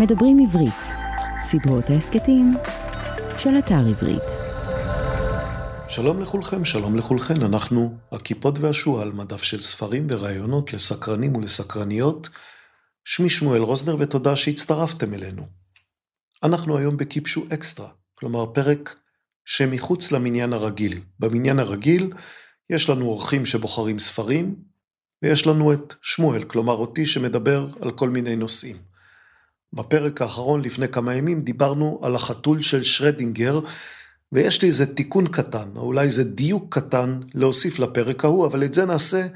[0.00, 0.84] מדברים עברית,
[1.42, 2.54] סדרות ההסכתים
[3.38, 4.22] של אתר עברית.
[5.88, 12.28] שלום לכולכם, שלום לכולכן, אנחנו הכיפות והשועל, מדף של ספרים ורעיונות לסקרנים ולסקרניות.
[13.04, 15.46] שמי שמואל רוזנר ותודה שהצטרפתם אלינו.
[16.42, 18.96] אנחנו היום בקיפשו אקסטרה, כלומר פרק
[19.44, 21.00] שמחוץ למניין הרגיל.
[21.18, 22.12] במניין הרגיל
[22.70, 24.56] יש לנו אורחים שבוחרים ספרים,
[25.22, 28.87] ויש לנו את שמואל, כלומר אותי שמדבר על כל מיני נושאים.
[29.72, 33.60] בפרק האחרון לפני כמה ימים דיברנו על החתול של שרדינגר,
[34.32, 38.74] ויש לי איזה תיקון קטן, או אולי איזה דיוק קטן להוסיף לפרק ההוא, אבל את
[38.74, 39.26] זה נעשה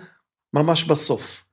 [0.55, 1.45] ממש בסוף.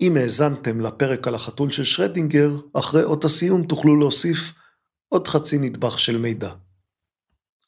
[0.00, 4.52] אם האזנתם לפרק על החתול של שרדינגר, אחרי אות הסיום תוכלו להוסיף
[5.08, 6.50] עוד חצי נדבך של מידע.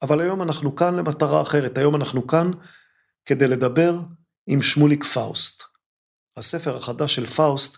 [0.02, 2.50] אבל היום אנחנו כאן למטרה אחרת, היום אנחנו כאן
[3.24, 4.00] כדי לדבר
[4.46, 5.62] עם שמוליק פאוסט.
[6.36, 7.76] הספר החדש של פאוסט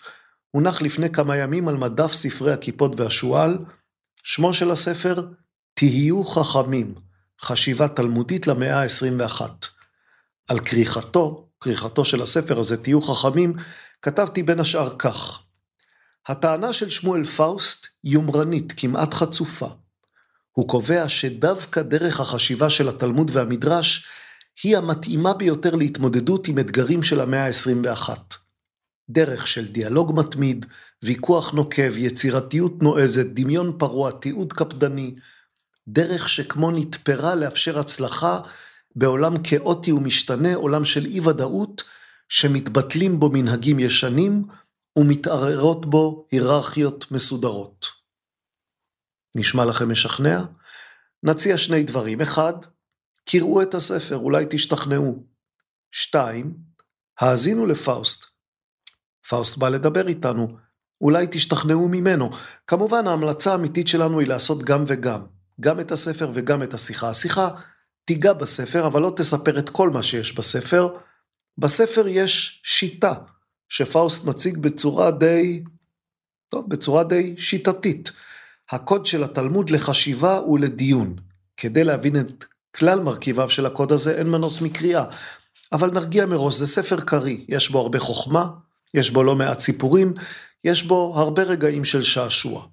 [0.54, 3.58] הונח לפני כמה ימים על מדף ספרי הכיפות והשועל,
[4.22, 5.26] שמו של הספר
[5.74, 6.95] תהיו חכמים,
[7.40, 9.40] חשיבה תלמודית למאה ה-21.
[10.48, 13.54] על כריכתו, כריכתו של הספר הזה, תהיו חכמים,
[14.02, 15.42] כתבתי בין השאר כך:
[16.29, 19.68] הטענה של שמואל פאוסט יומרנית, כמעט חצופה.
[20.52, 24.07] הוא קובע שדווקא דרך החשיבה של התלמוד והמדרש
[24.62, 28.43] היא המתאימה ביותר להתמודדות עם אתגרים של המאה ה-21.
[29.09, 30.66] דרך של דיאלוג מתמיד,
[31.02, 35.15] ויכוח נוקב, יצירתיות נועזת, דמיון פרוע, תיעוד קפדני,
[35.88, 38.41] דרך שכמו נתפרה לאפשר הצלחה
[38.97, 41.82] בעולם כאוטי ומשתנה, עולם של אי ודאות,
[42.29, 44.45] שמתבטלים בו מנהגים ישנים
[44.97, 47.87] ומתערערות בו היררכיות מסודרות.
[49.37, 50.45] נשמע לכם משכנע?
[51.23, 52.21] נציע שני דברים.
[52.21, 52.52] אחד,
[53.29, 55.27] קראו את הספר, אולי תשתכנעו.
[55.91, 56.55] שתיים,
[57.21, 58.34] האזינו לפאוסט.
[59.28, 60.48] פאוסט בא לדבר איתנו,
[61.00, 62.30] אולי תשתכנעו ממנו.
[62.66, 65.20] כמובן ההמלצה האמיתית שלנו היא לעשות גם וגם,
[65.60, 67.08] גם את הספר וגם את השיחה.
[67.08, 67.48] השיחה
[68.04, 70.88] תיגע בספר, אבל לא תספר את כל מה שיש בספר.
[71.58, 73.14] בספר יש שיטה
[73.68, 75.64] שפאוסט מציג בצורה די,
[76.48, 78.12] טוב, בצורה די שיטתית.
[78.70, 81.16] הקוד של התלמוד לחשיבה ולדיון.
[81.56, 82.44] כדי להבין את
[82.76, 85.04] כלל מרכיביו של הקוד הזה אין מנוס מקריאה.
[85.72, 88.48] אבל נרגיע מראש, זה ספר קריא, יש בו הרבה חוכמה,
[88.94, 90.15] יש בו לא מעט סיפורים,
[90.65, 92.66] יש בו הרבה רגעים של שעשוע.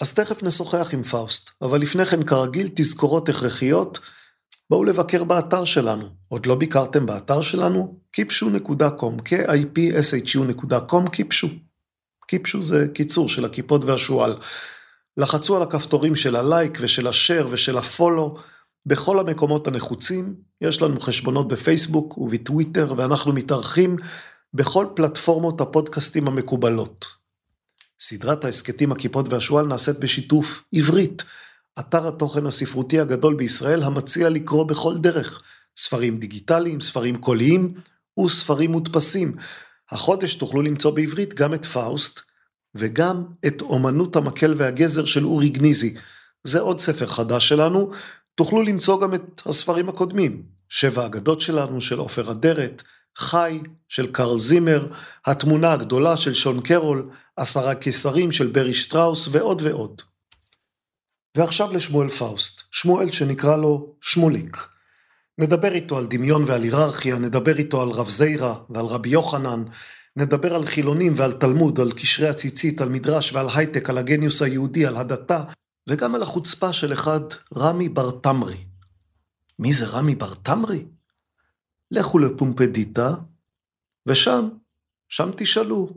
[0.00, 3.98] אז תכף נשוחח עם פאוסט, אבל לפני כן כרגיל תזכורות הכרחיות,
[4.70, 6.08] בואו לבקר באתר שלנו.
[6.28, 7.98] עוד לא ביקרתם באתר שלנו?
[8.16, 11.48] kipshu.com, k-i-p-s-h-u.com, kipshu.
[12.32, 14.36] kipshu זה קיצור של הכיפות והשועל.
[15.16, 18.36] לחצו על הכפתורים של הלייק ושל השare ושל הפולו
[18.86, 20.34] בכל המקומות הנחוצים.
[20.60, 23.96] יש לנו חשבונות בפייסבוק ובטוויטר ואנחנו מתארחים
[24.54, 27.06] בכל פלטפורמות הפודקאסטים המקובלות.
[28.00, 31.24] סדרת ההסכתים הכיפות והשועל נעשית בשיתוף עברית,
[31.78, 35.42] אתר התוכן הספרותי הגדול בישראל המציע לקרוא בכל דרך,
[35.76, 37.74] ספרים דיגיטליים, ספרים קוליים
[38.20, 39.36] וספרים מודפסים.
[39.90, 42.20] החודש תוכלו למצוא בעברית גם את פאוסט
[42.74, 45.94] וגם את אומנות המקל והגזר של אורי גניזי.
[46.44, 47.90] זה עוד ספר חדש שלנו,
[48.34, 52.82] תוכלו למצוא גם את הספרים הקודמים, שבע אגדות שלנו של עופר אדרת,
[53.18, 54.92] חי של קרל זימר,
[55.26, 60.02] התמונה הגדולה של שון קרול, עשרה קיסרים של ברי שטראוס ועוד ועוד.
[61.36, 64.56] ועכשיו לשמואל פאוסט, שמואל שנקרא לו שמוליק.
[65.38, 69.64] נדבר איתו על דמיון ועל היררכיה, נדבר איתו על רב זיירה ועל רבי יוחנן,
[70.16, 74.86] נדבר על חילונים ועל תלמוד, על קשרי הציצית, על מדרש ועל הייטק, על הגניוס היהודי,
[74.86, 75.44] על הדתה,
[75.88, 77.20] וגם על החוצפה של אחד
[77.56, 78.64] רמי בר תמרי.
[79.58, 80.84] מי זה רמי בר תמרי?
[81.92, 83.08] לכו לפומפדיטה,
[84.08, 84.48] ושם,
[85.08, 85.88] שם תשאלו.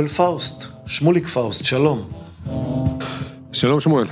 [0.00, 2.10] שמואל פאוסט, שמוליק פאוסט, שלום.
[3.52, 4.06] שלום שמואל.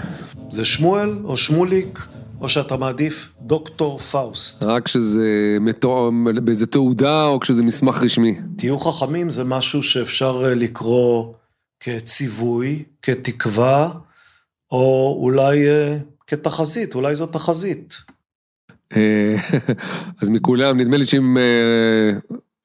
[0.51, 2.07] זה שמואל או שמוליק,
[2.41, 4.63] או שאתה מעדיף דוקטור פאוסט?
[4.63, 8.39] רק כשזה מתואם באיזה תעודה או כשזה מסמך רשמי.
[8.57, 11.35] תהיו חכמים זה משהו שאפשר אה, לקרוא
[11.81, 13.89] כציווי, כתקווה,
[14.71, 15.97] או אולי אה,
[16.27, 17.97] כתחזית, אולי זו תחזית.
[18.97, 19.37] אה,
[20.23, 21.37] אז מכולם, נדמה לי שאם,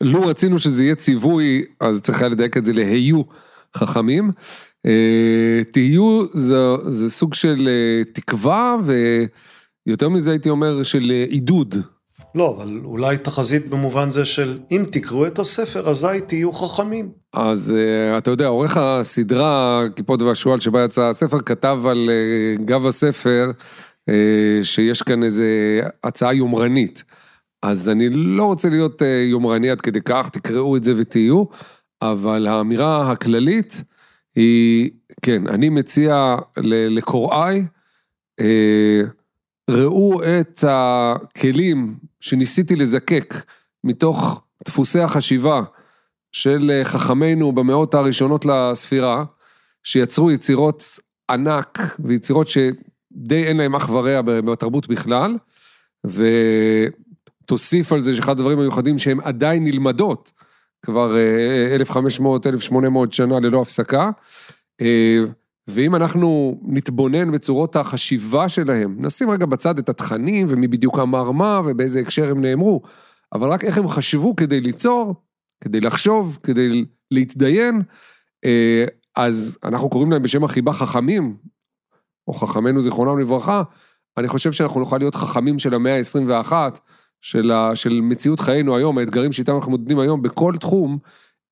[0.03, 3.21] לו רצינו שזה יהיה ציווי, אז צריך היה לדייק את זה להיו
[3.75, 4.31] חכמים.
[4.85, 6.55] אה, תהיו זה,
[6.87, 7.69] זה סוג של
[8.13, 8.77] תקווה,
[9.87, 11.75] ויותר מזה הייתי אומר של עידוד.
[12.35, 17.09] לא, אבל אולי תחזית במובן זה של אם תקראו את הספר, אזי תהיו חכמים.
[17.33, 17.73] אז
[18.17, 22.09] אתה יודע, עורך הסדרה, כיפות והשועל, שבה יצא הספר, כתב על
[22.65, 23.51] גב הספר,
[24.09, 25.45] אה, שיש כאן איזה
[26.03, 27.03] הצעה יומרנית.
[27.63, 31.43] אז אני לא רוצה להיות אה, יומרני עד כדי כך, תקראו את זה ותהיו,
[32.01, 33.83] אבל האמירה הכללית
[34.35, 34.89] היא,
[35.21, 37.65] כן, אני מציע לקוראי,
[38.39, 39.01] אה,
[39.69, 43.33] ראו את הכלים שניסיתי לזקק
[43.83, 45.63] מתוך דפוסי החשיבה
[46.31, 49.25] של חכמינו במאות הראשונות לספירה,
[49.83, 50.83] שיצרו יצירות
[51.31, 52.57] ענק ויצירות ש...
[53.15, 55.37] די אין להם אח ורע בתרבות בכלל,
[57.43, 60.31] ותוסיף על זה שאחד הדברים המיוחדים שהם עדיין נלמדות,
[60.85, 61.15] כבר
[61.89, 61.93] 1,500-1,800
[62.75, 64.09] אה, שנה ללא הפסקה,
[64.81, 65.19] אה,
[65.67, 71.61] ואם אנחנו נתבונן בצורות החשיבה שלהם, נשים רגע בצד את התכנים ומי בדיוק אמר מה
[71.65, 72.81] ובאיזה הקשר הם נאמרו,
[73.33, 75.15] אבל רק איך הם חשבו כדי ליצור,
[75.63, 77.81] כדי לחשוב, כדי להתדיין,
[78.45, 78.85] אה,
[79.15, 81.35] אז אנחנו קוראים להם בשם החיבה חכמים,
[82.27, 83.63] או חכמינו זיכרונם לברכה,
[84.17, 86.53] אני חושב שאנחנו נוכל להיות חכמים של המאה ה-21,
[87.23, 90.97] של, ה, של מציאות חיינו היום, האתגרים שאיתם אנחנו מתמודדים היום בכל תחום,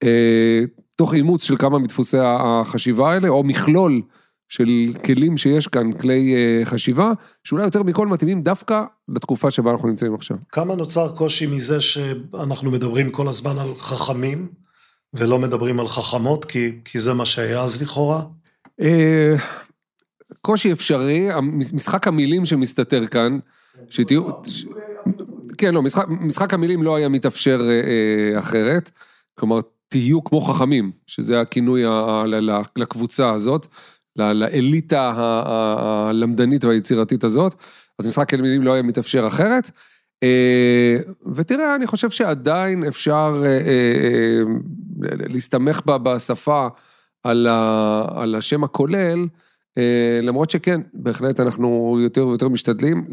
[0.03, 0.61] אה,
[0.95, 4.01] תוך אימוץ של כמה מדפוסי החשיבה האלה, או מכלול
[4.49, 7.11] של כלים שיש כאן, כלי אה, חשיבה,
[7.43, 10.37] שאולי יותר מכל מתאימים דווקא לתקופה שבה אנחנו נמצאים עכשיו.
[10.51, 14.47] כמה נוצר קושי מזה שאנחנו מדברים כל הזמן על חכמים,
[15.13, 18.21] ולא מדברים על חכמות, כי, כי זה מה שהיה אז לכאורה?
[18.81, 19.35] אה,
[20.41, 21.27] קושי אפשרי,
[21.73, 23.39] משחק המילים שמסתתר כאן,
[23.89, 24.23] שתהיו...
[25.57, 27.81] כן, לא, משחק, משחק המילים לא היה מתאפשר אה,
[28.33, 28.91] אה אחרת.
[29.39, 31.83] כלומר, תהיו כמו חכמים, שזה הכינוי
[32.75, 33.67] לקבוצה הזאת,
[34.15, 37.55] לאליטה הלמדנית והיצירתית הזאת,
[37.99, 39.71] אז משחק המילים לא היה מתאפשר אחרת.
[40.23, 40.97] אה,
[41.35, 44.41] ותראה, אני חושב שעדיין אפשר אה,
[44.99, 46.67] להסתמך בשפה
[47.23, 49.25] על השם הכולל,
[49.77, 53.05] אה, למרות שכן, בהחלט אנחנו יותר ויותר משתדלים,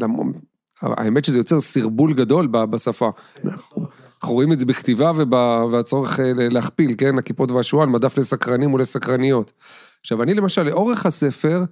[0.81, 3.11] האמת שזה יוצר סרבול גדול בשפה.
[3.45, 5.11] אנחנו רואים את זה בכתיבה
[5.71, 9.51] והצורך אה, להכפיל, כן, הכיפות והשועל, מדף לסקרנים ולסקרניות.
[10.01, 11.63] עכשיו, אני למשל, לאורך הספר,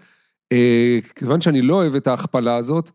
[0.51, 2.91] אה, כיוון שאני לא אוהב את ההכפלה הזאת,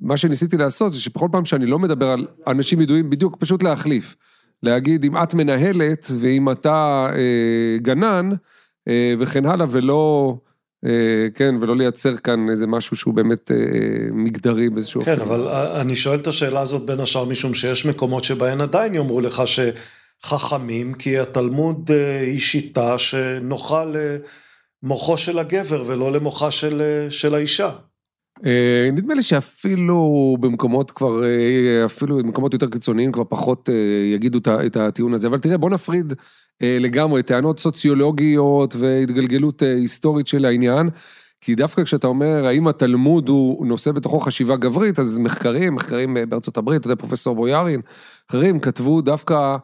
[0.00, 4.16] מה שניסיתי לעשות זה שבכל פעם שאני לא מדבר על אנשים ידועים, בדיוק פשוט להחליף.
[4.62, 8.30] להגיד, אם את מנהלת ואם אתה אה, גנן,
[8.88, 10.36] אה, וכן הלאה, ולא...
[10.84, 13.56] אה, כן, ולא לייצר כאן איזה משהו שהוא באמת אה,
[14.12, 15.22] מגדרי באיזשהו כן, אופן.
[15.22, 15.48] אבל
[15.80, 20.94] אני שואל את השאלה הזאת בין השאר משום שיש מקומות שבהן עדיין יאמרו לך שחכמים,
[20.94, 23.84] כי התלמוד אה, היא שיטה שנוחה
[24.82, 27.70] למוחו של הגבר ולא למוחה של, של האישה.
[28.92, 31.22] נדמה לי שאפילו במקומות כבר,
[31.84, 33.68] אפילו במקומות יותר קיצוניים כבר פחות
[34.14, 36.12] יגידו את הטיעון הזה, אבל תראה בוא נפריד
[36.62, 40.90] אה, לגמרי, טענות סוציולוגיות והתגלגלות אה, היסטורית של העניין.
[41.40, 46.26] כי דווקא כשאתה אומר, האם התלמוד הוא נושא בתוכו חשיבה גברית, אז מחקרים, מחקרים אה,
[46.26, 47.80] בארצות הברית, אתה יודע, פרופסור בויארין,
[48.30, 49.56] אחרים כתבו דווקא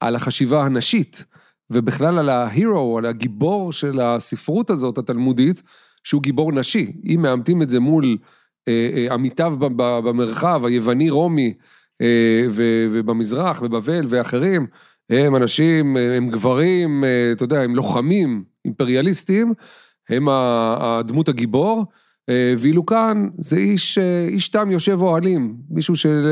[0.00, 1.24] על החשיבה הנשית,
[1.70, 5.62] ובכלל על ההירו, על הגיבור של הספרות הזאת, התלמודית,
[6.04, 6.92] שהוא גיבור נשי.
[7.04, 8.16] אם מאמתים את זה מול
[9.10, 11.54] עמיתיו במרחב, היווני-רומי,
[12.90, 14.66] ובמזרח, בבבל ואחרים,
[15.10, 19.54] הם אנשים, הם גברים, אתה יודע, הם לוחמים אימפריאליסטים,
[20.08, 21.84] הם הדמות הגיבור,
[22.58, 26.26] ואילו כאן זה איש, איש תם יושב אוהלים, מישהו של...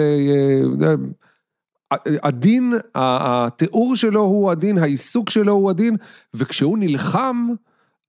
[2.23, 5.97] הדין, התיאור שלו הוא הדין, העיסוק שלו הוא הדין,
[6.35, 7.49] וכשהוא נלחם,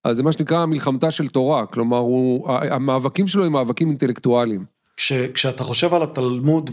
[0.03, 4.65] אז זה מה שנקרא מלחמתה של תורה, כלומר, הוא, המאבקים שלו הם מאבקים אינטלקטואליים.
[4.97, 6.71] כש, כשאתה חושב על התלמוד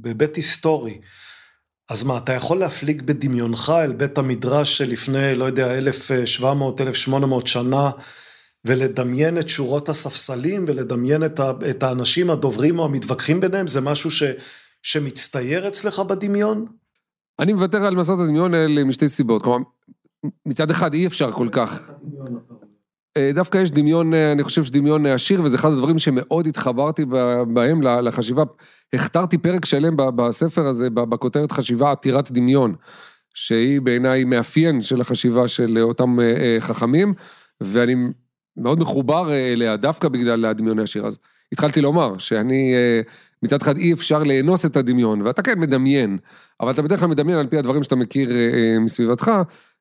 [0.00, 0.98] בבית היסטורי,
[1.90, 7.90] אז מה, אתה יכול להפליג בדמיונך אל בית המדרש שלפני, לא יודע, 1,700, 1,800 שנה,
[8.64, 14.10] ולדמיין את שורות הספסלים, ולדמיין את, ה, את האנשים הדוברים או המתווכחים ביניהם, זה משהו
[14.10, 14.22] ש,
[14.82, 16.66] שמצטייר אצלך בדמיון?
[17.38, 19.42] אני מוותר על מסעות הדמיון האלה משתי סיבות.
[19.42, 19.58] כלומר,
[20.46, 21.80] מצד אחד אי אפשר כל כך.
[23.16, 27.04] אה, דווקא יש דמיון, אה, אני חושב שדמיון עשיר, וזה אחד הדברים שמאוד התחברתי
[27.48, 28.42] בהם לחשיבה.
[28.92, 32.74] הכתרתי פרק שלם בספר הזה, בכותרת חשיבה עתירת דמיון,
[33.34, 37.14] שהיא בעיניי מאפיין של החשיבה של אותם אה, חכמים,
[37.60, 37.94] ואני
[38.56, 41.06] מאוד מחובר אליה דווקא בגלל הדמיון העשיר.
[41.06, 41.18] אז
[41.52, 42.74] התחלתי לומר שאני
[43.44, 46.18] מצד אחד אי אפשר לאנוס את הדמיון, ואתה כן מדמיין,
[46.60, 49.30] אבל אתה בדרך כלל מדמיין על פי הדברים שאתה מכיר אה, אה, מסביבתך,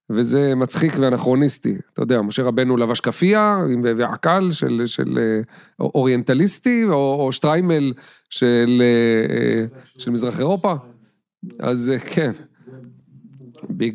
[0.10, 1.76] וזה מצחיק ואנכרוניסטי.
[1.94, 5.42] אתה יודע, משה רבנו לבש כאפיה ועקל של, של אה,
[5.80, 7.94] אוריינטליסטי, או, או שטריימל
[8.30, 9.66] של, אה, אה,
[9.98, 10.74] של מזרח אירופה.
[11.60, 12.32] אז כן.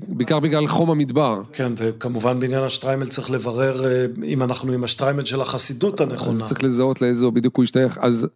[0.08, 1.42] בעיקר בגלל חום המדבר.
[1.52, 3.82] כן, וכמובן בעניין השטריימל צריך לברר
[4.24, 6.30] אם אנחנו עם השטריימל של החסידות הנכונה.
[6.30, 7.98] אז צריך לזהות לאיזו בדיוק הוא ישתייך.
[8.00, 8.28] אז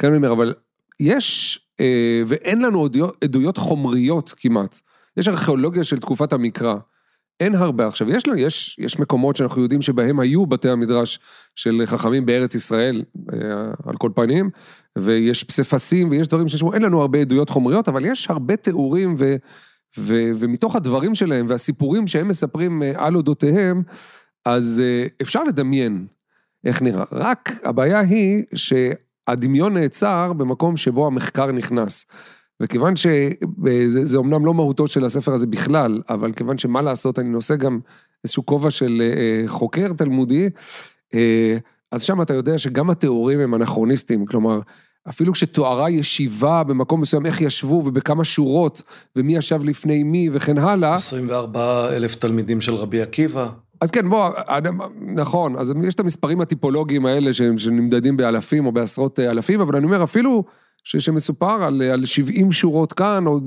[0.00, 0.54] חן מימר, אבל
[1.00, 1.58] יש,
[2.26, 2.88] ואין לנו
[3.24, 4.80] עדויות חומריות כמעט.
[5.16, 6.74] יש ארכיאולוגיה של תקופת המקרא.
[7.40, 7.86] אין הרבה.
[7.86, 11.18] עכשיו, יש, יש, יש מקומות שאנחנו יודעים שבהם היו בתי המדרש
[11.56, 13.02] של חכמים בארץ ישראל,
[13.32, 13.38] אה,
[13.86, 14.50] על כל פנים,
[14.98, 19.36] ויש פסיפסים ויש דברים שיש, אין לנו הרבה עדויות חומריות, אבל יש הרבה תיאורים ו,
[19.98, 23.82] ו, ומתוך הדברים שלהם והסיפורים שהם מספרים אה, על אודותיהם,
[24.44, 26.06] אז אה, אפשר לדמיין
[26.64, 27.04] איך נראה.
[27.12, 32.06] רק הבעיה היא שהדמיון נעצר במקום שבו המחקר נכנס.
[32.62, 37.56] וכיוון שזה אומנם לא מהותו של הספר הזה בכלל, אבל כיוון שמה לעשות, אני נושא
[37.56, 37.78] גם
[38.24, 40.48] איזשהו כובע של אה, חוקר תלמודי,
[41.14, 41.56] אה,
[41.92, 44.60] אז שם אתה יודע שגם התיאורים הם אנכרוניסטיים, כלומר,
[45.08, 48.82] אפילו כשתוארה ישיבה במקום מסוים, איך ישבו ובכמה שורות,
[49.16, 50.94] ומי ישב לפני מי וכן הלאה.
[50.94, 53.48] 24 אלף תלמידים של רבי עקיבא.
[53.80, 54.30] אז כן, בוא,
[55.14, 59.84] נכון, אז יש את המספרים הטיפולוגיים האלה שנמדדים באלפים או בעשרות אה, אלפים, אבל אני
[59.84, 60.44] אומר, אפילו
[60.84, 63.40] שמסופר על, על 70 שורות כאן, או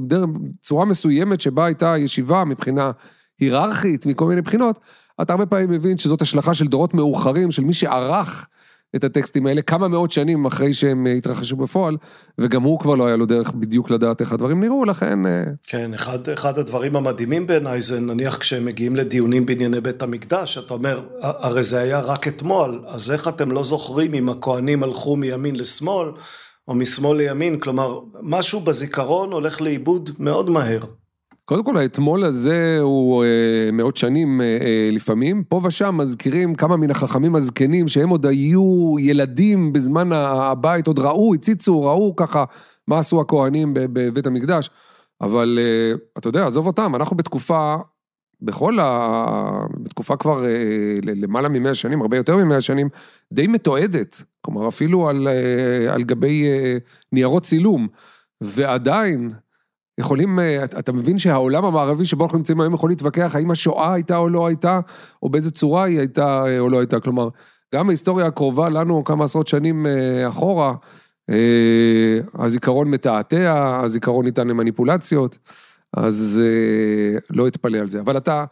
[0.62, 2.92] צורה מסוימת שבה הייתה ישיבה מבחינה
[3.40, 4.80] היררכית, מכל מיני בחינות,
[5.22, 8.48] אתה הרבה פעמים מבין שזאת השלכה של דורות מאוחרים, של מי שערך
[8.96, 11.98] את הטקסטים האלה כמה מאות שנים אחרי שהם התרחשו בפועל,
[12.38, 15.26] וגם הוא כבר לא היה לו דרך בדיוק לדעת איך הדברים נראו, לכן...
[15.26, 20.58] אה, כן, אחד, אחד הדברים המדהימים בעיניי זה נניח כשהם מגיעים לדיונים בענייני בית המקדש,
[20.58, 25.16] אתה אומר, הרי זה היה רק אתמול, אז איך אתם לא זוכרים אם הכוהנים הלכו
[25.16, 26.08] מימין לשמאל?
[26.68, 30.80] או משמאל לימין, כלומר, משהו בזיכרון הולך לאיבוד מאוד מהר.
[31.46, 35.44] קודם כל, האתמול הזה הוא אה, מאות שנים אה, אה, לפעמים.
[35.44, 41.34] פה ושם מזכירים כמה מן החכמים הזקנים, שהם עוד היו ילדים בזמן הבית, עוד ראו,
[41.34, 42.44] הציצו, ראו ככה
[42.88, 44.70] מה עשו הכוהנים בבית המקדש.
[45.22, 47.76] אבל אה, אתה יודע, עזוב אותם, אנחנו בתקופה
[48.42, 49.66] בכל ה...
[49.84, 52.90] בתקופה כבר אה, למעלה ממאה שנים, הרבה יותר ממאה שנים,
[53.34, 54.24] די מתועדת.
[54.42, 56.78] כלומר, אפילו על, אה, על גבי אה,
[57.12, 57.88] ניירות צילום.
[58.42, 59.32] ועדיין,
[60.00, 60.40] יכולים,
[60.80, 64.48] אתה מבין שהעולם המערבי שבו אנחנו נמצאים היום יכול להתווכח האם השואה הייתה או לא
[64.48, 64.80] הייתה,
[65.24, 67.00] או באיזה צורה היא הייתה או לא הייתה.
[67.00, 67.30] כלומר,
[67.76, 69.86] גם ההיסטוריה הקרובה לנו כמה עשרות שנים
[70.28, 70.74] אחורה,
[72.34, 75.38] הזיכרון מתעתע, הזיכרון ניתן למניפולציות.
[75.94, 78.00] אז אה, לא אתפלא על זה.
[78.00, 78.46] אבל אתה,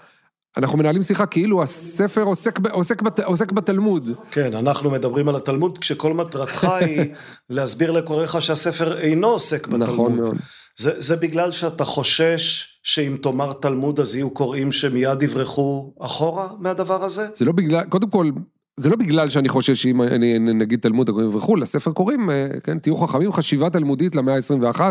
[0.57, 4.09] אנחנו מנהלים שיחה כאילו הספר עוסק, עוסק, בת, עוסק בתלמוד.
[4.31, 7.01] כן, אנחנו מדברים על התלמוד כשכל מטרתך היא
[7.49, 9.89] להסביר לקוראיך שהספר אינו עוסק בתלמוד.
[9.89, 10.37] נכון מאוד.
[10.77, 17.03] זה, זה בגלל שאתה חושש שאם תאמר תלמוד אז יהיו קוראים שמיד יברחו אחורה מהדבר
[17.03, 17.27] הזה?
[17.35, 18.31] זה לא בגלל, קודם כל,
[18.79, 22.97] זה לא בגלל שאני חושש שאם אני נגיד תלמוד וכו', לספר קוראים, אה, כן, תהיו
[22.97, 24.81] חכמים, חשיבה תלמודית למאה ה-21,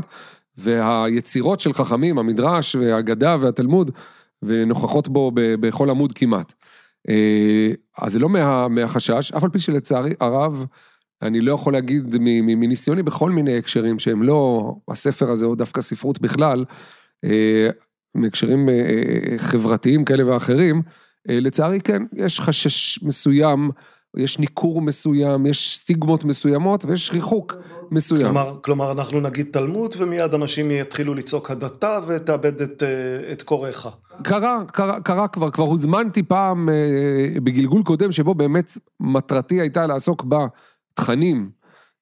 [0.57, 3.91] והיצירות של חכמים, המדרש והאגדה והתלמוד,
[4.43, 6.53] ונוכחות בו בכל עמוד כמעט.
[7.09, 10.67] אה, אז זה לא מה, מהחשש, אף על פי שלצערי הרב,
[11.23, 16.21] אני לא יכול להגיד מניסיוני בכל מיני הקשרים שהם לא הספר הזה או דווקא ספרות
[16.21, 16.65] בכלל,
[17.25, 17.69] אה,
[18.15, 18.69] מהקשרים
[19.37, 20.83] חברתיים כאלה ואחרים,
[21.29, 23.71] לצערי כן, יש חשש מסוים
[24.17, 27.55] יש ניכור מסוים, יש סטיגמות מסוימות ויש ריחוק
[27.95, 28.23] מסוים.
[28.23, 33.89] כלומר, כלומר אנחנו נגיד תלמוד ומיד אנשים יתחילו לצעוק הדתה ותאבד את, אה, את קוראיך.
[34.23, 40.25] קרה, קרה, קרה כבר, כבר הוזמנתי פעם אה, בגלגול קודם שבו באמת מטרתי הייתה לעסוק
[40.25, 41.51] בתכנים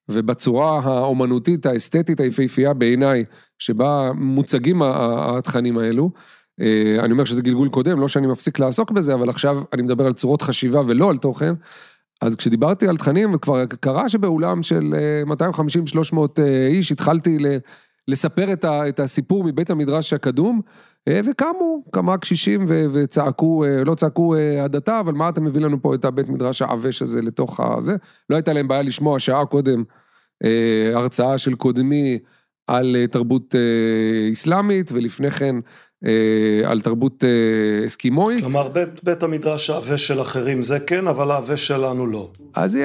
[0.08, 3.24] ובצורה האומנותית, האסתטית, היפהפייה בעיניי,
[3.58, 6.10] שבה מוצגים התכנים האלו.
[6.60, 10.06] אה, אני אומר שזה גלגול קודם, לא שאני מפסיק לעסוק בזה, אבל עכשיו אני מדבר
[10.06, 11.54] על צורות חשיבה ולא על תוכן.
[12.22, 14.94] אז כשדיברתי על תכנים, כבר קרה שבאולם של
[15.26, 15.32] 250-300
[16.38, 17.38] אה, אה, איש התחלתי
[18.08, 20.60] לספר את הסיפור מבית המדרש הקדום,
[21.08, 26.04] אה, וקמו כמה קשישים וצעקו, לא צעקו הדתה, אבל מה אתה מביא לנו פה את
[26.04, 27.96] הבית מדרש העבש הזה לתוך הזה?
[28.30, 29.84] לא הייתה להם בעיה לשמוע שעה קודם
[30.94, 32.18] הרצאה של קודמי
[32.66, 33.54] על תרבות
[34.32, 35.56] אסלאמית, ולפני כן
[36.64, 38.40] על תרבות אה, אסקימואית.
[38.40, 42.30] כלומר, בית, בית המדרש העבה של אחרים זה כן, אבל העבה שלנו לא.
[42.54, 42.78] אז,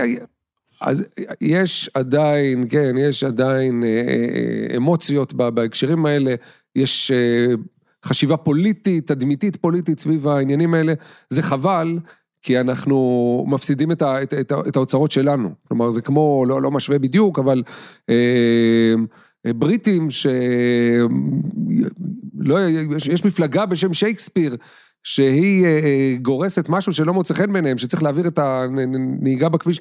[0.81, 1.05] אז
[1.41, 6.36] יש עדיין, כן, יש עדיין אה, אמוציות בהקשרים האלה,
[6.75, 7.12] יש
[8.05, 10.93] חשיבה פוליטית, תדמיתית פוליטית סביב העניינים האלה,
[11.29, 12.00] זה חבל,
[12.41, 15.50] כי אנחנו מפסידים את, ה, את, את, את האוצרות שלנו.
[15.67, 17.63] כלומר, זה כמו, לא, לא משווה בדיוק, אבל
[18.09, 18.93] אה,
[19.55, 20.27] בריטים ש...
[22.39, 22.59] לא,
[22.95, 24.55] יש, יש מפלגה בשם שייקספיר,
[25.03, 29.79] שהיא אה, אה, גורסת משהו שלא מוצא חן בעיניהם, שצריך להעביר את הנהיגה בכביש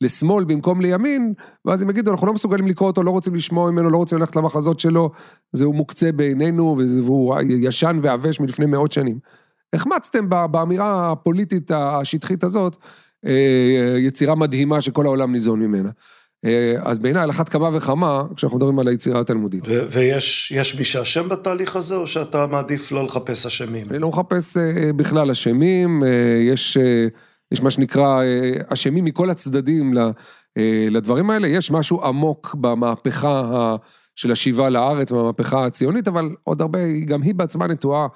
[0.00, 3.90] לשמאל במקום לימין, ואז הם יגידו, אנחנו לא מסוגלים לקרוא אותו, לא רוצים לשמוע ממנו,
[3.90, 5.10] לא רוצים ללכת למחזות שלו,
[5.52, 9.18] זהו מוקצה בעינינו, והוא ישן ועבש מלפני מאות שנים.
[9.72, 12.76] החמצתם באמירה הפוליטית השטחית הזאת,
[13.26, 15.90] אה, יצירה מדהימה שכל העולם ניזון ממנה.
[16.44, 19.64] אה, אז בעיניי על אחת כמה וכמה, כשאנחנו מדברים על היצירה התלמודית.
[19.90, 23.86] ויש מי שאשם בתהליך הזה, או שאתה מעדיף לא לחפש אשמים?
[23.90, 26.02] אני לא מחפש אה, בכלל אשמים,
[26.40, 26.76] יש,
[27.52, 28.22] יש מה שנקרא
[28.66, 29.94] אשמים מכל הצדדים
[30.90, 33.76] לדברים האלה, יש משהו עמוק במהפכה
[34.14, 38.06] של השיבה לארץ, במהפכה הציונית, אבל עוד הרבה, גם היא בעצמה נטועה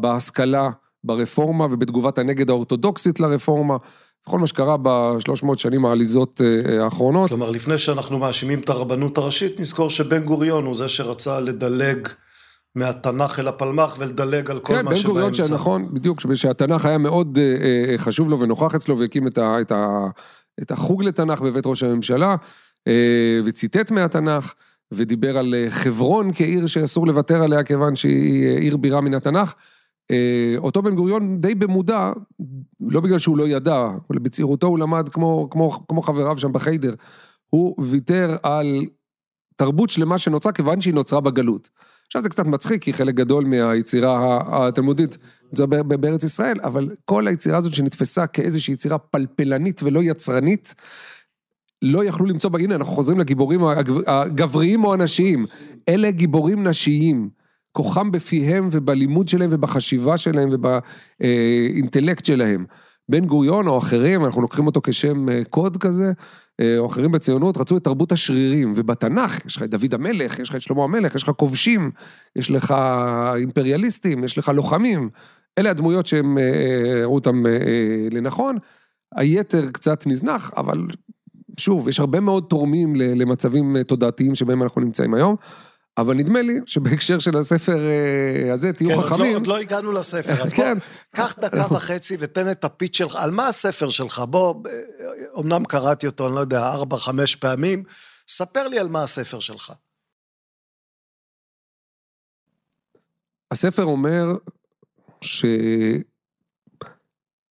[0.00, 0.70] בהשכלה,
[1.04, 3.76] ברפורמה ובתגובת הנגד האורתודוקסית לרפורמה.
[4.26, 7.28] בכל מה שקרה בשלוש מאות שנים העליזות אה, האחרונות.
[7.28, 12.08] כלומר, לפני שאנחנו מאשימים את הרבנות הראשית, נזכור שבן גוריון הוא זה שרצה לדלג
[12.74, 15.02] מהתנ"ך אל הפלמ"ח ולדלג על כל כן, מה שבאמצע.
[15.02, 19.26] כן, בן גוריון שנכון, בדיוק, שהתנ"ך היה מאוד אה, אה, חשוב לו ונוכח אצלו והקים
[19.26, 20.06] את, ה, את, ה,
[20.62, 22.36] את החוג לתנ"ך בבית ראש הממשלה,
[23.44, 24.54] וציטט מהתנ"ך.
[24.92, 29.54] ודיבר על חברון כעיר שאסור לוותר עליה כיוון שהיא עיר בירה מן התנ"ך.
[30.10, 32.12] אה, אותו בן גוריון די במודע,
[32.80, 36.94] לא בגלל שהוא לא ידע, בצעירותו הוא למד כמו, כמו, כמו חבריו שם בחיידר,
[37.50, 38.86] הוא ויתר על
[39.56, 41.70] תרבות שלמה שנוצרה כיוון שהיא נוצרה בגלות.
[42.06, 45.16] עכשיו זה קצת מצחיק, כי חלק גדול מהיצירה התלמודית
[45.52, 50.74] זה בארץ ישראל, אבל כל היצירה הזאת שנתפסה כאיזושהי יצירה פלפלנית ולא יצרנית,
[51.82, 53.60] לא יכלו למצוא בה, הנה אנחנו חוזרים לגיבורים
[54.06, 55.46] הגבריים או הנשיים,
[55.88, 57.30] אלה גיבורים נשיים.
[57.76, 60.48] כוחם בפיהם ובלימוד שלהם ובחשיבה שלהם
[61.20, 62.64] ובאינטלקט שלהם.
[63.08, 66.12] בן גוריון או אחרים, אנחנו לוקחים אותו כשם אה, קוד כזה,
[66.60, 70.48] אה, או אחרים בציונות, רצו את תרבות השרירים, ובתנ"ך, יש לך את דוד המלך, יש
[70.50, 71.90] לך את שלמה המלך, יש לך כובשים,
[72.36, 72.74] יש לך
[73.36, 75.10] אימפריאליסטים, יש לך לוחמים,
[75.58, 77.42] אלה הדמויות שהם אה, הראו אותם
[78.10, 78.58] לנכון.
[79.14, 80.86] היתר קצת נזנח, אבל
[81.58, 85.36] שוב, יש הרבה מאוד תורמים למצבים תודעתיים שבהם אנחנו נמצאים היום.
[85.98, 89.28] אבל נדמה לי שבהקשר של הספר אה, הזה, תהיו כן, חכמים.
[89.30, 90.78] כן, עוד לא הגענו לספר, אז כן.
[90.78, 93.16] בוא, קח דקה וחצי ותן את הפיץ שלך.
[93.16, 94.18] על מה הספר שלך?
[94.18, 94.54] בוא,
[95.38, 97.82] אמנם קראתי אותו, אני לא יודע, ארבע, חמש פעמים,
[98.28, 99.72] ספר לי על מה הספר שלך.
[103.50, 104.24] הספר אומר
[105.20, 105.44] ש...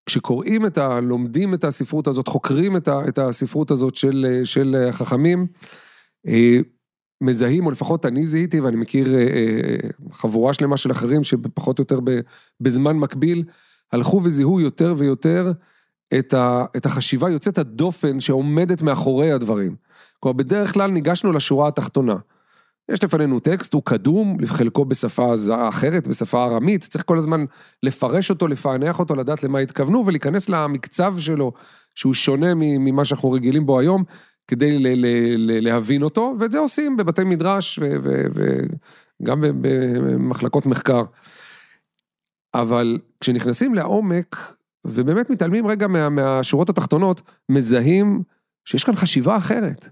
[0.06, 1.00] כשקוראים את ה...
[1.00, 3.00] לומדים את הספרות הזאת, חוקרים את, ה...
[3.08, 5.48] את הספרות הזאת של, של החכמים,
[6.28, 6.58] אה,
[7.22, 11.82] מזהים, או לפחות אני זיהיתי, ואני מכיר אה, אה, חבורה שלמה של אחרים שפחות או
[11.82, 12.00] יותר
[12.60, 13.44] בזמן מקביל,
[13.92, 15.52] הלכו וזיהו יותר ויותר
[16.20, 19.76] את, החשיבה יוצאת הדופן שעומדת מאחורי הדברים.
[20.20, 22.16] כלומר, בדרך כלל ניגשנו לשורה התחתונה.
[22.92, 25.34] יש לפנינו טקסט, הוא קדום, חלקו בשפה
[25.70, 27.46] אחרת, בשפה ארמית, צריך כל הזמן
[27.84, 31.52] לפרש אותו, לפענח אותו, לדעת למה התכוונו ולהיכנס למקצב שלו,
[31.96, 34.04] שהוא שונה ממה שאנחנו רגילים בו היום,
[34.48, 37.80] כדי ל- ל- ל- להבין אותו, ואת זה עושים בבתי מדרש
[39.22, 41.04] וגם במחלקות מחקר.
[42.54, 48.24] אבל כשנכנסים לעומק, ובאמת מתעלמים רגע מה, מהשורות התחתונות, מזהים
[48.66, 49.90] שיש כאן חשיבה אחרת.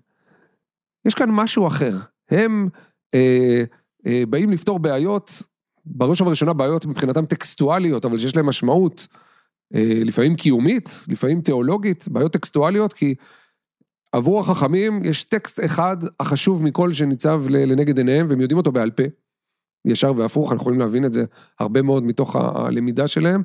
[1.06, 1.98] יש כאן משהו אחר.
[2.30, 2.70] הם
[3.14, 3.64] אה,
[4.06, 5.44] אה, באים לפתור בעיות,
[5.86, 9.08] בראש ובראשונה בעיות מבחינתם טקסטואליות, אבל שיש להם משמעות,
[9.76, 13.16] אה, לפעמים קיומית, לפעמים תיאולוגית, בעיות טקסטואליות, כי
[14.12, 19.04] עבור החכמים יש טקסט אחד החשוב מכל שניצב לנגד עיניהם, והם יודעים אותו בעל פה.
[19.86, 21.26] ישר והפוך, אנחנו יכולים להבין את זה
[21.60, 23.44] הרבה מאוד מתוך הלמידה שלהם,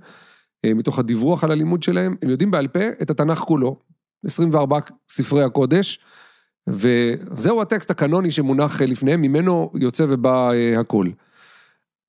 [0.65, 3.77] אה, מתוך הדיווח על הלימוד שלהם, הם יודעים בעל פה את התנ"ך כולו,
[4.25, 5.99] 24 ספרי הקודש,
[6.69, 11.07] וזהו הטקסט הקנוני שמונח לפניהם, ממנו יוצא ובא אה, הכל.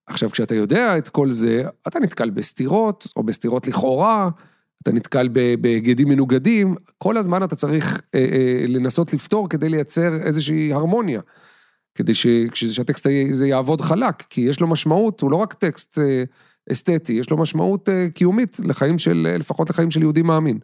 [0.07, 4.29] עכשיו, כשאתה יודע את כל זה, אתה נתקל בסתירות, או בסתירות לכאורה,
[4.83, 10.73] אתה נתקל בגדים מנוגדים, כל הזמן אתה צריך אה, אה, לנסות לפתור כדי לייצר איזושהי
[10.73, 11.21] הרמוניה.
[11.95, 16.23] כדי ש, שהטקסט הזה יעבוד חלק, כי יש לו משמעות, הוא לא רק טקסט אה,
[16.71, 20.59] אסתטי, יש לו משמעות קיומית לחיים של, לפחות לחיים של יהודי מאמין.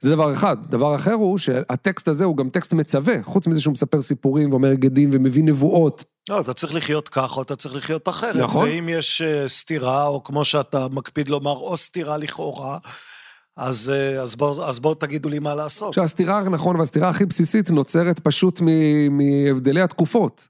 [0.00, 0.56] זה דבר אחד.
[0.70, 4.74] דבר אחר הוא שהטקסט הזה הוא גם טקסט מצווה, חוץ מזה שהוא מספר סיפורים ואומר
[4.74, 6.04] גדים ומביא נבואות.
[6.30, 8.36] לא, אתה צריך לחיות או אתה צריך לחיות אחרת.
[8.36, 8.68] נכון.
[8.68, 12.78] ואם יש סתירה, או כמו שאתה מקפיד לומר, או סתירה לכאורה,
[13.56, 15.88] אז, אה, אז בואו בוא תגידו לי מה לעשות.
[15.88, 18.60] עכשיו, הסתירה, נכון, והסתירה הכי בסיסית נוצרת פשוט
[19.10, 20.48] מהבדלי התקופות.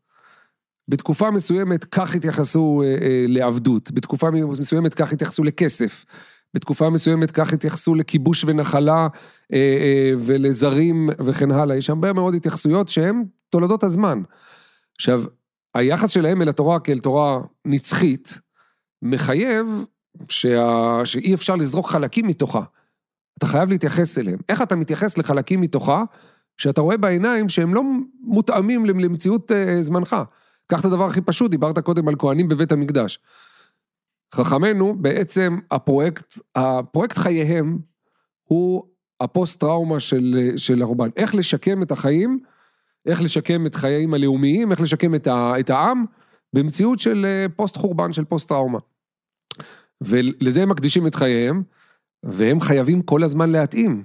[0.89, 6.05] בתקופה מסוימת כך התייחסו אה, אה, לעבדות, בתקופה מסוימת כך התייחסו לכסף,
[6.55, 9.09] בתקופה מסוימת כך התייחסו לכיבוש ונחלה
[9.53, 14.23] אה, אה, ולזרים וכן הלאה, יש הרבה מאוד התייחסויות שהן תולדות הזמן.
[14.97, 15.23] עכשיו,
[15.75, 18.39] היחס שלהם אל התורה כאל תורה נצחית,
[19.03, 19.85] מחייב
[20.29, 21.01] שה...
[21.05, 22.63] שאי אפשר לזרוק חלקים מתוכה.
[23.39, 24.39] אתה חייב להתייחס אליהם.
[24.49, 26.05] איך אתה מתייחס לחלקים מתוכה,
[26.57, 27.83] שאתה רואה בעיניים שהם לא
[28.21, 30.17] מותאמים למציאות אה, זמנך.
[30.67, 33.19] קח את הדבר הכי פשוט, דיברת קודם על כהנים בבית המקדש.
[34.35, 37.79] חכמינו, בעצם הפרויקט, הפרויקט חייהם
[38.43, 38.83] הוא
[39.21, 41.09] הפוסט-טראומה של, של הרובן.
[41.17, 42.41] איך לשקם את החיים,
[43.07, 46.05] איך לשקם את חיים הלאומיים, איך לשקם את, ה, את העם,
[46.53, 48.79] במציאות של אה, פוסט-חורבן, של פוסט-טראומה.
[50.01, 51.63] ולזה הם מקדישים את חייהם,
[52.25, 54.05] והם חייבים כל הזמן להתאים.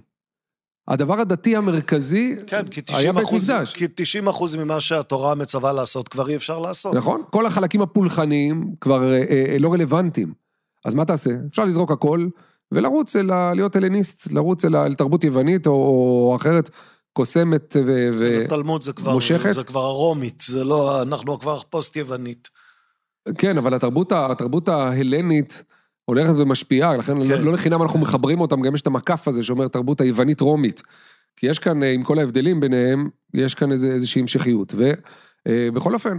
[0.88, 3.74] הדבר הדתי המרכזי כן, היה 90 בית מקדש.
[3.74, 6.96] כי 90 אחוז ממה שהתורה מצווה לעשות כבר אי אפשר לעשות.
[6.96, 7.22] נכון?
[7.30, 10.34] כל החלקים הפולחניים כבר אה, אה, לא רלוונטיים.
[10.86, 11.30] אז מה תעשה?
[11.50, 12.28] אפשר לזרוק הכל
[12.72, 13.54] ולרוץ אל ה...
[13.54, 14.86] להיות הלניסט, לרוץ אל, ה...
[14.86, 16.70] אל תרבות יוונית או, או אחרת
[17.14, 18.44] קוסמת ו...
[18.46, 19.52] התלמוד זה כבר, מושכת?
[19.52, 22.50] זה כבר הרומית, זה לא, אנחנו כבר פוסט-יוונית.
[23.38, 25.64] כן, אבל התרבות, התרבות ההלנית
[26.10, 27.30] הולכת ומשפיעה, לכן כן.
[27.30, 30.84] לא, לא לחינם אנחנו מחברים אותם, גם יש את המקף הזה שאומר תרבות היוונית-רומית.
[31.36, 34.74] כי יש כאן, אה, עם כל ההבדלים ביניהם, יש כאן איזה, איזושהי המשכיות.
[35.48, 36.18] ובכל אופן,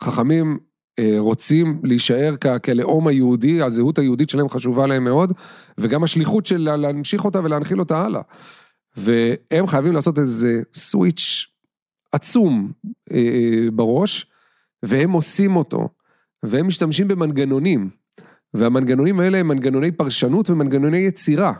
[0.00, 0.58] חכמים
[0.98, 5.32] אה, רוצים להישאר כ- כלאום היהודי, הזהות היהודית שלהם חשובה להם מאוד,
[5.78, 8.20] וגם השליחות של לה- להמשיך אותה ולהנחיל אותה הלאה.
[8.96, 11.46] והם חייבים לעשות איזה סוויץ'
[12.12, 12.72] עצום
[13.12, 14.26] אה, אה, בראש,
[14.82, 15.88] והם עושים אותו,
[16.42, 17.90] והם משתמשים במנגנונים,
[18.54, 21.52] והמנגנונים האלה הם מנגנוני פרשנות ומנגנוני יצירה.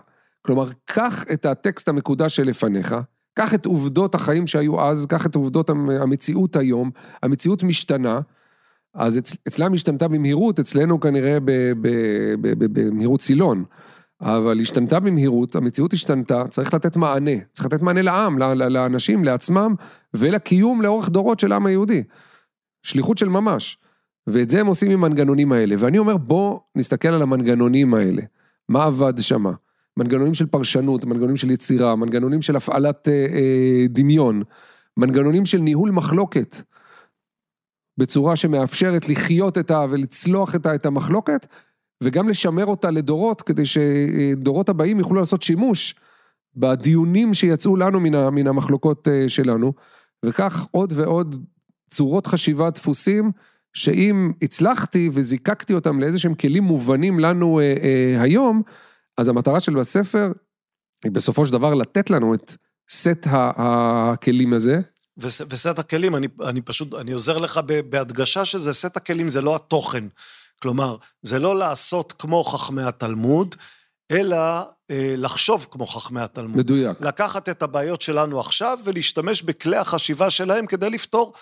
[0.42, 2.94] כלומר, קח את הטקסט המקודש שלפניך,
[3.34, 6.90] קח את עובדות החיים שהיו אז, קח את עובדות המ- המציאות היום,
[7.22, 8.20] המציאות משתנה,
[8.94, 11.38] אז אצ, אצלם השתנתה במהירות, אצלנו כנראה
[12.40, 13.64] במהירות סילון.
[14.20, 17.30] אבל השתנתה במהירות, המציאות השתנתה, צריך לתת מענה.
[17.52, 19.74] צריך לתת מענה לעם, לאנשים, לעצמם,
[20.14, 22.02] ולקיום לאורך דורות של העם היהודי.
[22.82, 23.78] שליחות של ממש.
[24.26, 25.74] ואת זה הם עושים עם המנגנונים האלה.
[25.78, 28.22] ואני אומר, בוא נסתכל על המנגנונים האלה.
[28.68, 29.52] מה עבד שמה?
[29.96, 34.42] מנגנונים של פרשנות, מנגנונים של יצירה, מנגנונים של הפעלת אה, אה, דמיון,
[34.96, 36.56] מנגנונים של ניהול מחלוקת,
[37.98, 39.86] בצורה שמאפשרת לחיות את ה...
[39.90, 41.46] ולצלוח את, ה, את המחלוקת,
[42.02, 45.94] וגם לשמר אותה לדורות, כדי שדורות הבאים יוכלו לעשות שימוש
[46.56, 49.72] בדיונים שיצאו לנו מן, מן המחלוקות אה, שלנו,
[50.24, 51.44] וכך עוד ועוד
[51.90, 53.32] צורות חשיבה, דפוסים,
[53.76, 58.62] שאם הצלחתי וזיקקתי אותם לאיזה שהם כלים מובנים לנו אה, אה, היום,
[59.18, 60.32] אז המטרה של הספר
[61.04, 62.56] היא בסופו של דבר לתת לנו את
[62.90, 63.52] סט ה-
[64.12, 64.80] הכלים הזה.
[65.18, 69.56] וס- וסט הכלים, אני, אני פשוט, אני עוזר לך בהדגשה שזה, סט הכלים זה לא
[69.56, 70.04] התוכן.
[70.62, 73.54] כלומר, זה לא לעשות כמו חכמי התלמוד,
[74.10, 74.36] אלא
[74.90, 76.56] אה, לחשוב כמו חכמי התלמוד.
[76.58, 77.00] מדויק.
[77.00, 81.32] לקחת את הבעיות שלנו עכשיו ולהשתמש בכלי החשיבה שלהם כדי לפתור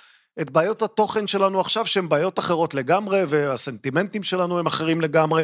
[0.40, 5.42] את בעיות התוכן שלנו עכשיו, שהן בעיות אחרות לגמרי, והסנטימנטים שלנו הם אחרים לגמרי,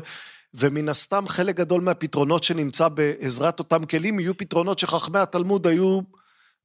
[0.54, 6.00] ומן הסתם חלק גדול מהפתרונות שנמצא בעזרת אותם כלים, יהיו פתרונות שחכמי התלמוד היו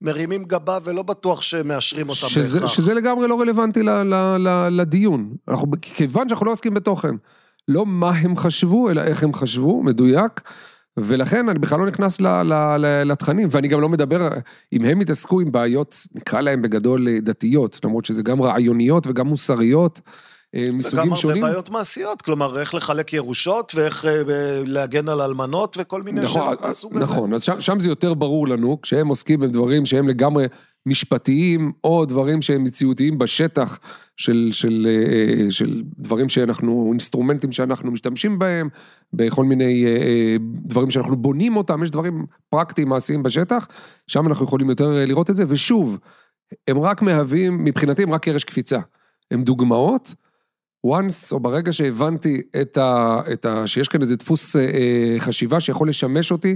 [0.01, 2.73] מרימים גבה ולא בטוח שמאשרים אותם שזה, בהכרח.
[2.73, 5.35] שזה לגמרי לא רלוונטי ל, ל, ל, לדיון.
[5.47, 7.15] אנחנו, כיוון שאנחנו לא עוסקים בתוכן.
[7.67, 10.41] לא מה הם חשבו, אלא איך הם חשבו, מדויק.
[10.99, 14.29] ולכן אני בכלל לא נכנס ל, ל, ל, לתכנים, ואני גם לא מדבר,
[14.73, 19.27] אם הם יתעסקו עם בעיות, נקרא להם בגדול אה, דתיות, למרות שזה גם רעיוניות וגם
[19.27, 20.01] מוסריות,
[20.55, 21.41] אה, מסוגים וגם הרבה שונים.
[21.41, 24.21] בעיות מעשיות, כלומר, איך לחלק ירושות ואיך אה,
[24.65, 27.03] להגן על אלמנות וכל מיני נכון, שאלות מהסוג הזה.
[27.03, 30.45] נכון, אז שם, שם זה יותר ברור לנו, כשהם עוסקים בדברים שהם לגמרי
[30.85, 33.79] משפטיים, או דברים שהם מציאותיים בשטח,
[34.17, 38.69] של, של, אה, של דברים שאנחנו, אינסטרומנטים שאנחנו משתמשים בהם,
[39.13, 43.67] בכל מיני אה, אה, דברים שאנחנו בונים אותם, יש דברים פרקטיים, מעשיים בשטח,
[44.07, 45.97] שם אנחנו יכולים יותר אה, לראות את זה, ושוב,
[46.67, 48.79] הם רק מהווים, מבחינתי הם רק קרש קפיצה.
[49.31, 50.13] הם דוגמאות,
[50.87, 55.59] once, או ברגע שהבנתי את ה, את ה, שיש כאן איזה דפוס אה, אה, חשיבה
[55.59, 56.55] שיכול לשמש אותי,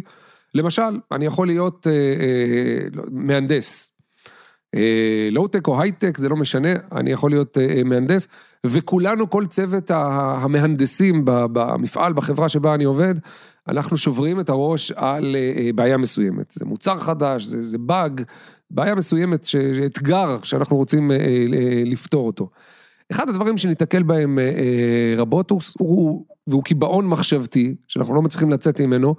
[0.53, 3.98] למשל, אני יכול להיות אה, אה, לא, מהנדס.
[4.75, 8.27] אה, לואו-טק או הייטק, זה לא משנה, אני יכול להיות אה, אה, מהנדס,
[8.65, 13.15] וכולנו, כל צוות המהנדסים במפעל, בחברה שבה אני עובד,
[13.67, 16.51] אנחנו שוברים את הראש על אה, אה, בעיה מסוימת.
[16.51, 18.21] זה מוצר חדש, זה, זה באג,
[18.71, 19.47] בעיה מסוימת,
[19.85, 22.49] אתגר שאנחנו רוצים אה, אה, לפתור אותו.
[23.11, 28.81] אחד הדברים שניתקל בהם אה, אה, רבות הוא, והוא קיבעון מחשבתי, שאנחנו לא מצליחים לצאת
[28.81, 29.15] ממנו,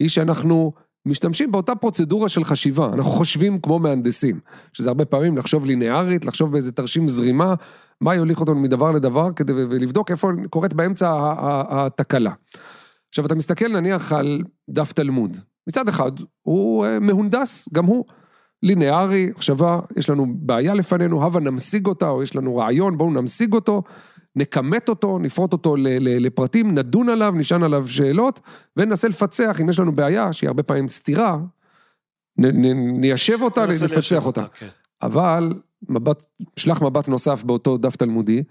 [0.00, 0.72] היא שאנחנו
[1.06, 4.40] משתמשים באותה פרוצדורה של חשיבה, אנחנו חושבים כמו מהנדסים,
[4.72, 7.54] שזה הרבה פעמים לחשוב לינארית, לחשוב באיזה תרשים זרימה,
[8.00, 11.34] מה יוליך אותנו מדבר לדבר, כדי ולבדוק איפה קורית באמצע
[11.70, 12.32] התקלה.
[13.08, 15.36] עכשיו, אתה מסתכל נניח על דף תלמוד.
[15.68, 18.04] מצד אחד, הוא אה, מהונדס, גם הוא.
[18.62, 23.54] לינארי, מחשבה, יש לנו בעיה לפנינו, הבה נמשיג אותה, או יש לנו רעיון, בואו נמשיג
[23.54, 23.82] אותו,
[24.36, 28.40] נכמת אותו, נפרוט אותו לפרטים, נדון עליו, נשען עליו שאלות,
[28.76, 31.38] וננסה לפצח אם יש לנו בעיה, שהיא הרבה פעמים סתירה,
[32.98, 34.46] ניישב אותה, נפצח אותה.
[34.54, 34.66] כן.
[35.02, 35.52] אבל,
[35.88, 36.24] מבט,
[36.56, 38.42] שלח מבט נוסף באותו דף תלמודי,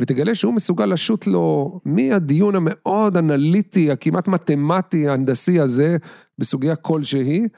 [0.00, 5.96] ותגלה שהוא מסוגל לשוט לו מהדיון המאוד אנליטי, הכמעט מתמטי, ההנדסי הזה,
[6.38, 7.48] בסוגיה כלשהי,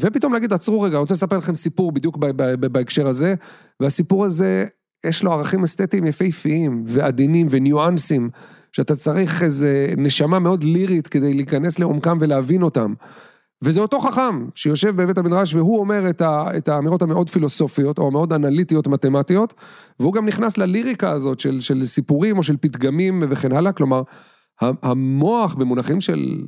[0.00, 2.16] ופתאום להגיד, עצרו רגע, אני רוצה לספר לכם סיפור בדיוק
[2.60, 3.34] בהקשר הזה,
[3.80, 4.66] והסיפור הזה,
[5.06, 8.30] יש לו ערכים אסתטיים יפהפיים, ועדינים, וניואנסים,
[8.72, 12.94] שאתה צריך איזה נשמה מאוד לירית כדי להיכנס לעומקם ולהבין אותם.
[13.62, 18.06] וזה אותו חכם שיושב בבית המדרש והוא אומר את, ה, את האמירות המאוד פילוסופיות או
[18.06, 19.54] המאוד אנליטיות מתמטיות
[20.00, 24.02] והוא גם נכנס לליריקה הזאת של, של סיפורים או של פתגמים וכן הלאה, כלומר
[24.60, 26.44] המוח במונחים של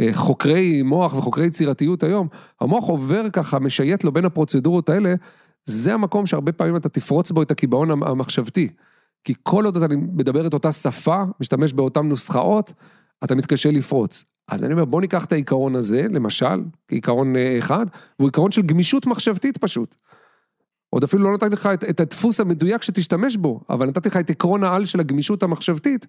[0.00, 2.28] אה, חוקרי מוח וחוקרי יצירתיות היום,
[2.60, 5.14] המוח עובר ככה, משייט לו בין הפרוצדורות האלה,
[5.64, 8.68] זה המקום שהרבה פעמים אתה תפרוץ בו את הקיבעון המחשבתי.
[9.24, 12.72] כי כל עוד אתה מדבר את אותה שפה, משתמש באותן נוסחאות,
[13.24, 14.24] אתה מתקשה לפרוץ.
[14.48, 17.86] אז אני אומר, בוא ניקח את העיקרון הזה, למשל, כעיקרון אה, אחד,
[18.18, 19.96] והוא עיקרון של גמישות מחשבתית פשוט.
[20.90, 24.30] עוד אפילו לא נתתי לך את, את הדפוס המדויק שתשתמש בו, אבל נתתי לך את
[24.30, 26.06] עקרון העל של הגמישות המחשבתית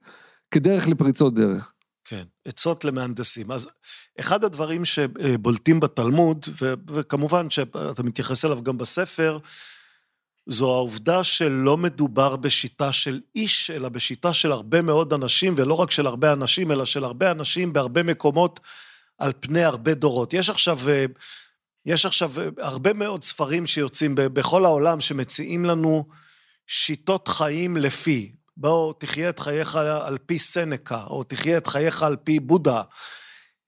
[0.52, 1.74] כדרך לפריצות דרך.
[2.06, 3.52] כן, עצות למהנדסים.
[3.52, 3.70] אז
[4.20, 9.38] אחד הדברים שבולטים בתלמוד, ו, וכמובן שאתה מתייחס אליו גם בספר,
[10.48, 15.92] זו העובדה שלא מדובר בשיטה של איש, אלא בשיטה של הרבה מאוד אנשים, ולא רק
[15.92, 18.60] של הרבה אנשים, אלא של הרבה אנשים בהרבה מקומות
[19.18, 20.34] על פני הרבה דורות.
[20.34, 20.80] יש עכשיו,
[21.86, 26.08] יש עכשיו הרבה מאוד ספרים שיוצאים בכל העולם שמציעים לנו
[26.68, 28.36] שיטות חיים לפי.
[28.58, 32.82] בוא, תחיה את חייך על פי סנקה, או תחיה את חייך על פי בודה.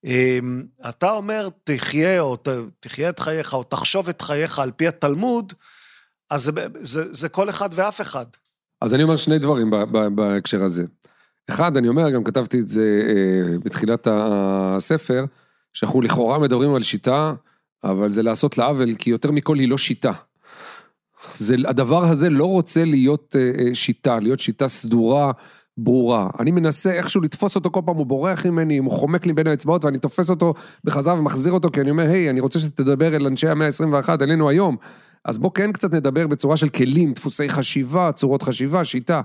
[0.06, 2.38] אמ, אתה אומר, תחיה, או
[2.80, 5.54] תחיה את חייך, או תחשוב את חייך על פי התלמוד,
[6.30, 8.26] אז זה, זה, זה כל אחד ואף אחד.
[8.82, 9.72] אז אני אומר שני דברים
[10.16, 10.86] בהקשר הזה.
[11.50, 15.26] אחד, אני אומר, גם כתבתי את זה אה, בתחילת הספר,
[15.74, 17.34] שאנחנו לכאורה מדברים על שיטה,
[17.84, 20.12] אבל זה לעשות לה עוול, כי יותר מכל היא לא שיטה.
[21.36, 25.32] זה, הדבר הזה לא רוצה להיות אה, אה, שיטה, להיות שיטה סדורה,
[25.78, 26.30] ברורה.
[26.40, 29.86] אני מנסה איכשהו לתפוס אותו כל פעם, הוא בורח ממני, הוא חומק לי בין האצבעות
[29.86, 33.48] ואני תופס אותו בחזרה ומחזיר אותו, כי אני אומר, היי, אני רוצה שתדבר אל אנשי
[33.48, 34.78] המאה ה-21, אלינו היום.
[35.26, 39.22] אז בוא כן קצת נדבר בצורה של כלים, דפוסי חשיבה, צורות חשיבה, שיטה.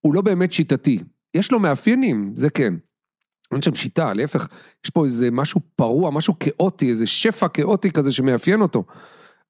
[0.00, 0.98] הוא לא באמת שיטתי.
[1.34, 2.74] יש לו מאפיינים, זה כן.
[3.52, 4.48] אין שם שיטה, להפך,
[4.84, 8.84] יש פה איזה משהו פרוע, משהו כאוטי, איזה שפע כאוטי כזה שמאפיין אותו.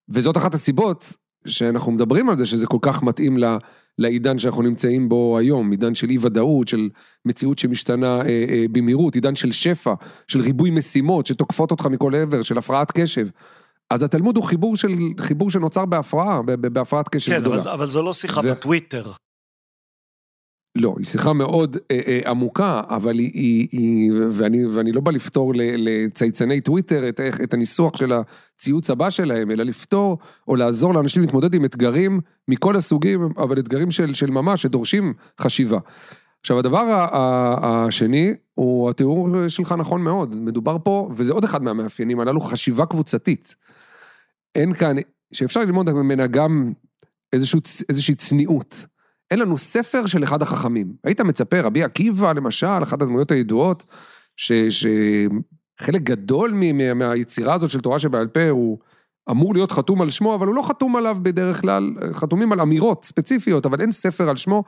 [0.09, 3.57] וזאת אחת הסיבות שאנחנו מדברים על זה, שזה כל כך מתאים ל,
[3.99, 6.89] לעידן שאנחנו נמצאים בו היום, עידן של אי ודאות, של
[7.25, 9.95] מציאות שמשתנה אה, אה, במהירות, עידן של שפע,
[10.29, 13.27] של ריבוי משימות שתוקפות אותך מכל עבר, של הפרעת קשב.
[13.91, 14.89] אז התלמוד הוא חיבור של,
[15.21, 17.57] חיבור שנוצר בהפרעה, בהפרעת קשב כן, גדולה.
[17.57, 18.51] כן, אבל, אבל זו לא שיחה ו...
[18.51, 19.03] בטוויטר.
[20.77, 25.11] לא, היא שיחה מאוד אה, אה, עמוקה, אבל היא, היא, היא ואני, ואני לא בא
[25.11, 31.23] לפתור לצייצני טוויטר את, את הניסוח של הציוץ הבא שלהם, אלא לפתור או לעזור לאנשים
[31.23, 35.79] להתמודד עם אתגרים מכל הסוגים, אבל אתגרים של, של ממש, שדורשים חשיבה.
[36.41, 36.85] עכשיו הדבר
[37.63, 43.55] השני, הוא התיאור שלך נכון מאוד, מדובר פה, וזה עוד אחד מהמאפיינים הללו, חשיבה קבוצתית.
[44.55, 44.97] אין כאן,
[45.33, 46.73] שאפשר ללמוד ממנה גם
[47.33, 48.87] איזשהו, איזושהי צניעות.
[49.31, 50.93] אין לנו ספר של אחד החכמים.
[51.05, 53.85] היית מצפה, רבי עקיבא למשל, אחת הדמויות הידועות,
[54.37, 56.55] ש, שחלק גדול
[56.95, 58.79] מהיצירה הזאת של תורה שבעל פה הוא
[59.31, 63.05] אמור להיות חתום על שמו, אבל הוא לא חתום עליו בדרך כלל, חתומים על אמירות
[63.05, 64.65] ספציפיות, אבל אין ספר על שמו,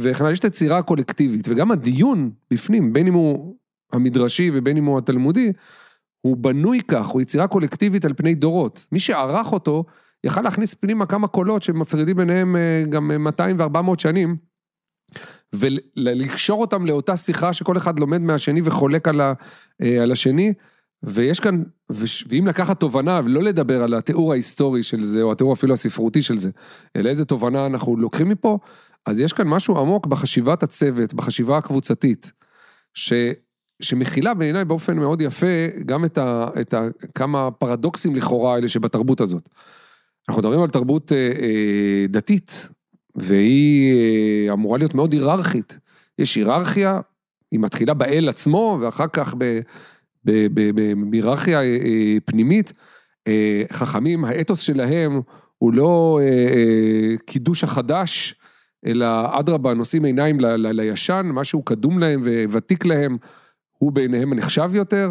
[0.00, 3.56] וכן יש את היצירה הקולקטיבית, וגם הדיון בפנים, בין אם הוא
[3.92, 5.52] המדרשי ובין אם הוא התלמודי,
[6.20, 8.86] הוא בנוי כך, הוא יצירה קולקטיבית על פני דורות.
[8.92, 9.84] מי שערך אותו,
[10.24, 14.36] יכל להכניס פנימה כמה קולות שמפרידים ביניהם אה, גם 200 ו-400 שנים,
[15.52, 19.32] ולקשור אותם לאותה שיחה שכל אחד לומד מהשני וחולק על, ה,
[19.82, 20.52] אה, על השני.
[21.02, 21.62] ויש כאן,
[22.28, 26.38] ואם לקחת תובנה ולא לדבר על התיאור ההיסטורי של זה, או התיאור אפילו הספרותי של
[26.38, 26.50] זה,
[26.96, 28.58] אלא איזה תובנה אנחנו לוקחים מפה,
[29.06, 32.32] אז יש כאן משהו עמוק בחשיבת הצוות, בחשיבה הקבוצתית,
[32.94, 33.12] ש,
[33.82, 36.82] שמכילה בעיניי באופן מאוד יפה גם את, ה, את ה,
[37.14, 39.48] כמה פרדוקסים לכאורה האלה שבתרבות הזאת.
[40.28, 42.68] אנחנו מדברים על תרבות אה, אה, דתית,
[43.14, 45.78] והיא אה, אמורה להיות מאוד היררכית.
[46.18, 47.00] יש היררכיה,
[47.52, 49.34] היא מתחילה באל עצמו, ואחר כך
[50.24, 51.60] בהיררכיה
[52.24, 52.72] פנימית.
[53.72, 55.20] חכמים, האתוס שלהם
[55.58, 56.20] הוא לא
[57.26, 58.34] קידוש החדש,
[58.86, 59.06] אלא
[59.38, 63.16] אדרבה, נושאים עיניים ל, ל, לישן, משהו קדום להם וותיק להם,
[63.78, 65.10] הוא בעיניהם הנחשב יותר,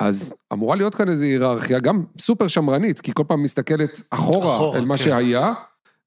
[0.00, 4.84] אז אמורה להיות כאן איזו היררכיה, גם סופר שמרנית, כי כל פעם מסתכלת אחורה, אל
[4.84, 5.04] מה כן.
[5.04, 5.52] שהיה,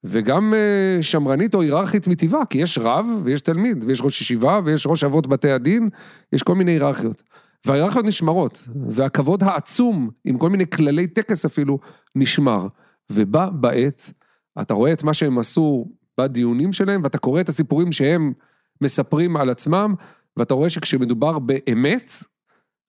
[0.04, 4.88] וגם אה, שמרנית או היררכית מטבעה, כי יש רב ויש תלמיד, ויש ראש ישיבה ויש
[4.88, 5.89] ראש אבות בתי הדין,
[6.34, 7.23] יש כל מיני היררכיות.
[7.65, 11.80] וההיררכיות נשמרות, והכבוד העצום, עם כל מיני כללי טקס אפילו,
[12.15, 12.67] נשמר.
[13.12, 14.13] ובה בעת,
[14.62, 15.86] אתה רואה את מה שהם עשו
[16.19, 18.34] בדיונים שלהם, ואתה קורא את הסיפורים שהם
[18.82, 19.95] מספרים על עצמם,
[20.38, 22.12] ואתה רואה שכשמדובר באמת,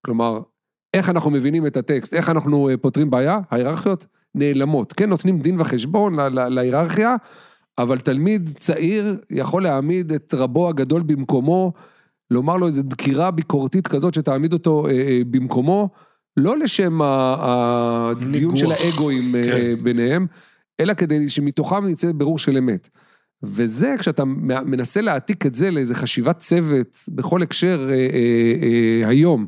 [0.06, 0.40] כלומר,
[0.94, 4.92] איך אנחנו מבינים את הטקסט, איך אנחנו אה, פותרים בעיה, ההיררכיות נעלמות.
[4.92, 7.16] כן, נותנים דין וחשבון להיררכיה,
[7.78, 11.72] אבל תלמיד צעיר יכול להעמיד את רבו הגדול במקומו,
[12.31, 15.88] לומר לו איזו דקירה ביקורתית כזאת שתעמיד אותו אה, אה, במקומו,
[16.37, 18.57] לא לשם הדיון.
[18.57, 19.83] של האגואים כן.
[19.83, 20.26] ביניהם,
[20.81, 22.88] אלא כדי שמתוכם יצא ברור של אמת.
[23.42, 27.98] וזה, כשאתה מנסה להעתיק את זה לאיזה חשיבת צוות בכל הקשר אה, אה,
[28.62, 29.46] אה, היום,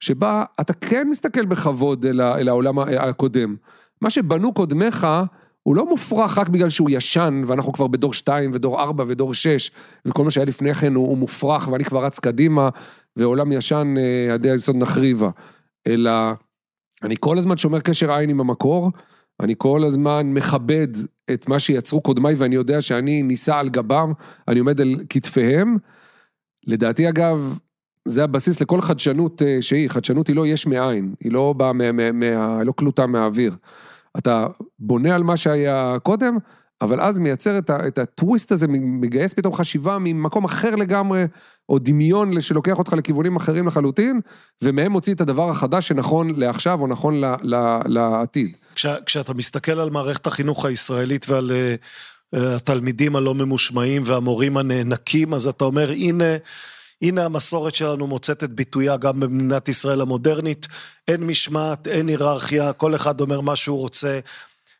[0.00, 3.56] שבה אתה כן מסתכל בכבוד אל, ה- אל העולם הקודם.
[4.02, 5.06] מה שבנו קודמיך,
[5.62, 9.70] הוא לא מופרך רק בגלל שהוא ישן, ואנחנו כבר בדור 2 ודור 4 ודור 6,
[10.04, 12.68] וכל מה שהיה לפני כן הוא, הוא מופרך, ואני כבר רץ קדימה,
[13.16, 15.30] ועולם ישן, אה, עדי היסוד נחריבה.
[15.86, 16.10] אלא,
[17.02, 18.90] אני כל הזמן שומר קשר עין עם המקור,
[19.40, 20.88] אני כל הזמן מכבד
[21.32, 24.12] את מה שיצרו קודמיי, ואני יודע שאני נישא על גבם,
[24.48, 25.76] אני עומד על כתפיהם.
[26.66, 27.58] לדעתי, אגב,
[28.08, 31.92] זה הבסיס לכל חדשנות אה, שהיא, חדשנות היא לא יש מאין, היא לא באה מה,
[31.92, 33.52] מה, מה, לא קלוטה מהאוויר.
[34.18, 34.46] אתה
[34.78, 36.38] בונה על מה שהיה קודם,
[36.80, 41.24] אבל אז מייצר את, ה, את הטוויסט הזה, מגייס פתאום חשיבה ממקום אחר לגמרי,
[41.68, 44.20] או דמיון שלוקח אותך לכיוונים אחרים לחלוטין,
[44.64, 48.56] ומהם מוציא את הדבר החדש שנכון לעכשיו או נכון ל, ל, לעתיד.
[48.74, 55.46] כש, כשאתה מסתכל על מערכת החינוך הישראלית ועל uh, התלמידים הלא ממושמעים והמורים הנאנקים, אז
[55.46, 56.36] אתה אומר, הנה,
[57.02, 60.66] הנה המסורת שלנו מוצאת את ביטויה גם במדינת ישראל המודרנית,
[61.08, 64.20] אין משמעת, אין היררכיה, כל אחד אומר מה שהוא רוצה.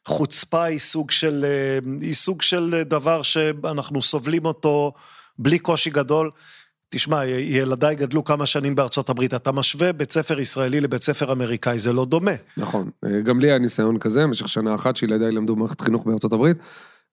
[0.09, 4.93] חוצפה היא סוג של, אה, היא סוג של דבר שאנחנו סובלים אותו
[5.39, 6.31] בלי קושי גדול.
[6.89, 11.79] תשמע, ילדיי גדלו כמה שנים בארצות הברית, אתה משווה בית ספר ישראלי לבית ספר אמריקאי,
[11.79, 12.31] זה לא דומה.
[12.57, 12.91] נכון,
[13.25, 16.57] גם לי היה ניסיון כזה, במשך שנה אחת שילדיי למדו במערכת חינוך בארצות הברית,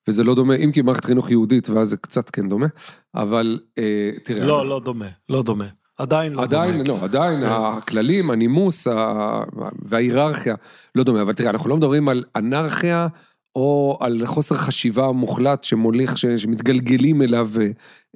[0.08, 2.68] וזה לא דומה, אם כי מערכת חינוך יהודית, ואז זה קצת כן דומה,
[3.16, 4.46] אבל אה, תראה...
[4.46, 5.66] לא, לא דומה, לא דומה.
[5.98, 7.00] עדיין לא עדיין, דומה.
[7.00, 9.44] לא, עדיין הכללים, הנימוס ה-
[9.86, 10.56] וההיררכיה
[10.96, 13.08] לא דומה, אבל תראה, אנחנו לא מדברים על אנרכיה
[13.56, 17.68] או על חוסר חשיבה מוחלט שמוליך, ש- שמתגלגלים אליו אה,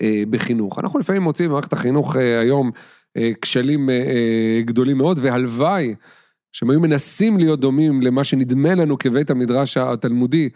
[0.01, 0.79] אה, בחינוך.
[0.79, 2.71] אנחנו לפעמים מוצאים במערכת החינוך אה, היום
[3.17, 5.95] אה, כשלים אה, אה, גדולים מאוד, והלוואי
[6.53, 10.49] שהם היו מנסים להיות דומים למה שנדמה לנו כבית המדרש התלמודי.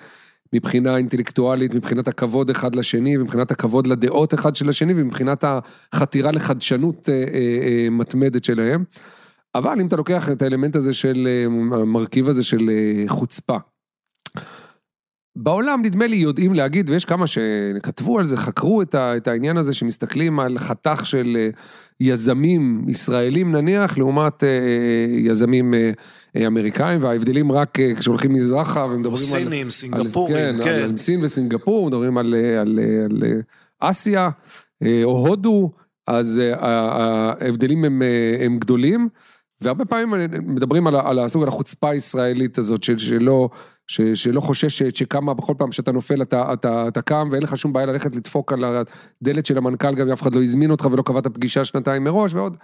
[0.53, 5.43] מבחינה אינטלקטואלית, מבחינת הכבוד אחד לשני, ומבחינת הכבוד לדעות אחד של השני, ומבחינת
[5.93, 8.83] החתירה לחדשנות אה, אה, אה, מתמדת שלהם.
[9.55, 11.27] אבל אם אתה לוקח את האלמנט הזה של,
[11.71, 12.69] המרכיב הזה של
[13.07, 13.57] חוצפה.
[15.37, 20.39] בעולם נדמה לי יודעים להגיד, ויש כמה שכתבו על זה, חקרו את, העניין הזה, שמסתכלים
[20.39, 21.49] על חתך של
[21.99, 24.43] יזמים ישראלים נניח, לעומת
[25.17, 25.73] יזמים
[26.47, 29.17] אמריקאים, וההבדלים רק אה, כשהולכים מזרחה ומדברים על...
[29.17, 30.55] סינים, על- סינגפורים, כן.
[30.63, 30.83] כן.
[30.83, 34.29] על סין וסינגפור, מדברים על, אה, על, אה, על אה, אסיה
[35.03, 35.71] או הודו,
[36.07, 38.01] אז ההבדלים הם,
[38.39, 39.09] הם גדולים,
[39.61, 43.49] והרבה פעמים מדברים על, על הסוג, על החוצפה הישראלית הזאת, של, שלא,
[43.87, 47.73] ש, שלא חוששת, שכמה בכל פעם שאתה נופל אתה, אתה, אתה קם ואין לך שום
[47.73, 51.01] בעיה ללכת לדפוק על הדלת של המנכ"ל, גם אם אף אחד לא הזמין אותך ולא
[51.01, 52.57] קבעת פגישה שנתיים מראש, ועוד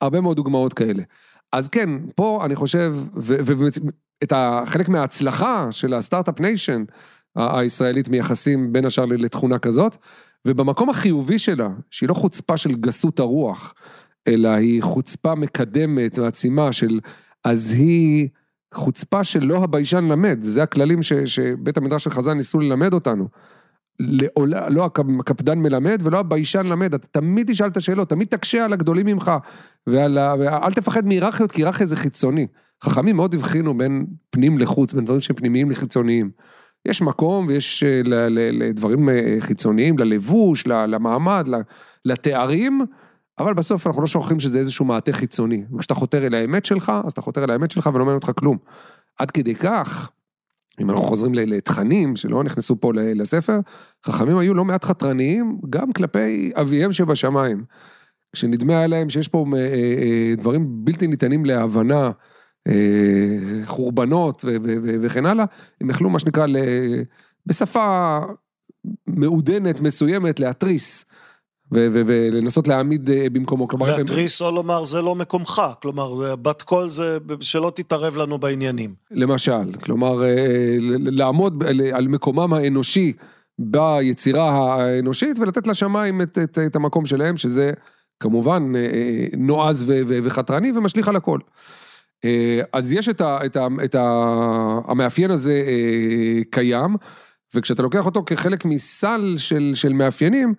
[0.00, 1.02] הרבה מאוד דוגמאות כאלה.
[1.52, 4.32] אז כן, פה אני חושב, ואת
[4.66, 6.84] חלק מההצלחה של ה start-up nation
[7.36, 9.96] הישראלית מייחסים בין השאר לתכונה כזאת,
[10.44, 13.74] ובמקום החיובי שלה, שהיא לא חוצפה של גסות הרוח,
[14.28, 17.00] אלא היא חוצפה מקדמת, מעצימה של,
[17.44, 18.28] אז היא
[18.74, 23.28] חוצפה של לא הביישן למד, זה הכללים ש, שבית המדרש של חז"ל ניסו ללמד אותנו.
[24.00, 28.72] לעולה, לא הקפדן מלמד ולא הביישן למד, אתה תמיד תשאל את השאלות, תמיד תקשה על
[28.72, 29.32] הגדולים ממך,
[29.86, 30.34] ועל ה...
[30.38, 32.46] ואל תפחד מהיררכיות, כי היררכיה זה חיצוני.
[32.84, 36.30] חכמים מאוד הבחינו בין פנים לחוץ, בין דברים שהם פנימיים לחיצוניים.
[36.88, 41.48] יש מקום ויש אה, ל- ל- לדברים אה, חיצוניים, ללבוש, למעמד,
[42.04, 42.80] לתארים,
[43.38, 45.64] אבל בסוף אנחנו לא שוכחים שזה איזשהו מעטה חיצוני.
[45.74, 48.58] וכשאתה חותר אל האמת שלך, אז אתה חותר אל האמת שלך ולא מעניין אותך כלום.
[49.18, 50.10] עד כדי כך,
[50.80, 53.60] אם אנחנו חוזרים לתכנים שלא נכנסו פה לספר,
[54.06, 57.64] חכמים היו לא מעט חתרניים, גם כלפי אביהם שבשמיים.
[58.32, 62.10] כשנדמה היה להם שיש פה אה, אה, דברים בלתי ניתנים להבנה,
[62.68, 64.44] אה, חורבנות
[65.02, 65.44] וכן הלאה,
[65.80, 66.46] הם יכלו מה שנקרא
[67.46, 68.18] בשפה
[69.06, 71.04] מעודנת, מסוימת, להתריס.
[71.72, 73.68] ולנסות להעמיד אה, במקומו.
[73.68, 78.94] כלומר, להתריס או לומר זה לא מקומך, כלומר בת קול זה שלא תתערב לנו בעניינים.
[79.10, 83.12] למשל, כלומר אה, לעמוד על מקומם האנושי
[83.58, 87.72] ביצירה האנושית ולתת לשמיים את, את, את המקום שלהם, שזה
[88.20, 88.72] כמובן
[89.36, 91.38] נועז וחתרני ומשליך על הכל.
[92.72, 94.00] אז יש את, ה, את, ה, את ה,
[94.88, 95.62] המאפיין הזה
[96.50, 96.96] קיים,
[97.54, 100.54] וכשאתה לוקח אותו כחלק מסל של, של מאפיינים,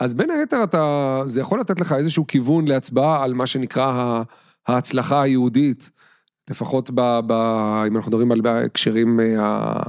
[0.00, 4.22] אז בין היתר אתה, זה יכול לתת לך איזשהו כיוון להצבעה על מה שנקרא
[4.68, 5.90] ההצלחה היהודית,
[6.50, 7.32] לפחות ב, ב,
[7.86, 9.82] אם אנחנו מדברים על הקשרים אה,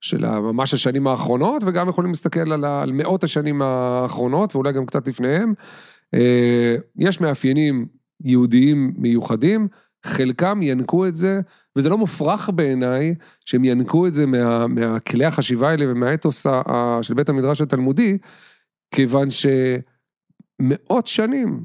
[0.00, 5.08] של ממש השנים האחרונות, וגם יכולים להסתכל על, על מאות השנים האחרונות, ואולי גם קצת
[5.08, 5.54] לפניהם.
[6.14, 7.86] אה, יש מאפיינים
[8.24, 9.68] יהודיים מיוחדים,
[10.06, 11.40] חלקם ינקו את זה,
[11.76, 16.46] וזה לא מופרך בעיניי שהם ינקו את זה מה, מהכלי החשיבה האלה ומהאתוס
[17.02, 18.18] של בית המדרש התלמודי,
[18.92, 21.64] כיוון שמאות שנים,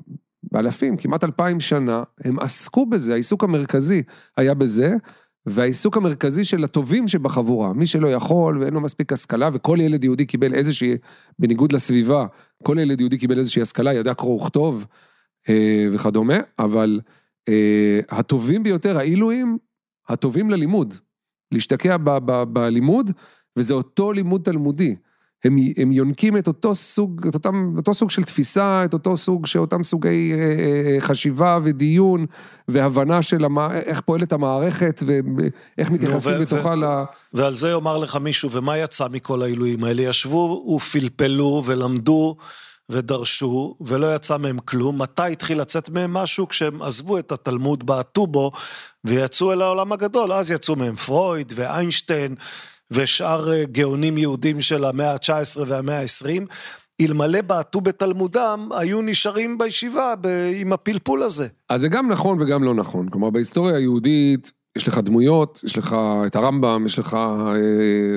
[0.52, 4.04] באלפים, כמעט אלפיים שנה, הם עסקו בזה, העיסוק המרכזי
[4.38, 4.96] היה בזה,
[5.46, 10.26] והעיסוק המרכזי של הטובים שבחבורה, מי שלא יכול ואין לו מספיק השכלה, וכל ילד יהודי
[10.26, 10.98] קיבל איזושהי,
[11.40, 12.26] בניגוד לסביבה,
[12.64, 14.86] כל ילד יהודי קיבל איזושהי השכלה, ידע קרוא וכתוב
[15.50, 17.00] אה, וכדומה, אבל
[17.50, 19.58] אה, הטובים ביותר, העילויים,
[20.10, 20.94] הטובים ללימוד,
[21.52, 21.98] להשתקע
[22.54, 23.12] בלימוד,
[23.58, 24.96] וזה אותו לימוד תלמודי.
[25.46, 29.46] הם, הם יונקים את אותו סוג, את אותם, אותו סוג של תפיסה, את אותו סוג,
[29.46, 32.26] שאותם סוגי אה, אה, חשיבה ודיון
[32.68, 36.84] והבנה של המה, איך פועלת המערכת ואיך מתייחסים בתוכה ל...
[37.34, 40.02] ועל זה יאמר לך מישהו, ומה יצא מכל העילויים האלה?
[40.02, 42.36] ישבו ופלפלו ולמדו
[42.90, 45.02] ודרשו, ולא יצא מהם כלום.
[45.02, 46.48] מתי התחיל לצאת מהם משהו?
[46.48, 48.52] כשהם עזבו את התלמוד, בעטו בו,
[49.06, 50.32] ויצאו אל העולם הגדול.
[50.32, 52.36] אז יצאו מהם פרויד ואיינשטיין.
[52.92, 56.42] ושאר אה, גאונים יהודים של המאה ה-19 והמאה ה-20,
[57.02, 60.14] אלמלא בעטו בתלמודם, היו נשארים בישיבה
[60.56, 61.48] עם הפלפול הזה.
[61.70, 63.10] אז זה גם נכון וגם לא נכון.
[63.10, 65.96] כלומר, בהיסטוריה היהודית, יש לך דמויות, יש לך
[66.28, 67.56] את הרמב"ם, יש לך אה,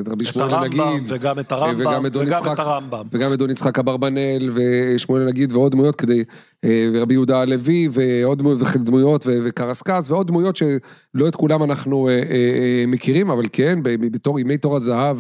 [0.03, 0.81] את רבי שמואל הנגיד.
[0.81, 3.07] את הרמב"ם, וגם את הרמב"ם, וגם את, וגם יצחק, את הרמב"ם.
[3.13, 6.25] וגם את דון יצחק אברבנאל, ושמואל הנגיד, ועוד דמויות כדי,
[6.65, 8.43] אה, ורבי יהודה הלוי, ועוד
[8.75, 14.77] דמויות, וקרסקס, ועוד דמויות שלא את כולם אנחנו אה, מכירים, אבל כן, בתור ימי תור
[14.77, 15.17] הזהב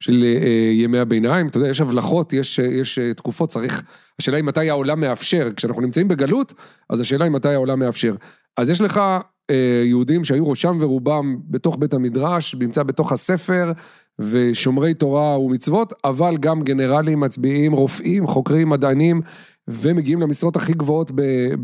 [0.00, 0.24] של
[0.72, 3.82] ימי הביניים, אתה יודע, יש הבלחות, יש, יש תקופות, צריך,
[4.18, 6.54] השאלה היא מתי העולם מאפשר, כשאנחנו נמצאים בגלות,
[6.90, 8.14] אז השאלה היא מתי העולם מאפשר.
[8.56, 9.00] אז יש לך
[9.50, 13.72] אה, יהודים שהיו ראשם ורובם בתוך בית המדרש, נמצא בתוך הספר,
[14.18, 19.20] ושומרי תורה ומצוות, אבל גם גנרלים, מצביעים, רופאים, חוקרים, מדענים,
[19.68, 21.10] ומגיעים למשרות הכי גבוהות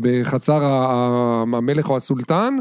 [0.01, 2.57] בחצר המלך או הסולטן,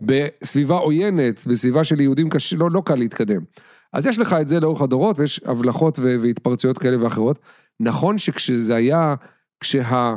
[0.00, 3.40] בסביבה עוינת, בסביבה של יהודים קשה, לא, לא קל להתקדם.
[3.92, 7.38] אז יש לך את זה לאורך הדורות, ויש הבלחות והתפרצויות כאלה ואחרות.
[7.80, 9.14] נכון שכשזה היה,
[9.60, 10.16] כשה,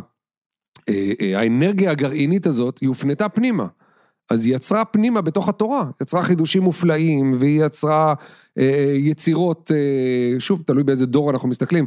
[0.89, 3.67] אה, אה, הגרעינית הזאת, היא הופנתה פנימה.
[4.29, 8.13] אז היא יצרה פנימה בתוך התורה, יצרה חידושים מופלאים, והיא יצרה
[8.57, 9.71] אה, יצירות,
[10.39, 11.85] שוב, תלוי באיזה דור אנחנו מסתכלים,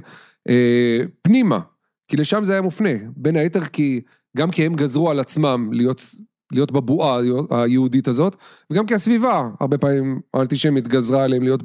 [1.22, 1.60] פנימה,
[2.08, 4.00] כי לשם זה היה מופנה, בין היתר כי,
[4.36, 6.14] גם כי הם גזרו על עצמם להיות,
[6.52, 7.20] להיות בבועה
[7.50, 8.36] היהודית הזאת,
[8.70, 11.62] וגם כי הסביבה, הרבה פעמים האנטישמית גזרה עליהם להיות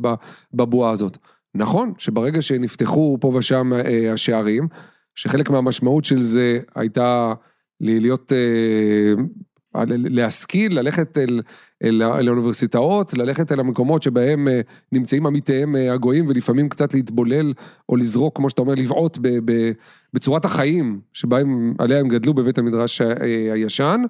[0.54, 1.18] בבועה הזאת.
[1.56, 3.72] נכון שברגע שנפתחו פה ושם
[4.14, 4.68] השערים,
[5.16, 7.34] שחלק מהמשמעות של זה הייתה
[7.82, 11.42] להיות אה, להשכיל, ללכת אל,
[11.84, 14.62] אל, אל האוניברסיטאות, ללכת אל המקומות שבהם אה,
[14.92, 17.54] נמצאים עמיתיהם אה, הגויים ולפעמים קצת להתבולל
[17.90, 19.18] או לזרוק, כמו שאתה אומר, לבעוט
[20.14, 23.02] בצורת החיים שבהם, עליה הם גדלו בבית המדרש
[23.54, 24.02] הישן.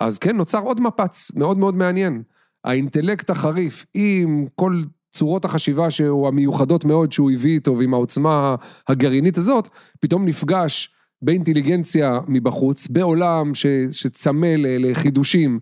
[0.00, 2.22] אז כן, נוצר עוד מפץ מאוד מאוד מעניין.
[2.64, 4.82] האינטלקט החריף עם כל
[5.12, 8.54] צורות החשיבה שהוא המיוחדות מאוד שהוא הביא איתו ועם העוצמה
[8.88, 9.68] הגרעינית הזאת,
[10.00, 15.58] פתאום נפגש באינטליגנציה מבחוץ, בעולם ש, שצמא לחידושים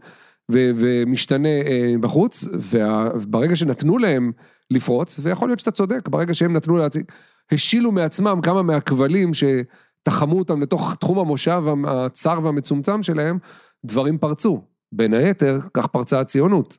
[0.52, 4.32] ו, ומשתנה אה, בחוץ, וברגע שנתנו להם
[4.70, 7.04] לפרוץ, ויכול להיות שאתה צודק, ברגע שהם נתנו להציג,
[7.52, 13.38] השילו מעצמם כמה מהכבלים שתחמו אותם לתוך תחום המושב הצר והמצומצם שלהם,
[13.84, 14.62] דברים פרצו.
[14.92, 16.78] בין היתר, כך פרצה הציונות,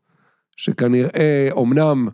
[0.57, 2.07] שכנראה, אמנם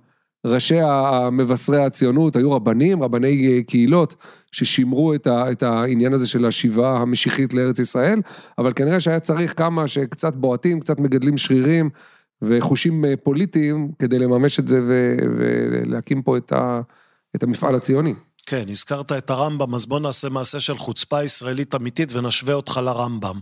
[0.46, 4.16] ראשי המבשרי הציונות היו רבנים, רבני קהילות,
[4.52, 8.22] ששימרו את, ה, את העניין הזה של השיבה המשיחית לארץ ישראל,
[8.58, 11.90] אבל כנראה שהיה צריך כמה שקצת בועטים, קצת מגדלים שרירים
[12.42, 16.82] וחושים אה, פוליטיים כדי לממש את זה ו, ולהקים פה את, ה,
[17.36, 18.14] את המפעל הציוני.
[18.46, 23.40] כן, הזכרת את הרמב"ם, אז בוא נעשה מעשה של חוצפה ישראלית אמיתית ונשווה אותך לרמב"ם.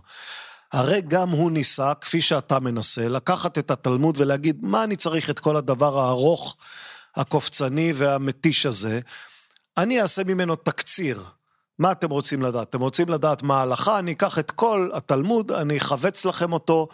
[0.73, 5.39] הרי גם הוא ניסה, כפי שאתה מנסה, לקחת את התלמוד ולהגיד, מה אני צריך את
[5.39, 6.55] כל הדבר הארוך,
[7.15, 8.99] הקופצני והמתיש הזה?
[9.77, 11.23] אני אעשה ממנו תקציר.
[11.79, 12.69] מה אתם רוצים לדעת?
[12.69, 13.99] אתם רוצים לדעת מה ההלכה?
[13.99, 16.87] אני אקח את כל התלמוד, אני אחבץ לכם אותו.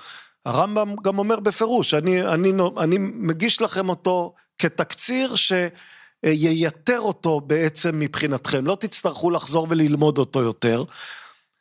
[0.46, 8.66] הרמב"ם גם אומר בפירוש, אני, אני, אני מגיש לכם אותו כתקציר שייתר אותו בעצם מבחינתכם,
[8.66, 10.84] לא תצטרכו לחזור וללמוד אותו יותר.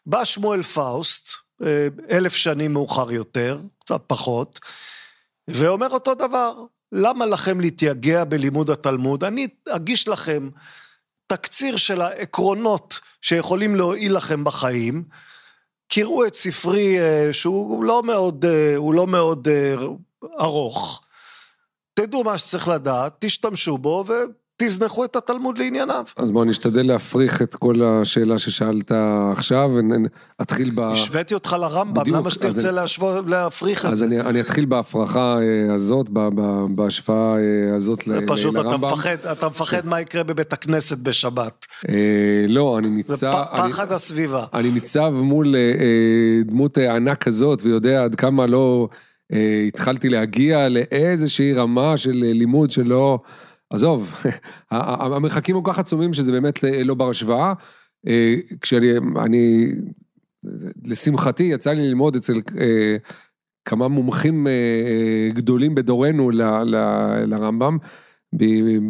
[0.06, 4.60] בא שמואל פאוסט, אה, אלף שנים מאוחר יותר, קצת פחות,
[5.48, 6.52] ואומר אותו דבר,
[6.92, 9.24] למה לכם להתייגע בלימוד התלמוד?
[9.24, 10.48] אני אגיש לכם
[11.26, 15.04] תקציר של העקרונות שיכולים להועיל לכם בחיים.
[15.88, 19.48] קראו את ספרי אה, שהוא לא מאוד, אה, הוא לא מאוד
[20.40, 21.02] ארוך.
[21.94, 24.04] תדעו מה שצריך לדעת, תשתמשו בו
[24.62, 26.04] תזנחו את התלמוד לענייניו.
[26.16, 28.92] אז בואו נשתדל להפריך את כל השאלה ששאלת
[29.32, 30.80] עכשיו, ונתחיל ב...
[30.80, 34.04] השוויתי אותך לרמב"ם, למה שתרצה להשוות, להפריך את אז זה?
[34.04, 36.10] אז אני, אני אתחיל בהפרחה אה, הזאת,
[36.70, 38.36] בהשוואה אה, הזאת לרמב"ם.
[38.36, 41.66] פשוט אתה מפחד, אתה מפחד מה יקרה בבית הכנסת בשבת.
[41.88, 41.94] אה,
[42.48, 43.16] לא, אני ניצב...
[43.16, 44.44] זה פחד אני, הסביבה.
[44.54, 45.54] אני ניצב מול
[46.44, 48.88] דמות ענק כזאת, ויודע עד כמה לא
[49.68, 53.18] התחלתי להגיע לאיזושהי רמה של לימוד שלא...
[53.70, 54.14] עזוב,
[54.70, 57.52] המרחקים כל כך עצומים שזה באמת לא בר השוואה.
[58.06, 59.66] אה, כשאני, אני,
[60.84, 62.96] לשמחתי, יצא לי ללמוד אצל אה,
[63.64, 66.30] כמה מומחים אה, גדולים בדורנו
[67.26, 67.78] לרמב"ם,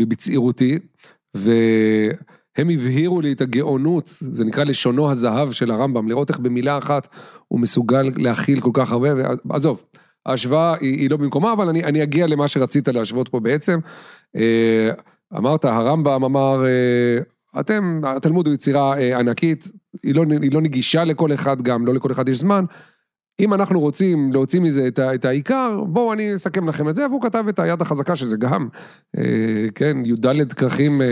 [0.09, 0.79] בצעירותי,
[1.35, 7.09] והם הבהירו לי את הגאונות, זה נקרא לשונו הזהב של הרמב"ם, לראות איך במילה אחת
[7.49, 9.09] הוא מסוגל להכיל כל כך הרבה,
[9.51, 9.85] עזוב.
[10.27, 13.79] ההשוואה היא, היא לא במקומה, אבל אני, אני אגיע למה שרצית להשוות פה בעצם.
[14.37, 14.91] אה,
[15.37, 19.69] אמרת, הרמב"ם אמר, אה, אתם, התלמוד הוא יצירה אה, ענקית,
[20.03, 22.65] היא לא, היא לא נגישה לכל אחד גם, לא לכל אחד יש זמן.
[23.41, 27.23] אם אנחנו רוצים להוציא מזה את, את העיקר, בואו אני אסכם לכם את זה, והוא
[27.23, 28.69] כתב את היד החזקה שזה גם,
[29.75, 31.03] כן, י"ד כרכים.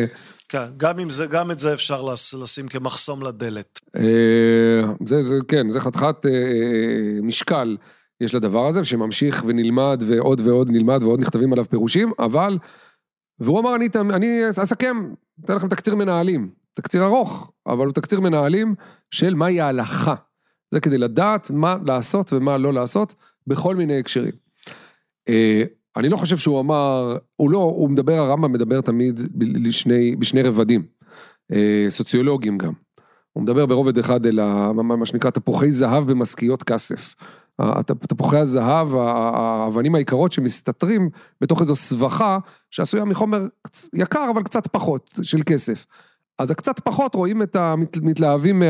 [0.48, 2.02] כן, גם, עם זה, גם את זה אפשר
[2.42, 3.80] לשים כמחסום לדלת.
[5.06, 6.26] זה, זה, כן, זה חתיכת
[7.22, 7.76] משקל.
[8.20, 12.58] יש לדבר הזה, שממשיך ונלמד ועוד ועוד נלמד ועוד נכתבים עליו פירושים, אבל,
[13.41, 15.12] והוא אמר, אני, אני אסכם,
[15.45, 18.74] אתן לכם תקציר מנהלים, תקציר ארוך, אבל הוא תקציר מנהלים
[19.11, 20.14] של מהי ההלכה.
[20.70, 23.14] זה כדי לדעת מה לעשות ומה לא לעשות
[23.47, 24.32] בכל מיני הקשרים.
[25.28, 25.62] אה,
[25.97, 29.20] אני לא חושב שהוא אמר, הוא לא, הוא מדבר, הרמב"ם מדבר תמיד
[29.62, 30.87] בשני, בשני רבדים,
[31.53, 32.72] אה, סוציולוגיים גם.
[33.32, 34.41] הוא מדבר ברובד אחד אל
[34.72, 37.14] מה שנקרא תפוחי זהב במשכיות כסף.
[38.09, 42.38] תפוחי הזהב, האבנים היקרות שמסתתרים בתוך איזו סבכה
[42.70, 43.46] שעשויה מחומר
[43.94, 45.86] יקר אבל קצת פחות של כסף.
[46.38, 48.62] אז הקצת פחות רואים את המתלהבים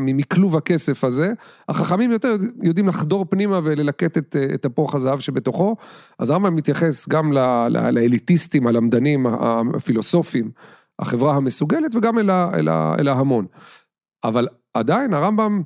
[0.00, 1.32] מכלוב הכסף הזה,
[1.68, 5.76] החכמים יותר יודעים לחדור פנימה וללקט את, את תפוח הזהב שבתוכו,
[6.18, 7.32] אז הרמב"ם מתייחס גם
[7.70, 10.50] לאליטיסטים, הלמדנים, הפילוסופים,
[10.98, 13.46] החברה המסוגלת וגם אל, אל, אל ההמון.
[14.24, 15.62] אבל עדיין הרמב"ם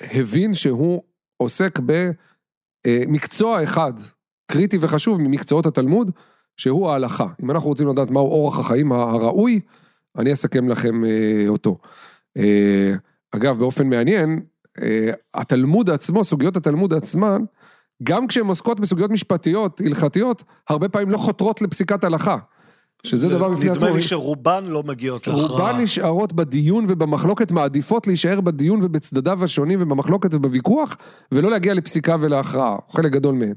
[0.00, 1.02] הבין שהוא
[1.36, 1.78] עוסק
[2.86, 3.92] במקצוע אחד,
[4.50, 6.10] קריטי וחשוב ממקצועות התלמוד,
[6.56, 7.26] שהוא ההלכה.
[7.42, 9.60] אם אנחנו רוצים לדעת מהו אורח החיים הראוי,
[10.18, 11.78] אני אסכם לכם אה, אותו.
[12.36, 12.92] אה,
[13.30, 14.40] אגב, באופן מעניין,
[14.82, 17.44] אה, התלמוד עצמו, סוגיות התלמוד עצמן,
[18.02, 22.36] גם כשהן עוסקות בסוגיות משפטיות, הלכתיות, הרבה פעמים לא חותרות לפסיקת הלכה.
[23.02, 23.86] שזה דבר בפני עצמו.
[23.86, 25.46] נדמה לי שרובן לא מגיעות להכרעה.
[25.46, 30.96] רובן נשארות בדיון ובמחלוקת, מעדיפות להישאר בדיון ובצדדיו השונים ובמחלוקת ובוויכוח,
[31.32, 33.54] ולא להגיע לפסיקה ולהכרעה, חלק גדול מהן.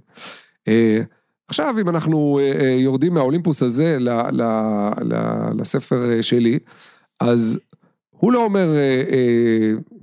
[0.68, 1.02] אה,
[1.48, 3.98] עכשיו, אם אנחנו אה, אה, יורדים מהאולימפוס הזה
[5.56, 6.60] לספר שלי,
[7.20, 7.60] אז
[8.10, 8.68] הוא לא אומר,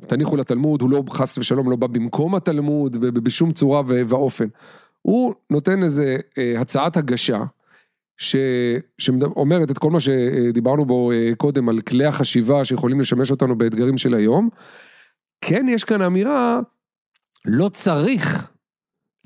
[0.07, 4.47] תניחו לתלמוד, הוא לא חס ושלום לא בא במקום התלמוד בשום צורה ואופן.
[5.03, 6.16] הוא נותן איזה
[6.59, 7.45] הצעת הגשה.
[8.19, 8.37] ש...
[8.99, 13.99] שאומרת את כל מה שדיברנו בו אה, קודם על כלי החשיבה שיכולים לשמש אותנו באתגרים
[13.99, 14.49] של היום,
[15.41, 16.61] כן יש כאן אמירה,
[17.45, 18.51] לא צריך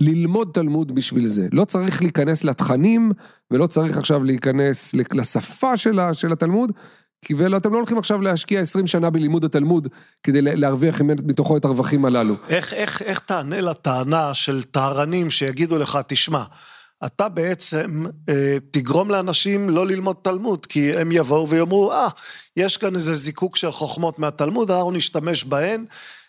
[0.01, 3.13] ללמוד תלמוד בשביל זה, לא צריך להיכנס לתכנים
[3.51, 6.73] ולא צריך עכשיו להיכנס לשפה של, של התלמוד,
[7.25, 9.89] כי ואתם לא הולכים עכשיו להשקיע 20 שנה בלימוד התלמוד
[10.23, 12.35] כדי להרוויח מתוכו את הרווחים הללו.
[12.49, 16.43] איך, איך, איך תענה לטענה של טהרנים שיגידו לך, תשמע,
[17.07, 22.09] אתה בעצם אה, תגרום לאנשים לא ללמוד תלמוד, כי הם יבואו ויאמרו, אה,
[22.57, 25.85] יש כאן איזה זיקוק של חוכמות מהתלמוד, אנחנו נשתמש בהן,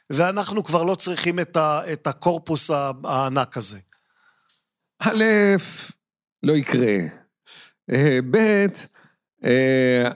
[0.09, 2.71] ואנחנו כבר לא צריכים את, ה, את הקורפוס
[3.03, 3.79] הענק הזה.
[4.99, 5.23] א',
[6.43, 6.97] לא יקרה.
[7.91, 8.65] אה, ב',
[9.45, 10.11] אה,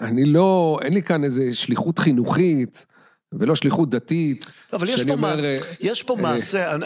[0.00, 2.86] אני לא, אין לי כאן איזה שליחות חינוכית.
[3.32, 4.50] ולא שליחות דתית.
[4.72, 5.42] אבל יש פה, אומר, מה,
[5.80, 6.76] יש פה מעשה,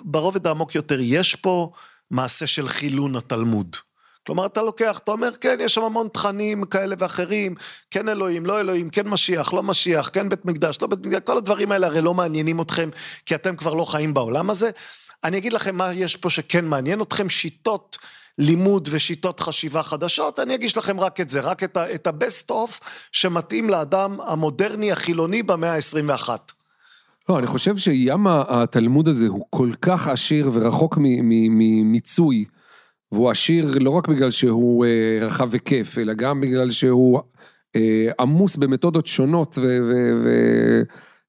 [0.00, 1.70] ברובד העמוק יותר, יש פה
[2.10, 3.76] מעשה של חילון התלמוד.
[4.26, 7.54] כלומר, אתה לוקח, אתה אומר, כן, יש שם המון תכנים כאלה ואחרים,
[7.90, 11.36] כן אלוהים, לא אלוהים, כן משיח, לא משיח, כן בית מקדש, לא בית מקדש, כל
[11.36, 12.90] הדברים האלה הרי לא מעניינים אתכם,
[13.26, 14.70] כי אתם כבר לא חיים בעולם הזה.
[15.24, 17.98] אני אגיד לכם מה יש פה שכן מעניין אתכם, שיטות
[18.38, 22.80] לימוד ושיטות חשיבה חדשות, אני אגיש לכם רק את זה, רק את, ה-best of
[23.12, 26.28] שמתאים לאדם המודרני החילוני במאה ה-21.
[27.28, 32.44] לא, אני חושב שים התלמוד הזה הוא כל כך עשיר ורחוק ממיצוי,
[33.12, 37.20] והוא עשיר לא רק בגלל שהוא אה, רחב וכיף, אלא גם בגלל שהוא
[37.76, 39.58] אה, עמוס במתודות שונות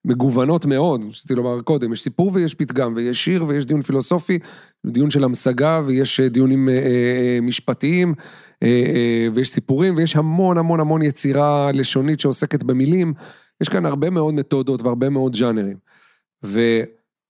[0.05, 4.39] ומגוונות מאוד, רציתי לומר קודם, יש סיפור ויש פתגם, ויש שיר ויש דיון פילוסופי,
[4.85, 6.69] דיון של המשגה ויש אה, דיונים
[7.41, 8.13] משפטיים,
[9.33, 13.13] ויש סיפורים ויש המון המון המון יצירה לשונית שעוסקת במילים.
[13.61, 15.84] יש כאן הרבה מאוד מתודות והרבה מאוד ז'אנרים.
[16.45, 16.59] ו...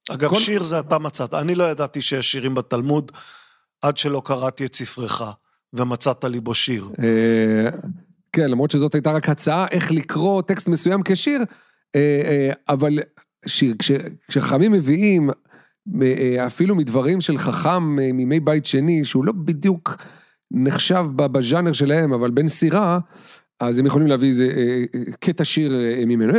[0.09, 0.39] אגב, כל...
[0.39, 1.33] שיר זה אתה מצאת.
[1.33, 3.11] אני לא ידעתי שיש שירים בתלמוד
[3.81, 5.21] עד שלא קראתי את ספרך
[5.73, 6.89] ומצאת לי בו שיר.
[7.03, 7.69] אה,
[8.31, 11.43] כן, למרות שזאת הייתה רק הצעה איך לקרוא טקסט מסוים כשיר,
[11.95, 12.99] אה, אה, אבל
[13.45, 13.75] שיר,
[14.27, 15.29] כשחכמים מביאים
[16.47, 19.95] אפילו מדברים של חכם מימי בית שני, שהוא לא בדיוק
[20.51, 22.99] נחשב בז'אנר שלהם, אבל בן סירה,
[23.59, 24.47] אז הם יכולים להביא איזה
[25.19, 25.73] קטע שיר
[26.07, 26.33] ממנו.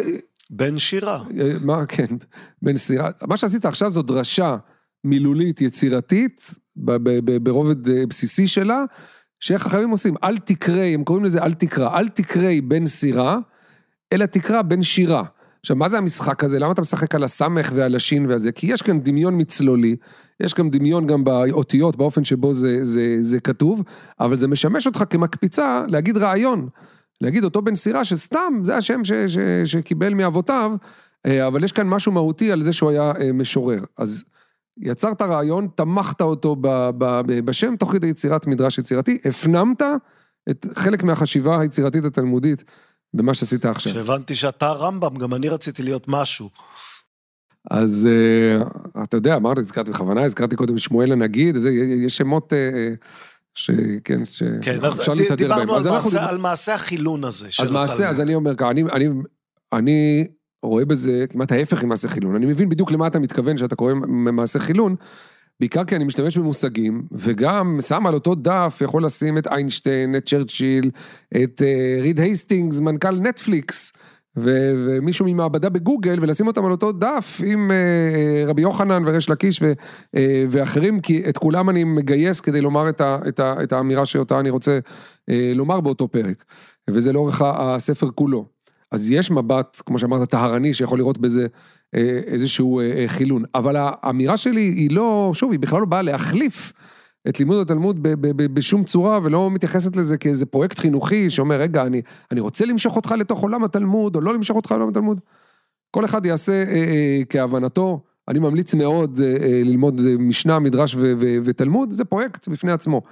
[0.50, 1.24] בן שירה.
[1.60, 2.06] מה, כן,
[2.62, 3.10] בן סירה.
[3.28, 4.56] מה שעשית עכשיו זו דרשה
[5.04, 6.40] מילולית יצירתית,
[7.42, 8.84] ברובד אה, בסיסי שלה,
[9.40, 13.38] שאיך חכמים עושים, אל תקראי, הם קוראים לזה אל תקרא, אל תקראי בן סירה,
[14.12, 15.22] אלא תקרא בן שירה.
[15.60, 16.58] עכשיו, מה זה המשחק הזה?
[16.58, 18.52] למה אתה משחק על הסמך ועל השין והזה?
[18.52, 19.96] כי יש כאן דמיון מצלולי,
[20.40, 23.82] יש כאן דמיון גם באותיות, באופן שבו זה, זה, זה כתוב,
[24.20, 26.68] אבל זה משמש אותך כמקפיצה להגיד רעיון.
[27.20, 30.72] להגיד אותו בן סירה שסתם, זה השם ש, ש, שקיבל מאבותיו,
[31.26, 33.80] אה, אבל יש כאן משהו מהותי על זה שהוא היה אה, משורר.
[33.98, 34.24] אז
[34.78, 39.82] יצרת רעיון, תמכת אותו ב, ב, ב, בשם תוך כדי יצירת מדרש יצירתי, הפנמת
[40.50, 42.64] את חלק מהחשיבה היצירתית התלמודית
[43.14, 43.92] במה שעשית עכשיו.
[43.92, 46.50] כשהבנתי שאתה רמב"ם, גם אני רציתי להיות משהו.
[47.70, 51.56] אז אה, אתה יודע, אמרתי, הזכרתי בכוונה, הזכרתי קודם שמואל הנגיד,
[52.06, 52.52] יש שמות...
[53.56, 55.00] שכן, שאפשר כן, אז
[55.36, 57.48] דיברנו על, מעשה, על מעשה החילון הזה.
[57.60, 59.08] אז מעשה, אז אני אומר ככה, אני, אני,
[59.72, 60.26] אני
[60.62, 62.36] רואה בזה כמעט ההפך ממעשה חילון.
[62.36, 63.94] אני מבין בדיוק למה אתה מתכוון שאתה קורא
[64.32, 64.96] מעשה חילון,
[65.60, 70.26] בעיקר כי אני משתמש במושגים, וגם שם על אותו דף יכול לשים את איינשטיין, את
[70.26, 70.90] צ'רצ'יל,
[71.36, 73.92] את uh, ריד הייסטינגס, מנכ"ל נטפליקס.
[74.38, 79.62] ו- ומישהו ממעבדה בגוגל ולשים אותם על אותו דף עם uh, רבי יוחנן וריש לקיש
[79.62, 80.18] ו- uh,
[80.50, 84.40] ואחרים, כי את כולם אני מגייס כדי לומר את, ה- את, ה- את האמירה שאותה
[84.40, 84.78] אני רוצה
[85.30, 86.44] uh, לומר באותו פרק.
[86.90, 88.46] וזה לאורך הספר כולו.
[88.92, 91.46] אז יש מבט, כמו שאמרת, טהרני, שיכול לראות בזה
[92.26, 93.42] איזשהו חילון.
[93.54, 96.72] אבל האמירה שלי היא לא, שוב, היא בכלל לא באה להחליף.
[97.28, 97.98] את לימוד התלמוד
[98.36, 103.14] בשום צורה, ולא מתייחסת לזה כאיזה פרויקט חינוכי שאומר, רגע, אני, אני רוצה למשוך אותך
[103.18, 105.20] לתוך עולם התלמוד, או לא למשוך אותך לעולם התלמוד.
[105.90, 108.00] כל אחד יעשה אה, אה, כהבנתו.
[108.28, 113.02] אני ממליץ מאוד אה, אה, ללמוד משנה, מדרש ו, ו, ותלמוד, זה פרויקט בפני עצמו.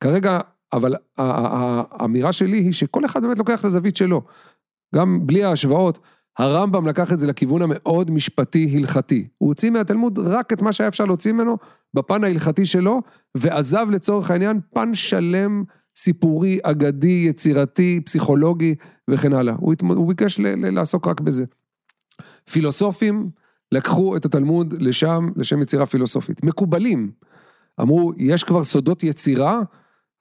[0.00, 0.40] כרגע,
[0.72, 4.22] אבל האמירה שלי היא שכל אחד באמת לוקח לזווית שלו.
[4.94, 5.98] גם בלי ההשוואות,
[6.38, 9.28] הרמב"ם לקח את זה לכיוון המאוד משפטי הלכתי.
[9.38, 11.56] הוא הוציא מהתלמוד רק את מה שהיה אפשר להוציא ממנו
[11.94, 13.00] בפן ההלכתי שלו,
[13.34, 15.64] ועזב לצורך העניין פן שלם,
[15.96, 18.74] סיפורי, אגדי, יצירתי, פסיכולוגי
[19.10, 19.54] וכן הלאה.
[19.58, 21.44] הוא, הוא ביקש ל, ל, לעסוק רק בזה.
[22.50, 23.30] פילוסופים
[23.72, 26.44] לקחו את התלמוד לשם, לשם יצירה פילוסופית.
[26.44, 27.10] מקובלים,
[27.80, 29.60] אמרו, יש כבר סודות יצירה,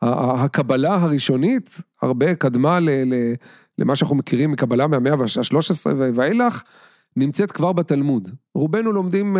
[0.01, 3.13] הקבלה הראשונית הרבה קדמה ל, ל,
[3.81, 6.63] למה שאנחנו מכירים מקבלה מהמאה ה-13 ואילך,
[7.15, 8.29] נמצאת כבר בתלמוד.
[8.55, 9.39] רובנו לומדים uh,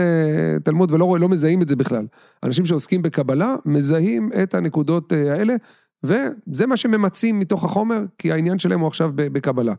[0.64, 2.06] תלמוד ולא לא מזהים את זה בכלל.
[2.44, 5.56] אנשים שעוסקים בקבלה מזהים את הנקודות uh, האלה,
[6.04, 9.74] וזה מה שממצים מתוך החומר, כי העניין שלהם הוא עכשיו בקבלה.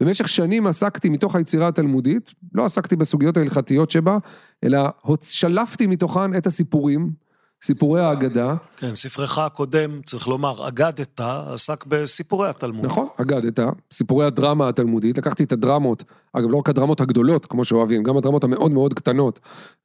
[0.00, 4.18] במשך שנים עסקתי מתוך היצירה התלמודית, לא עסקתי בסוגיות ההלכתיות שבה,
[4.64, 4.80] אלא
[5.22, 7.25] שלפתי מתוכן את הסיפורים.
[7.66, 8.54] סיפורי האגדה.
[8.76, 11.20] כן, ספרך הקודם, צריך לומר, אגדת,
[11.54, 12.86] עסק בסיפורי התלמוד.
[12.86, 13.60] נכון, אגדת,
[13.92, 18.44] סיפורי הדרמה התלמודית, לקחתי את הדרמות, אגב, לא רק הדרמות הגדולות, כמו שאוהבים, גם הדרמות
[18.44, 19.40] המאוד מאוד קטנות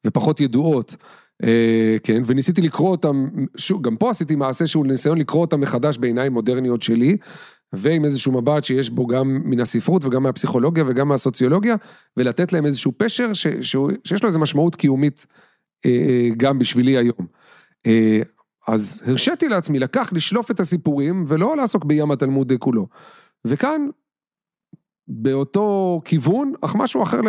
[0.08, 0.96] ופחות ידועות,
[1.44, 3.28] אה, כן, וניסיתי לקרוא אותם,
[3.58, 7.18] שוב, גם פה עשיתי מעשה שהוא ניסיון לקרוא אותם מחדש בעיניים מודרניות שלי,
[7.74, 11.76] ועם איזשהו מבט שיש בו גם מן הספרות וגם מהפסיכולוגיה וגם מהסוציולוגיה,
[12.18, 13.48] ולתת להם איזשהו פשר ש,
[14.04, 15.26] שיש לו איזו משמעות קיומית
[15.86, 17.41] אה, אה, גם בשבילי היום.
[17.88, 18.22] אה,
[18.68, 22.88] אז הרשיתי לעצמי לקח, לשלוף את הסיפורים ולא לעסוק בים התלמוד כולו.
[23.46, 23.88] וכאן,
[25.08, 27.22] באותו כיוון, אך משהו אחר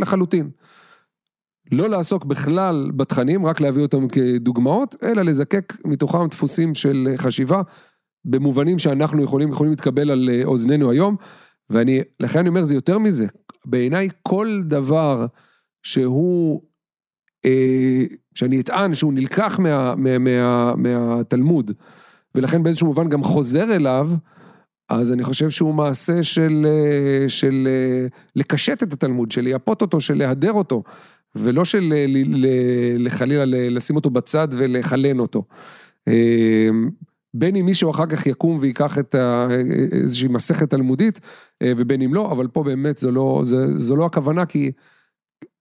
[0.00, 0.50] לחלוטין.
[1.72, 7.62] לא לעסוק בכלל בתכנים, רק להביא אותם כדוגמאות, אלא לזקק מתוכם דפוסים של חשיבה
[8.24, 11.16] במובנים שאנחנו יכולים, יכולים להתקבל על אה, אוזנינו היום,
[11.70, 13.26] ואני, לכן אני אומר, זה יותר מזה.
[13.66, 15.26] בעיניי כל דבר
[15.82, 16.62] שהוא,
[18.34, 21.70] שאני אטען שהוא נלקח מה, מה, מה, מהתלמוד,
[22.34, 24.10] ולכן באיזשהו מובן גם חוזר אליו,
[24.88, 30.00] אז אני חושב שהוא מעשה של, אה, של אה, לקשט את התלמוד, של לייפות אותו,
[30.00, 30.82] של להדר אותו,
[31.36, 31.94] ולא של
[32.98, 35.44] לחלילה לשים אותו בצד ולחלן אותו.
[37.34, 39.48] בין אם מישהו אחר כך יקום ויקח את ה,
[39.92, 41.20] איזושהי מסכת תלמודית,
[41.64, 44.72] ובין אם לא, אבל פה באמת זו לא, זו, זו לא הכוונה, כי,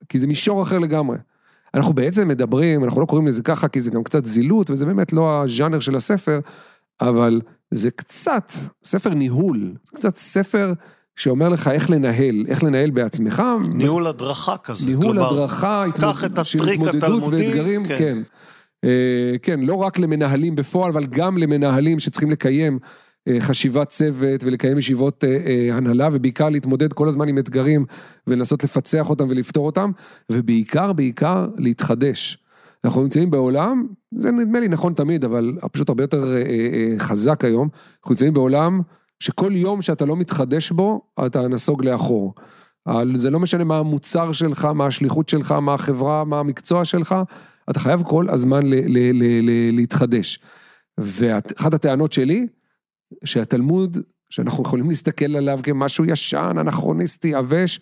[0.10, 1.18] כי זה מישור אחר לגמרי.
[1.74, 5.14] אנחנו בעצם מדברים, אנחנו לא קוראים לזה ככה, כי זה גם קצת זילות, וזה באמת
[5.14, 6.40] לא הז'אנר של הספר,
[7.02, 7.42] אבל
[7.72, 8.52] זה קצת
[8.84, 10.74] ספר ניהול, קצת ספר
[11.16, 13.44] שאומר לך איך לנהל, איך לנהל בעצמך.
[13.74, 14.90] ניהול הדרכה כזה.
[14.90, 17.48] ניהול כלומר, הדרכה, קח את הטריק התלמודי.
[17.48, 17.98] ואתגרים, כן.
[17.98, 18.18] כן.
[18.84, 22.80] אה, כן, לא רק למנהלים בפועל, אבל גם למנהלים שצריכים לקיים
[23.40, 27.86] חשיבת צוות ולקיים ישיבות אה, הנהלה, ובעיקר להתמודד כל הזמן עם אתגרים
[28.28, 29.92] ולנסות לפצח אותם ולפתור אותם,
[30.32, 32.38] ובעיקר, בעיקר להתחדש.
[32.86, 36.36] אנחנו נמצאים בעולם, זה נדמה לי נכון תמיד, אבל פשוט הרבה יותר
[36.98, 38.82] חזק היום, אנחנו נמצאים בעולם
[39.20, 42.34] שכל יום שאתה לא מתחדש בו, אתה נסוג לאחור.
[43.16, 47.16] זה לא משנה מה המוצר שלך, מה השליחות שלך, מה החברה, מה המקצוע שלך,
[47.70, 50.40] אתה חייב כל הזמן ל- ל- ל- להתחדש.
[50.98, 52.48] ואחת הטענות שלי,
[53.26, 53.98] שהתלמוד,
[54.30, 57.80] שאנחנו יכולים להסתכל עליו כמשהו ישן, אנכרוניסטי, עבש,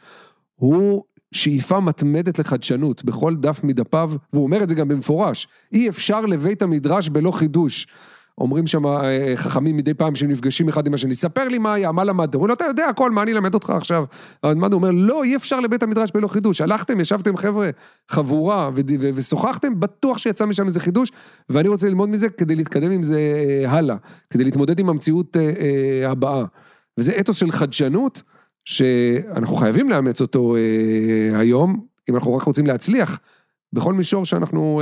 [0.55, 6.21] הוא שאיפה מתמדת לחדשנות בכל דף מדפיו, והוא אומר את זה גם במפורש, אי אפשר
[6.21, 7.87] לבית המדרש בלא חידוש.
[8.37, 11.91] אומרים שם אה, חכמים מדי פעם שהם נפגשים אחד עם השני, ספר לי מה היה,
[11.91, 12.35] מה למדת?
[12.35, 14.03] אומרים לו, אתה יודע הכל, מה אני אלמד אותך עכשיו?
[14.43, 16.61] המדמד אומר, לא, אי אפשר לבית המדרש בלא חידוש.
[16.61, 17.69] הלכתם, ישבתם חבר'ה,
[18.09, 18.69] חבורה,
[19.13, 21.11] ושוחחתם, בטוח שיצא משם איזה חידוש,
[21.49, 23.95] ואני רוצה ללמוד מזה כדי להתקדם עם זה אה, הלאה,
[24.29, 26.45] כדי להתמודד עם המציאות אה, הבאה.
[26.97, 28.21] וזה אתוס של חדשנות,
[28.65, 30.55] שאנחנו חייבים לאמץ אותו
[31.33, 33.19] היום, אם אנחנו רק רוצים להצליח,
[33.73, 34.81] בכל מישור שאנחנו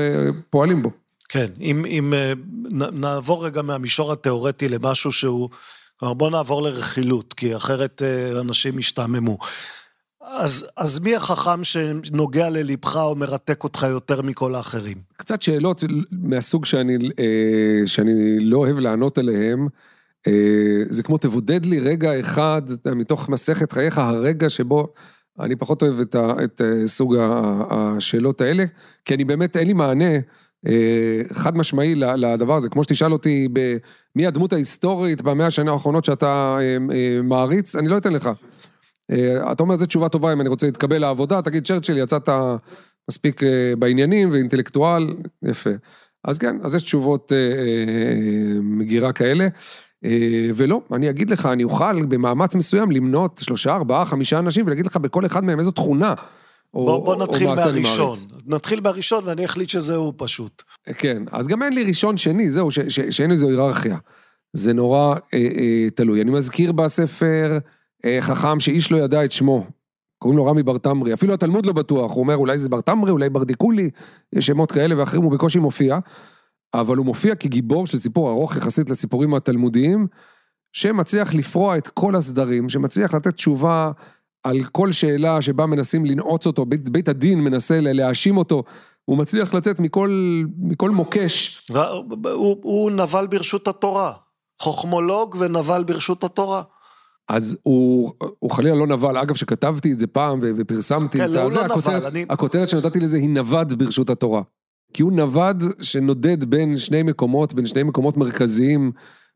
[0.49, 1.04] פועלים בו.
[1.29, 2.33] כן, אם, אם אה,
[2.91, 5.49] נעבור רגע מהמישור התיאורטי למשהו שהוא,
[5.99, 9.37] כלומר בוא נעבור לרכילות, כי אחרת אה, אנשים ישתעממו.
[10.21, 14.97] אז, אז מי החכם שנוגע ללבך או מרתק אותך יותר מכל האחרים?
[15.17, 19.67] קצת שאלות מהסוג שאני, אה, שאני לא אוהב לענות עליהן.
[20.89, 22.61] זה כמו תבודד לי רגע אחד
[22.95, 24.93] מתוך מסכת חייך, הרגע שבו,
[25.39, 27.15] אני פחות אוהב את, ה, את סוג
[27.69, 28.65] השאלות האלה,
[29.05, 30.13] כי אני באמת, אין לי מענה.
[30.67, 33.47] אה, חד משמעי לדבר הזה, כמו שתשאל אותי
[34.15, 38.29] מי הדמות ההיסטורית במאה השנה האחרונות שאתה אה, אה, מעריץ, אני לא אתן לך.
[39.51, 42.29] אתה אומר, זו תשובה טובה אם אני רוצה להתקבל לעבודה, תגיד צ'רצ'יל, יצאת
[43.09, 43.41] מספיק
[43.79, 45.69] בעניינים ואינטלקטואל, יפה.
[46.23, 47.31] אז כן, אז יש תשובות
[48.61, 49.47] מגירה כאלה.
[50.55, 54.97] ולא, אני אגיד לך, אני אוכל במאמץ מסוים למנות שלושה, ארבעה, חמישה אנשים ולהגיד לך
[54.97, 56.13] בכל אחד מהם איזו תכונה.
[56.75, 58.17] או, בוא, בוא נתחיל מהראשון.
[58.45, 60.63] נתחיל מהראשון ואני אחליט שזהו פשוט.
[60.97, 63.97] כן, אז גם אין לי ראשון שני, זהו, ש, ש, שאין איזו היררכיה.
[64.53, 66.21] זה נורא אה, אה, תלוי.
[66.21, 67.57] אני מזכיר בספר
[68.05, 69.67] אה, חכם שאיש לא ידע את שמו.
[70.19, 73.11] קוראים לו רמי בר תמרי, אפילו התלמוד לא בטוח, הוא אומר אולי זה בר תמרי,
[73.11, 73.89] אולי ברדיקולי,
[74.33, 75.99] יש שמות כאלה ואחרים, הוא בקושי מופיע,
[76.73, 80.07] אבל הוא מופיע כגיבור של סיפור ארוך יחסית לסיפורים התלמודיים,
[80.73, 83.91] שמצליח לפרוע את כל הסדרים, שמצליח לתת תשובה
[84.45, 88.63] על כל שאלה שבה מנסים לנעוץ אותו, בית, בית הדין מנסה להאשים אותו,
[89.05, 91.67] הוא מצליח לצאת מכל, מכל מוקש.
[92.23, 94.13] הוא, הוא נבל ברשות התורה,
[94.61, 96.61] חוכמולוג ונבל ברשות התורה.
[97.29, 101.49] אז הוא, הוא חלילה לא נבל, אגב שכתבתי את זה פעם ופרסמתי כן, את לא,
[101.49, 102.25] זה, לא הכותרת, נבל, אני...
[102.29, 104.41] הכותרת שנתתי לזה היא נווד ברשות התורה.
[104.93, 108.91] כי הוא נווד שנודד בין שני מקומות, בין שני מקומות מרכזיים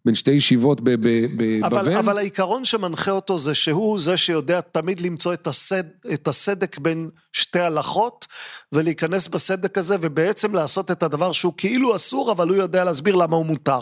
[0.06, 1.64] בין שתי ישיבות בבבל.
[1.64, 5.84] אבל, אבל העיקרון שמנחה אותו זה שהוא זה שיודע תמיד למצוא את, הסד,
[6.14, 8.28] את הסדק בין שתי הלכות,
[8.72, 13.36] ולהיכנס בסדק הזה, ובעצם לעשות את הדבר שהוא כאילו אסור, אבל הוא יודע להסביר למה
[13.36, 13.82] הוא מותר.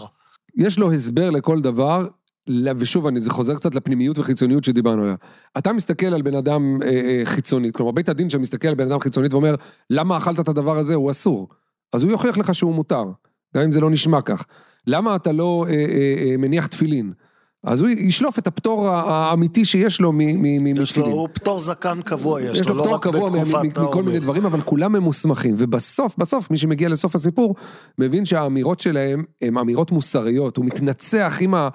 [0.56, 2.08] יש לו הסבר לכל דבר,
[2.78, 5.16] ושוב, אני, זה חוזר קצת לפנימיות וחיצוניות שדיברנו עליה.
[5.58, 9.00] אתה מסתכל על בן אדם אה, אה, חיצוני, כלומר בית הדין שמסתכל על בן אדם
[9.00, 9.56] חיצונית ואומר,
[9.90, 11.48] למה אכלת את הדבר הזה, הוא אסור.
[11.94, 13.04] אז הוא יוכיח לך שהוא מותר,
[13.56, 14.44] גם אם זה לא נשמע כך.
[14.88, 17.14] למה אתה לא אה, אה, אה, מניח תפילין?
[17.64, 20.78] אז הוא ישלוף את הפטור האמיתי שיש לו מתפילין.
[20.78, 24.46] יש לו פטור זקן קבוע, יש, יש לו, לו לא רק בתקופת מכל מיני דברים,
[24.46, 25.56] אבל כולם ממוסמכים.
[25.58, 27.56] ובסוף, בסוף, מי שמגיע לסוף הסיפור,
[27.98, 30.58] מבין שהאמירות שלהם הן אמירות מוסריות.
[30.58, 31.70] הוא מתנצח עם, ה,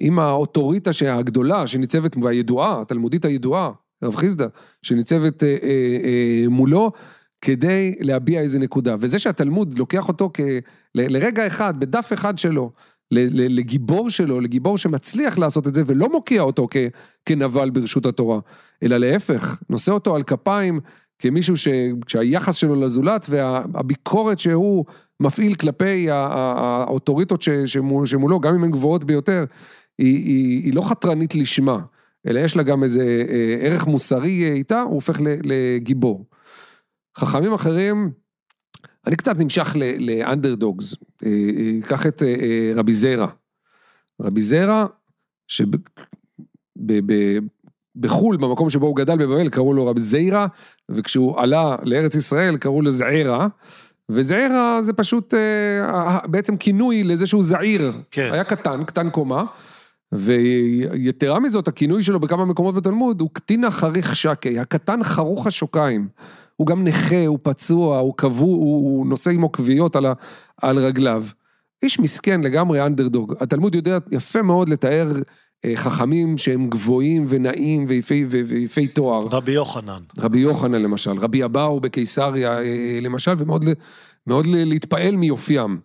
[0.00, 3.70] עם האוטוריטה הגדולה שניצבת, והידועה, התלמודית הידועה,
[4.04, 4.46] רב חיסדא,
[4.82, 5.68] שניצבת אה, אה,
[6.04, 6.92] אה, מולו.
[7.40, 8.96] כדי להביע איזה נקודה.
[9.00, 10.40] וזה שהתלמוד לוקח אותו כ...
[10.96, 12.70] לרגע אחד, בדף אחד שלו,
[13.10, 16.76] לגיבור שלו, לגיבור שמצליח לעשות את זה ולא מוקיע אותו כ,
[17.26, 18.40] כנבל ברשות התורה,
[18.82, 20.80] אלא להפך, נושא אותו על כפיים
[21.18, 21.68] כמישהו ש,
[22.06, 24.84] שהיחס שלו לזולת והביקורת שהוא
[25.20, 27.42] מפעיל כלפי האוטוריטות
[28.04, 29.44] שמולו, גם אם הן גבוהות ביותר,
[29.98, 31.78] היא, היא, היא לא חתרנית לשמה,
[32.26, 36.26] אלא יש לה גם איזה אה, ערך מוסרי איתה, הוא הופך לגיבור.
[37.18, 38.10] חכמים אחרים,
[39.06, 40.94] אני קצת נמשך לאנדרדוגס,
[41.24, 42.22] אה, אה, קח את
[42.74, 43.26] רבי זרע.
[44.22, 44.86] רבי זרע,
[45.48, 46.36] שבחו"ל,
[48.36, 50.46] במקום שבו הוא גדל בבבל, קראו לו רבי זיירה,
[50.88, 53.48] וכשהוא עלה לארץ ישראל קראו לו זעירה.
[54.08, 55.34] וזעירה זה פשוט
[56.24, 57.92] בעצם כינוי לזה שהוא זעיר.
[58.10, 58.28] כן.
[58.32, 59.44] היה קטן, קטן קומה.
[60.12, 66.08] ויתרה מזאת, הכינוי שלו בכמה מקומות בתלמוד הוא קטינא חריך שקי, הקטן חרוך השוקיים.
[66.56, 70.06] הוא גם נכה, הוא פצוע, הוא כבו, הוא, הוא נושא עמו כוויות על,
[70.62, 71.24] על רגליו.
[71.82, 73.34] איש מסכן לגמרי אנדרדוג.
[73.40, 75.12] התלמוד יודע יפה מאוד לתאר
[75.64, 79.26] אה, חכמים שהם גבוהים ונעים ויפי, ויפי תואר.
[79.30, 80.02] רבי יוחנן.
[80.18, 83.64] רבי יוחנן למשל, רבי אבאו בקיסריה אה, למשל, ומאוד
[84.26, 85.80] מאוד להתפעל מיופיים.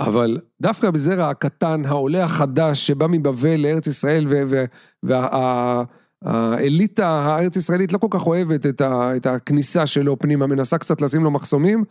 [0.00, 4.26] אבל דווקא בזרע הקטן, העולה החדש שבא מבבל לארץ ישראל,
[6.24, 11.00] והאליטה הארץ ישראלית לא כל כך אוהבת את, ה, את הכניסה שלו פנימה, מנסה קצת
[11.00, 11.84] לשים לו מחסומים,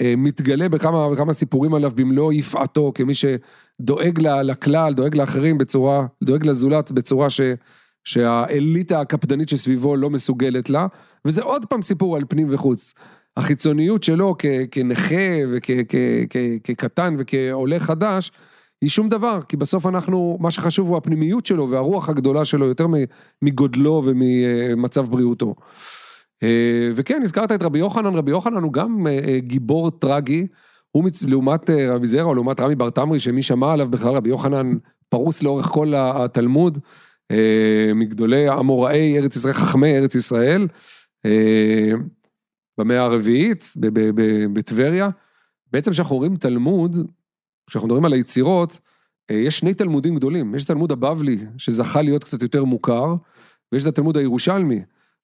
[0.00, 6.46] אה, מתגלה בכמה, בכמה סיפורים עליו במלוא יפעתו, כמי שדואג לכלל, דואג לאחרים בצורה, דואג
[6.46, 7.40] לזולת בצורה ש...
[8.04, 10.86] שהאליטה הקפדנית שסביבו לא מסוגלת לה,
[11.24, 12.94] וזה עוד פעם סיפור על פנים וחוץ.
[13.36, 14.34] החיצוניות שלו
[14.70, 15.14] כנכה
[15.52, 18.30] וכקטן וכעולה חדש,
[18.84, 22.86] היא שום דבר, כי בסוף אנחנו, מה שחשוב הוא הפנימיות שלו והרוח הגדולה שלו יותר
[23.42, 25.54] מגודלו וממצב בריאותו.
[26.42, 30.46] אה, וכן, הזכרת את רבי יוחנן, רבי יוחנן הוא גם אה, אה, גיבור טרגי,
[30.90, 31.22] הוא מצ...
[31.22, 34.72] לעומת רבי זרע או לעומת רמי בר תמרי, שמי שמע עליו בכלל, רבי יוחנן
[35.08, 36.78] פרוס לאורך כל התלמוד,
[37.94, 40.68] מגדולי אמוראי ארץ ישראל, חכמי ארץ ישראל.
[42.78, 43.72] במאה הרביעית,
[44.52, 45.08] בטבריה.
[45.72, 46.96] בעצם כשאנחנו רואים תלמוד,
[47.66, 48.78] כשאנחנו מדברים על היצירות,
[49.30, 50.54] אה, יש שני תלמודים גדולים.
[50.54, 53.14] יש את התלמוד הבבלי, שזכה להיות קצת יותר מוכר,
[53.72, 54.82] ויש את התלמוד הירושלמי.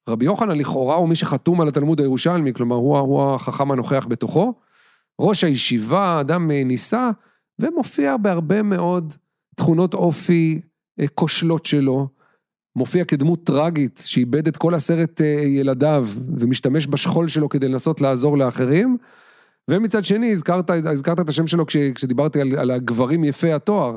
[0.08, 4.54] רבי יוחנן לכאורה הוא מי שחתום על התלמוד הירושלמי, כלומר הוא, הוא החכם הנוכח בתוכו.
[5.20, 7.10] ראש הישיבה, אדם אה, נישא,
[7.58, 9.14] ומופיע בהרבה מאוד
[9.56, 10.60] תכונות אופי
[11.00, 12.08] אה, כושלות שלו.
[12.76, 18.96] מופיע כדמות טראגית, שאיבד את כל עשרת ילדיו, ומשתמש בשכול שלו כדי לנסות לעזור לאחרים.
[19.70, 23.96] ומצד שני, הזכרת, הזכרת את השם שלו כש, כשדיברתי על, על הגברים יפי התואר.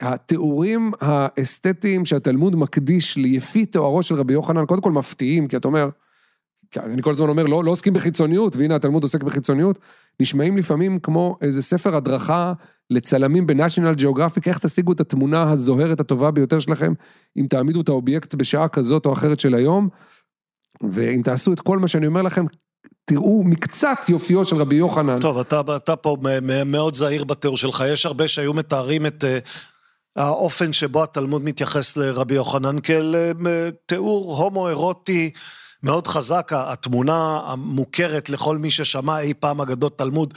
[0.00, 5.88] התיאורים האסתטיים שהתלמוד מקדיש ליפי תוארו של רבי יוחנן, קודם כל מפתיעים, כי אתה אומר,
[6.76, 9.78] אני כל הזמן אומר, לא, לא עוסקים בחיצוניות, והנה התלמוד עוסק בחיצוניות,
[10.20, 12.52] נשמעים לפעמים כמו איזה ספר הדרכה
[12.90, 16.92] לצלמים בניישנל ג'אוגרפיק, איך תשיגו את התמונה הזוהרת הטובה ביותר שלכם,
[17.36, 19.88] אם תעמידו את האובייקט בשעה כזאת או אחרת של היום,
[20.82, 22.44] ואם תעשו את כל מה שאני אומר לכם,
[23.04, 25.20] תראו מקצת יופיו של רבי יוחנן.
[25.20, 26.16] טוב, אתה, אתה פה
[26.66, 29.24] מאוד זהיר בתיאור שלך, יש הרבה שהיו מתארים את...
[29.24, 29.38] אה,
[30.16, 35.30] האופן שבו התלמוד מתייחס לרבי יוחנן כאל אה, תיאור הומו-אירוטי
[35.82, 40.34] מאוד חזק, התמונה המוכרת לכל מי ששמע אי פעם אגדות תלמוד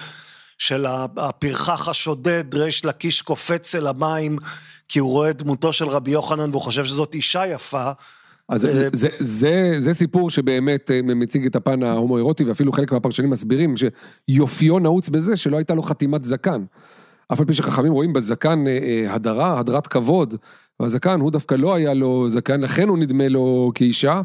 [0.58, 0.86] של
[1.18, 4.38] הפרחח השודד, ריש לקיש קופץ אל המים,
[4.88, 7.92] כי הוא רואה דמותו של רבי יוחנן והוא חושב שזאת אישה יפה.
[8.50, 12.92] אז זה, אה, זה, זה, זה סיפור שבאמת אה, מציג את הפן ההומואירוטי, ואפילו חלק
[12.92, 16.64] מהפרשנים מסבירים שיופיו נעוץ בזה שלא הייתה לו חתימת זקן.
[17.34, 20.36] אף על פי שחכמים רואים בזקן אה, הדרה, הדרת כבוד,
[20.80, 24.22] והזקן הוא דווקא לא היה לו זקן, לכן הוא נדמה לו כאישה.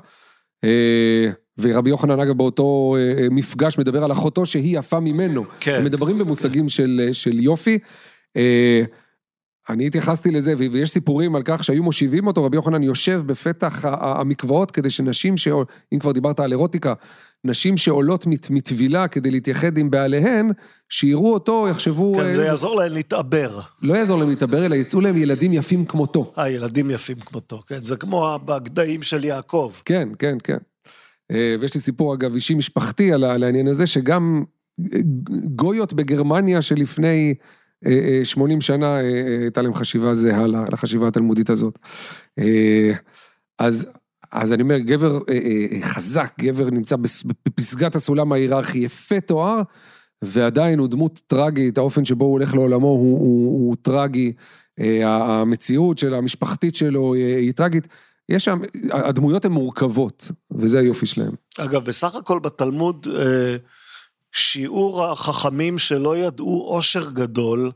[1.58, 2.96] ורבי יוחנן אגב באותו
[3.30, 5.44] מפגש מדבר על אחותו שהיא יפה ממנו.
[5.60, 5.74] כן.
[5.74, 7.78] הם מדברים במושגים של, של יופי.
[9.72, 14.70] אני התייחסתי לזה, ויש סיפורים על כך שהיו מושיבים אותו, רבי יוחנן יושב בפתח המקוואות
[14.70, 15.48] כדי שנשים, ש...
[15.92, 16.94] אם כבר דיברת על אירוטיקה,
[17.44, 20.50] נשים שעולות מטבילה כדי להתייחד עם בעליהן,
[20.88, 22.14] שיראו אותו, יחשבו...
[22.14, 23.60] כן, זה יעזור להם להתעבר.
[23.82, 26.32] לא יעזור להם להתעבר, אלא יצאו להם ילדים יפים כמותו.
[26.38, 29.72] אה, ילדים יפים כמותו, כן, זה כמו בגדיים של יעקב.
[29.84, 30.58] כן, כן, כן.
[31.30, 34.44] אה, ויש לי סיפור אגב אישי משפחתי על העניין הזה, שגם
[34.94, 34.98] אה,
[35.54, 37.34] גויות בגרמניה שלפני
[38.24, 38.96] 80 אה, שנה
[39.40, 41.78] הייתה להם חשיבה זהה לחשיבה התלמודית הזאת.
[43.58, 43.88] אז,
[44.32, 45.18] אז אני אומר, גבר
[45.82, 46.96] חזק, גבר נמצא
[47.46, 49.62] בפסגת הסולם ההיררכי, יפה תואר,
[50.22, 54.32] ועדיין הוא דמות טרגית, האופן שבו הוא הולך לעולמו הוא, הוא, הוא טרגי,
[55.04, 57.88] המציאות של המשפחתית שלו היא טרגית.
[58.28, 58.60] יש שם,
[58.90, 61.32] הדמויות הן מורכבות, וזה היופי שלהם.
[61.58, 63.56] אגב, בסך הכל בתלמוד, אה,
[64.32, 67.72] שיעור החכמים שלא ידעו עושר גדול,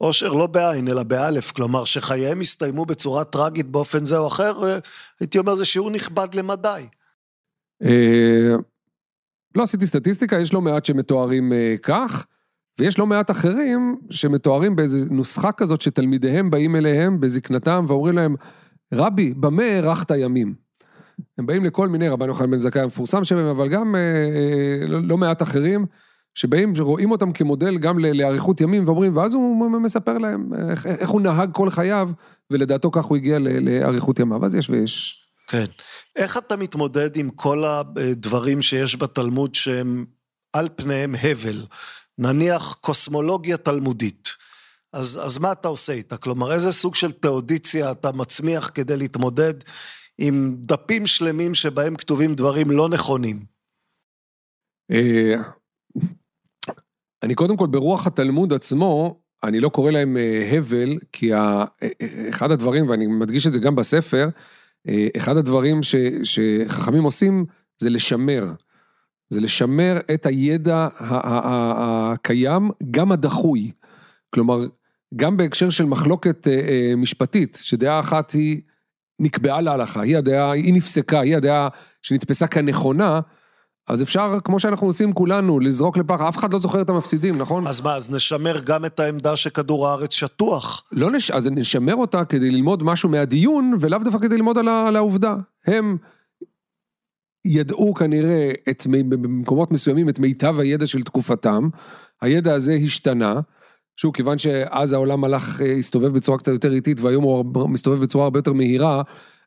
[0.00, 4.78] אושר לא בעין, אלא באלף, כלומר שחייהם הסתיימו בצורה טרגית באופן זה או אחר, אה,
[5.20, 6.86] הייתי אומר זה שיעור נכבד למדי.
[7.82, 8.54] אה,
[9.54, 12.26] לא עשיתי סטטיסטיקה, יש לא מעט שמתוארים אה, כך,
[12.78, 18.34] ויש לא מעט אחרים שמתוארים באיזו נוסחה כזאת שתלמידיהם באים אליהם בזקנתם ואומרים להם,
[18.94, 20.54] רבי, במה הארכת ימים?
[21.38, 25.02] הם באים לכל מיני, רבן יוחנן בן זכאי המפורסם שלהם, אבל גם אה, אה, לא,
[25.02, 25.86] לא מעט אחרים,
[26.34, 31.20] שבאים, רואים אותם כמודל גם לאריכות ימים, ואומרים, ואז הוא מספר להם איך, איך הוא
[31.20, 32.10] נהג כל חייו,
[32.50, 35.24] ולדעתו כך הוא הגיע לאריכות ימיו, אז יש ויש.
[35.46, 35.64] כן.
[36.16, 40.04] איך אתה מתמודד עם כל הדברים שיש בתלמוד שהם
[40.52, 41.64] על פניהם הבל?
[42.18, 44.28] נניח קוסמולוגיה תלמודית.
[44.92, 46.16] אז, אז מה אתה עושה איתה?
[46.16, 49.54] כלומר, איזה סוג של תאודיציה אתה מצמיח כדי להתמודד
[50.22, 53.44] עם דפים שלמים שבהם כתובים דברים לא נכונים?
[54.90, 55.34] אה,
[57.22, 61.64] אני קודם כל, ברוח התלמוד עצמו, אני לא קורא להם אה, הבל, כי אה,
[62.28, 64.28] אחד הדברים, ואני מדגיש את זה גם בספר,
[65.16, 67.46] אחד הדברים ש, שחכמים עושים
[67.78, 68.52] זה לשמר.
[69.30, 73.72] זה לשמר את הידע הקיים, גם הדחוי.
[74.34, 74.66] כלומר,
[75.16, 76.46] גם בהקשר של מחלוקת
[76.96, 78.60] משפטית, שדעה אחת היא
[79.20, 81.68] נקבעה להלכה, היא הדעה, היא נפסקה, היא הדעה
[82.02, 83.20] שנתפסה כנכונה,
[83.88, 87.66] אז אפשר, כמו שאנחנו עושים כולנו, לזרוק לפח, אף אחד לא זוכר את המפסידים, נכון?
[87.66, 90.84] אז מה, אז נשמר גם את העמדה שכדור הארץ שטוח.
[90.92, 91.30] לא נש...
[91.30, 94.88] אז נשמר אותה כדי ללמוד משהו מהדיון, ולאו דווקא כדי ללמוד על, ה...
[94.88, 95.36] על העובדה.
[95.66, 95.96] הם
[97.44, 101.68] ידעו כנראה את, במקומות מסוימים את מיטב הידע של תקופתם,
[102.20, 103.40] הידע הזה השתנה.
[104.00, 108.24] שוב, כיוון שאז העולם הלך, אה, הסתובב בצורה קצת יותר איטית, והיום הוא מסתובב בצורה
[108.24, 109.02] הרבה יותר מהירה,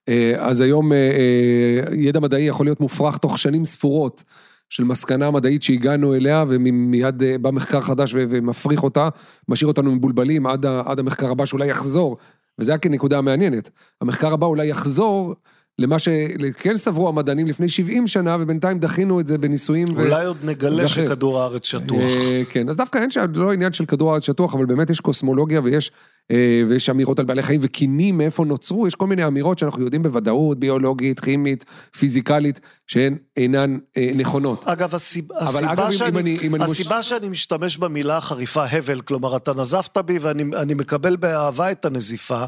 [0.09, 4.23] אה, אז היום אה, ידע מדעי יכול להיות מופרך תוך שנים ספורות
[4.69, 9.09] של מסקנה מדעית שהגענו אליה, ומיד בא מחקר חדש ומפריך אותה,
[9.47, 10.65] משאיר אותנו מבולבלים עד,
[10.99, 12.17] המחקר הבא שאולי יחזור,
[12.59, 13.69] וזה רק נקודה מעניינת.
[14.01, 15.35] המחקר הבא אולי יחזור
[15.79, 19.87] למה שכן סברו המדענים לפני 70 שנה, ובינתיים דחינו את זה בניסויים.
[19.95, 20.27] אולי ו...
[20.27, 20.87] עוד נגלה וחד.
[20.87, 21.99] שכדור הארץ שטוח.
[21.99, 24.99] אה, כן, אז דווקא אין שם, לא עניין של כדור הארץ שטוח, אבל באמת יש
[24.99, 25.91] קוסמולוגיה ויש,
[26.31, 30.03] אה, ויש אמירות על בעלי חיים וקינים, מאיפה נוצרו, יש כל מיני אמירות שאנחנו יודעים
[30.03, 31.65] בוודאות, ביולוגית, כימית,
[31.97, 34.67] פיזיקלית, שהן אינן אה, נכונות.
[34.67, 35.25] אגב, הסיב...
[35.33, 37.03] הסיבה, אגב, שאני, אם אני, אם הסיבה אני...
[37.03, 42.43] שאני משתמש במילה החריפה הבל, כלומר, אתה נזפת בי ואני מקבל באהבה את הנזיפה,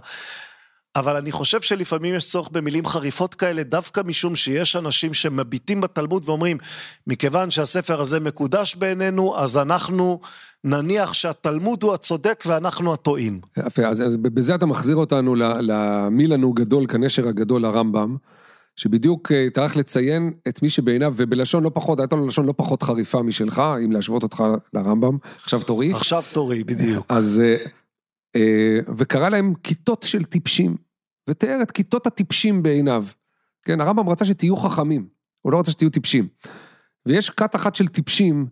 [0.95, 6.29] אבל אני חושב שלפעמים יש צורך במילים חריפות כאלה, דווקא משום שיש אנשים שמביטים בתלמוד
[6.29, 6.57] ואומרים,
[7.07, 10.19] מכיוון שהספר הזה מקודש בעינינו, אז אנחנו
[10.63, 13.39] נניח שהתלמוד הוא הצודק ואנחנו הטועים.
[13.57, 18.15] יפה, אז, אז בזה אתה מחזיר אותנו למילנו גדול כנשר הגדול, הרמב"ם,
[18.75, 22.83] שבדיוק אה, טרח לציין את מי שבעיניו, ובלשון לא פחות, הייתה לו לשון לא פחות
[22.83, 24.43] חריפה משלך, אם להשוות אותך
[24.73, 25.91] לרמב"ם, עכשיו תורי.
[25.91, 27.05] עכשיו תורי, בדיוק.
[27.09, 27.55] אז, אה,
[28.35, 30.84] אה, וקרא להם כיתות של טיפשים.
[31.29, 33.05] ותיאר את כיתות הטיפשים בעיניו.
[33.63, 35.07] כן, הרמב"ם רצה שתהיו חכמים,
[35.41, 36.27] הוא לא רצה שתהיו טיפשים.
[37.05, 38.47] ויש כת אחת של טיפשים,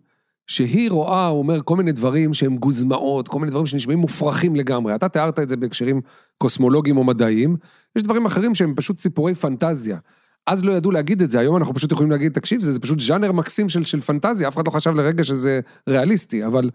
[0.46, 4.94] שהיא רואה, הוא אומר, כל מיני דברים שהם גוזמאות, כל מיני דברים שנשמעים מופרכים לגמרי.
[4.94, 6.00] אתה תיארת את זה בהקשרים
[6.38, 7.56] קוסמולוגיים או מדעיים,
[7.96, 9.98] יש דברים אחרים שהם פשוט סיפורי פנטזיה.
[10.46, 13.00] אז לא ידעו להגיד את זה, היום אנחנו פשוט יכולים להגיד, תקשיב, זה, זה פשוט
[13.00, 16.70] ז'אנר מקסים של, של פנטזיה, אף אחד לא חשב לרגע שזה ריאליסטי, אבל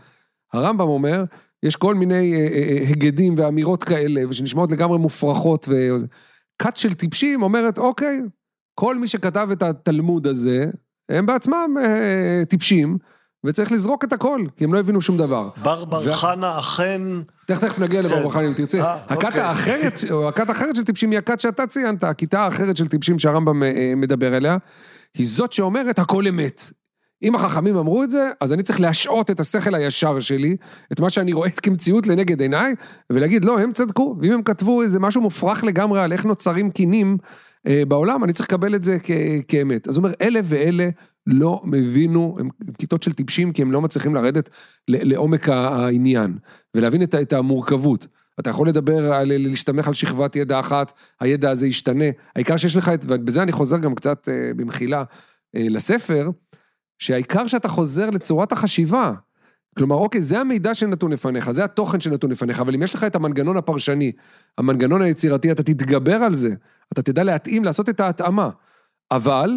[0.54, 1.24] הרמב"ם אומר,
[1.64, 7.44] יש כל מיני אה, אה, אה, הגדים ואמירות כאלה, ושנשמעות לגמרי מופרכות, וכת של טיפשים
[7.44, 8.22] אומרת, אוקיי,
[8.76, 10.66] כל מי שכתב את התלמוד הזה,
[11.10, 11.76] הם בעצמם
[12.50, 12.98] טיפשים,
[13.46, 15.50] וצריך לזרוק את הכל, כי הם לא הבינו שום דבר.
[15.64, 17.02] בר בר חנה אכן...
[17.48, 18.94] תכף תכף נגיע לבר בר חנה אם תרצה.
[18.94, 19.42] הכת אוקיי.
[19.42, 23.64] האחרת, או הכת האחרת של טיפשים היא הכת שאתה ציינת, הכיתה האחרת של טיפשים שהרמב"ם
[23.96, 24.58] מדבר עליה,
[25.18, 26.72] היא זאת שאומרת הכל אמת.
[27.24, 30.56] אם החכמים אמרו את זה, אז אני צריך להשעות את השכל הישר שלי,
[30.92, 32.76] את מה שאני רואה כמציאות לנגד עיניי,
[33.10, 37.18] ולהגיד, לא, הם צדקו, ואם הם כתבו איזה משהו מופרך לגמרי על איך נוצרים קינים
[37.68, 38.98] אה, בעולם, אני צריך לקבל את זה
[39.48, 39.88] כאמת.
[39.88, 40.90] אז הוא אומר, אלה ואלה
[41.28, 44.50] לא מבינו, הם כיתות של טיפשים, כי הם לא מצליחים לרדת
[44.88, 46.38] לעומק העניין,
[46.76, 48.08] ולהבין את, את המורכבות.
[48.40, 52.06] אתה יכול לדבר על להשתמך על שכבת ידע אחת, הידע הזה ישתנה.
[52.36, 55.04] העיקר שיש לך את, ובזה אני חוזר גם קצת אה, במחילה
[55.56, 56.30] אה, לספר,
[57.00, 59.14] שהעיקר שאתה חוזר לצורת החשיבה.
[59.78, 63.16] כלומר, אוקיי, זה המידע שנתון לפניך, זה התוכן שנתון לפניך, אבל אם יש לך את
[63.16, 64.12] המנגנון הפרשני,
[64.58, 66.50] המנגנון היצירתי, אתה תתגבר על זה,
[66.94, 68.50] אתה תדע להתאים, לעשות את ההתאמה.
[69.12, 69.52] אבל,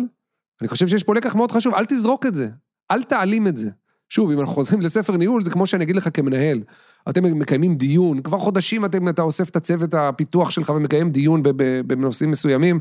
[0.60, 2.48] אני חושב שיש פה לקח מאוד חשוב, אל תזרוק את זה,
[2.90, 3.70] אל תעלים את זה.
[4.08, 6.62] שוב, אם אנחנו חוזרים לספר ניהול, זה כמו שאני אגיד לך כמנהל.
[7.08, 11.42] אתם מקיימים דיון, כבר חודשים אתם, אתה אוסף את הצוות הפיתוח שלך ומקיים דיון
[11.86, 12.80] בנושאים מסוימים.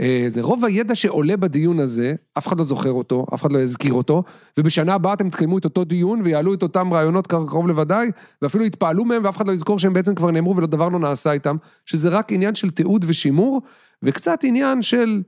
[0.00, 3.58] אה, זה רוב הידע שעולה בדיון הזה, אף אחד לא זוכר אותו, אף אחד לא
[3.58, 4.22] יזכיר אותו,
[4.58, 8.10] ובשנה הבאה אתם תקיימו את אותו דיון ויעלו את אותם רעיונות קרוב לוודאי,
[8.42, 11.56] ואפילו יתפעלו מהם ואף אחד לא יזכור שהם בעצם כבר נאמרו ודבר לא נעשה איתם,
[11.86, 13.62] שזה רק עניין של תיעוד ושימור,
[14.02, 15.22] וקצת עניין של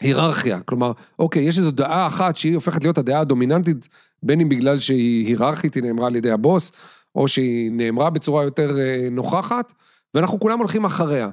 [0.00, 0.60] היררכיה.
[0.60, 3.88] כלומר, אוקיי, יש איזו דעה אחת שהיא הופכת להיות הדעה הדומיננטית,
[4.22, 6.72] בין אם בגלל שהיא היררכית, היא נאמרה על ידי הבוס,
[7.14, 9.72] או שהיא נאמרה בצורה יותר אה, נוכחת,
[10.14, 11.30] ואנחנו כולם הולכים אחריה.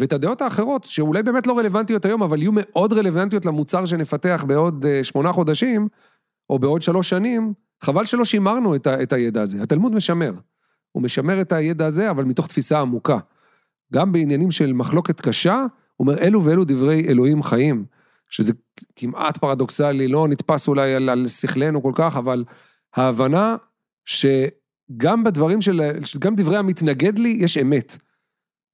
[0.00, 4.86] ואת הדעות האחרות, שאולי באמת לא רלוונטיות היום, אבל יהיו מאוד רלוונטיות למוצר שנפתח בעוד
[4.86, 5.88] אה, שמונה חודשים,
[6.50, 9.62] או בעוד שלוש שנים, חבל שלא שימרנו את, ה, את הידע הזה.
[9.62, 10.32] התלמוד משמר.
[10.92, 13.18] הוא משמר את הידע הזה, אבל מתוך תפיסה עמוקה.
[13.92, 17.84] גם בעניינים של מחלוקת קשה, הוא אומר, אלו ואלו דברי אלוהים חיים,
[18.30, 18.52] שזה
[18.96, 22.44] כמעט פרדוקסלי, לא נתפס אולי על, על שכלנו כל כך, אבל
[22.96, 23.56] ההבנה
[24.04, 25.80] שגם בדברים של,
[26.18, 27.98] גם דברי המתנגד לי, יש אמת.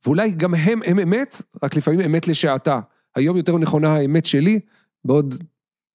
[0.07, 2.80] ואולי גם הם, הם אמת, רק לפעמים אמת לשעתה.
[3.16, 4.61] היום יותר נכונה האמת שלי,
[5.04, 5.34] בעוד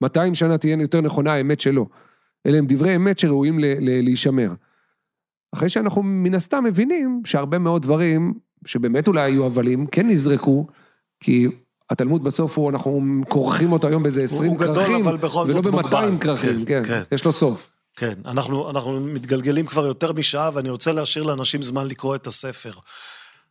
[0.01, 1.87] 200 שנה תהיה יותר נכונה האמת שלו.
[2.45, 4.51] אלה הם דברי אמת שראויים ל- ל- להישמר.
[5.53, 8.33] אחרי שאנחנו מן הסתם מבינים שהרבה מאוד דברים,
[8.65, 10.67] שבאמת אולי היו הבלים, כן נזרקו,
[11.19, 11.47] כי
[11.89, 15.71] התלמוד בסוף הוא, אנחנו כורכים אותו היום באיזה 20 הוא גדול, כרכים, ולא זאת ב-200
[15.71, 16.17] מוגבל.
[16.19, 17.15] כרכים, כן, כן, כן.
[17.15, 17.69] יש לו סוף.
[17.95, 22.71] כן, אנחנו, אנחנו מתגלגלים כבר יותר משעה, ואני רוצה להשאיר לאנשים זמן לקרוא את הספר.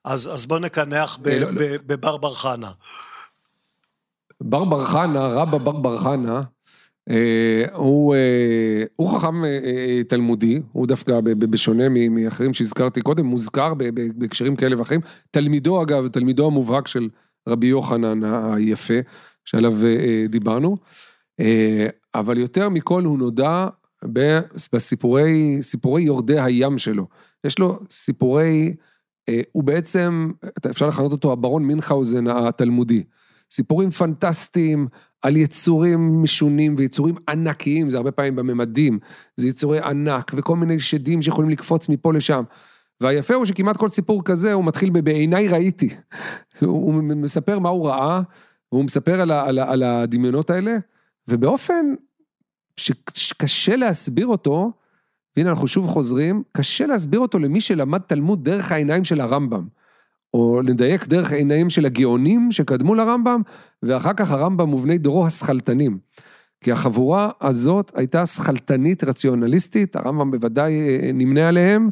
[0.04, 1.60] אז, אז בוא נקנח ב, אה, לא, לא.
[1.60, 2.70] ב, בבר בר חנה.
[4.40, 6.42] בר בר חנה, רבא בר בר חנה,
[7.10, 13.26] אה, הוא, אה, הוא חכם אה, תלמודי, הוא דווקא ב- ב- בשונה מאחרים שהזכרתי קודם,
[13.26, 13.74] מוזכר
[14.14, 15.00] בהקשרים כאלה ואחרים.
[15.30, 17.08] תלמידו אגב, תלמידו המובהק של
[17.48, 18.94] רבי יוחנן היפה,
[19.44, 19.74] שעליו
[20.28, 20.76] דיברנו,
[22.14, 23.68] אבל יותר מכל הוא נודע
[24.72, 27.06] בסיפורי סיפורי יורדי הים שלו.
[27.44, 28.74] יש לו סיפורי,
[29.52, 30.30] הוא בעצם,
[30.70, 33.02] אפשר לכנות אותו הברון מינכהאוזן התלמודי.
[33.50, 34.88] סיפורים פנטסטיים
[35.22, 38.98] על יצורים משונים ויצורים ענקיים, זה הרבה פעמים בממדים,
[39.36, 42.42] זה יצורי ענק וכל מיני שדים שיכולים לקפוץ מפה לשם.
[43.00, 45.88] והיפה הוא שכמעט כל סיפור כזה הוא מתחיל ב"בעיניי ראיתי".
[46.60, 48.20] הוא מספר מה הוא ראה,
[48.72, 50.76] והוא מספר על, על, על הדמיונות האלה,
[51.28, 51.94] ובאופן
[53.14, 54.72] שקשה להסביר אותו,
[55.36, 59.66] והנה אנחנו שוב חוזרים, קשה להסביר אותו למי שלמד תלמוד דרך העיניים של הרמב"ם.
[60.34, 63.42] או לדייק דרך עיניים של הגאונים שקדמו לרמב"ם,
[63.82, 65.98] ואחר כך הרמב"ם ובני דורו הסכלתנים.
[66.60, 71.90] כי החבורה הזאת הייתה סכלתנית רציונליסטית, הרמב"ם בוודאי אה, נמנה עליהם,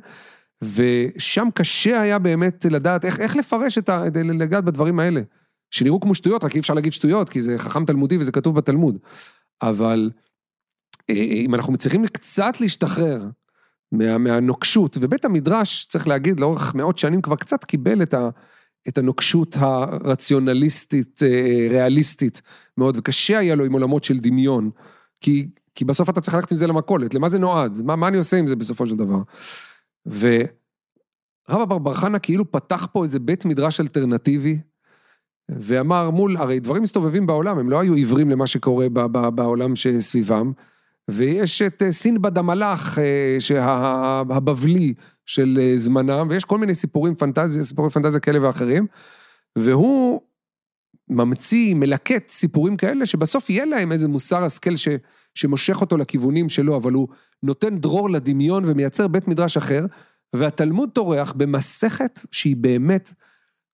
[0.63, 4.05] ושם קשה היה באמת לדעת איך, איך לפרש את ה...
[4.15, 5.21] לגעת בדברים האלה.
[5.71, 8.99] שנראו כמו שטויות, רק אי אפשר להגיד שטויות, כי זה חכם תלמודי וזה כתוב בתלמוד.
[9.63, 10.21] אבל אה,
[11.11, 13.29] אם אנחנו מצליחים קצת להשתחרר
[13.93, 18.29] מה, מהנוקשות, ובית המדרש, צריך להגיד, לאורך מאות שנים כבר קצת קיבל את, ה,
[18.89, 22.43] את הנוקשות הרציונליסטית, אה, ריאליסטית
[22.79, 24.71] מאוד, וקשה היה לו עם עולמות של דמיון,
[25.21, 27.81] כי, כי בסוף אתה צריך ללכת עם זה למכולת, למה זה נועד?
[27.85, 29.21] מה, מה אני עושה עם זה בסופו של דבר?
[30.07, 34.59] ורבא בר בר חנה כאילו פתח פה איזה בית מדרש אלטרנטיבי,
[35.49, 38.89] ואמר מול, הרי דברים מסתובבים בעולם, הם לא היו עיוורים למה שקורה
[39.35, 40.53] בעולם שסביבם,
[41.09, 43.65] ויש את אה, סינבד המלאך, אה,
[44.31, 44.95] הבבלי
[45.27, 48.87] של אה, זמנם, ויש כל מיני סיפורים פנטזיה, סיפורי פנטזיה כאלה ואחרים,
[49.59, 50.21] והוא
[51.11, 54.89] ממציא, מלקט סיפורים כאלה, שבסוף יהיה להם איזה מוסר השכל ש,
[55.35, 57.09] שמושך אותו לכיוונים שלו, אבל הוא
[57.43, 59.87] נותן דרור לדמיון ומייצר בית מדרש אחר,
[60.37, 63.13] והתלמוד טורח במסכת שהיא באמת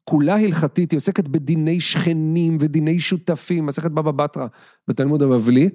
[0.05, 4.47] כולה הלכתית, היא עוסקת בדיני שכנים ודיני שותפים, מסכת בבא בתרא
[4.89, 5.71] בתלמוד הבבלי.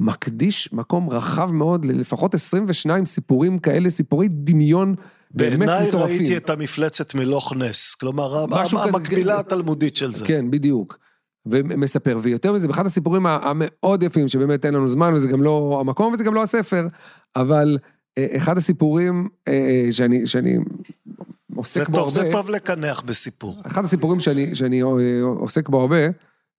[0.00, 4.94] מקדיש מקום רחב מאוד ללפחות 22 סיפורים כאלה, סיפורי דמיון
[5.30, 6.16] באמת בעיניי מטורפים.
[6.16, 9.40] ראיתי את המפלצת מלוך נס, כלומר, משהו כזה, המקבילה כן.
[9.40, 10.24] התלמודית של זה.
[10.26, 10.98] כן, בדיוק.
[11.46, 16.12] ומספר, ויותר מזה, באחד הסיפורים המאוד יפים, שבאמת אין לנו זמן, וזה גם לא המקום,
[16.12, 16.86] וזה גם לא הספר,
[17.36, 17.78] אבל
[18.18, 20.58] אה, אחד הסיפורים אה, אה, שאני, שאני
[21.56, 23.56] עוסק בו הרבה, זה טוב לקנח בסיפור.
[23.66, 24.80] אחד הסיפורים שאני, שאני
[25.20, 25.96] עוסק בו הרבה,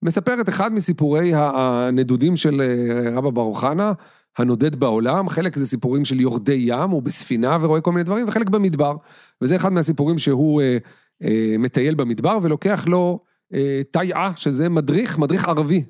[0.03, 3.94] מספר את אחד מסיפורי הנדודים של אה, רבא בר חנה,
[4.38, 8.49] הנודד בעולם, חלק זה סיפורים של יורדי ים, הוא בספינה ורואה כל מיני דברים, וחלק
[8.49, 8.95] במדבר.
[9.41, 10.78] וזה אחד מהסיפורים שהוא אה,
[11.23, 13.19] אה, מטייל במדבר ולוקח לו
[13.53, 15.84] אה, טייעה, שזה מדריך, מדריך ערבי,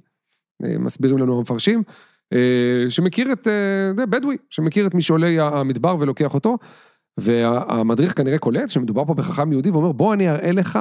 [0.64, 1.84] אה, מסבירים לנו המפרשים,
[2.34, 6.58] אה, שמכיר את, אה, בדואי, שמכיר את משעולי המדבר ולוקח אותו,
[7.18, 10.80] והמדריך כנראה קולט שמדובר פה בחכם יהודי, ואומר, בוא אני אראה לך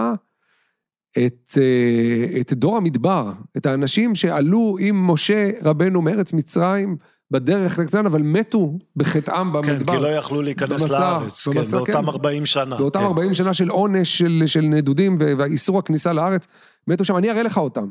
[1.13, 6.97] את, אה, את דור המדבר, את האנשים שעלו עם משה רבנו מארץ מצרים
[7.31, 9.93] בדרך לכאן, אבל מתו בחטאם כן, במדבר.
[9.93, 12.09] כי לא יכלו להיכנס במסע, לארץ, כן, במסע, באותם כן.
[12.09, 12.77] 40 שנה.
[12.77, 13.05] באותם כן.
[13.05, 16.47] 40 שנה של עונש של, של נדודים ואיסור הכניסה לארץ,
[16.89, 17.91] מתו שם, אני אראה לך אותם.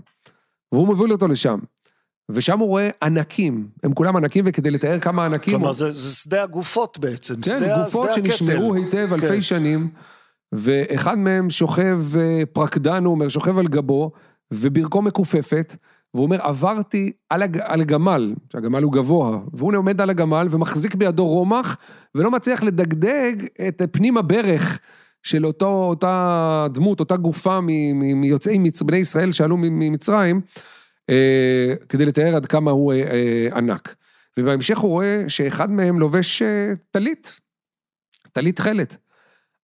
[0.72, 1.60] והוא מוביל אותו לשם.
[2.30, 5.54] ושם הוא רואה ענקים, הם כולם ענקים, וכדי לתאר כמה ענקים...
[5.54, 5.76] כלומר, הוא...
[5.76, 8.74] זה, זה שדה הגופות בעצם, כן, שדה, גופות שדה שנשמרו.
[8.74, 9.42] היטב אלפי כן.
[9.42, 9.90] שנים,
[10.52, 14.12] ואחד מהם שוכב אה, פרקדן, הוא אומר, שוכב על גבו,
[14.52, 15.76] וברכו מכופפת,
[16.14, 17.58] והוא אומר, עברתי על, הג...
[17.58, 21.78] על הגמל, שהגמל הוא גבוה, והוא עומד על הגמל ומחזיק בידו רומח,
[22.16, 23.34] ולא מצליח לדגדג
[23.68, 24.80] את פנים הברך
[25.24, 27.60] של אותו, אותה דמות, אותה גופה
[28.16, 28.82] מיוצאי מצ...
[28.82, 30.42] בני ישראל שעלו ממצרים,
[31.10, 33.96] אה, כדי לתאר עד כמה הוא אה, אה, ענק.
[34.40, 37.40] ובהמשך הוא רואה שאחד מהם לובש אה, טלית,
[38.32, 38.98] טלית תכלת.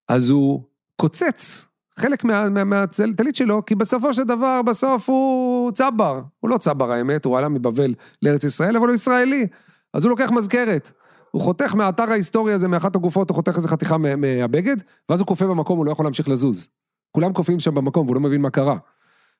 [0.08, 0.64] אז הוא
[0.96, 1.66] קוצץ
[2.00, 6.22] חלק מה- מה- מהטלית שלו, כי בסופו של דבר, בסוף הוא צבר.
[6.40, 9.48] הוא לא צבר האמת, הוא עלה מבבל לארץ ישראל, אבל הוא ישראלי.
[9.94, 10.92] אז הוא לוקח מזכרת.
[11.32, 14.76] הוא חותך מהאתר ההיסטורי הזה, מאחת הגופות, הוא חותך איזה חתיכה מה- מהבגד,
[15.10, 16.68] ואז הוא כופה במקום, הוא לא יכול להמשיך לזוז.
[17.12, 18.78] כולם קופאים שם במקום, והוא לא מבין מה קרה.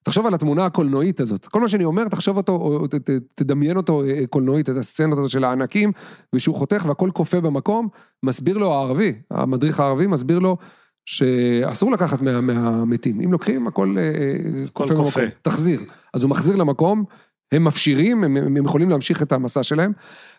[0.04, 1.46] תחשוב על התמונה הקולנועית הזאת.
[1.46, 5.20] כל מה שאני אומר, תחשוב אותו, או ת- ת- תדמיין אותו אה, קולנועית, את הסצנות
[5.20, 5.92] הזאת של הענקים,
[6.36, 7.88] ושהוא חותך והכל קופא במקום,
[8.24, 10.58] מסביר לו הערבי, המדריך הערבי מסביר לו
[11.06, 13.22] שאסור לקחת מה, מהמתים.
[13.22, 15.06] אם לוקחים, הכל אה, קופא במקום.
[15.06, 15.28] קופא.
[15.42, 15.80] תחזיר.
[16.14, 17.04] אז הוא מחזיר למקום,
[17.52, 19.92] הם מפשירים, הם, הם יכולים להמשיך את המסע שלהם.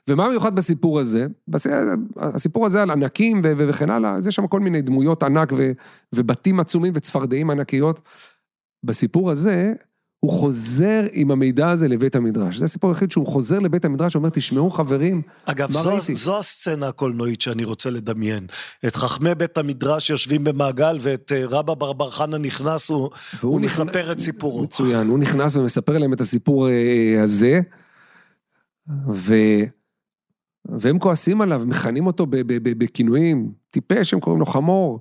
[0.08, 1.26] ומה מיוחד בסיפור הזה?
[2.16, 5.52] הסיפור הזה על ענקים ו- ו- וכן הלאה, אז יש שם כל מיני דמויות ענק
[5.56, 5.72] ו-
[6.14, 8.00] ובתים עצומים וצפרדעים ענקיות.
[8.84, 9.72] בסיפור הזה,
[10.20, 12.56] הוא חוזר עם המידע הזה לבית המדרש.
[12.56, 16.14] זה הסיפור היחיד שהוא חוזר לבית המדרש, אומר, תשמעו חברים, אגב, מה זו, ראיתי?
[16.16, 18.46] זו הסצנה הקולנועית שאני רוצה לדמיין.
[18.86, 23.10] את חכמי בית המדרש יושבים במעגל, ואת אה, רבא בר חנה נכנס, הוא,
[23.40, 24.62] הוא נכנס- מספר את סיפורו.
[24.62, 27.60] מצוין, הוא נכנס ומספר להם את הסיפור אה, הזה,
[29.12, 29.34] ו...
[30.80, 32.26] והם כועסים עליו, מכנים אותו
[32.60, 35.00] בכינויים, טיפש, הם קוראים לו חמור.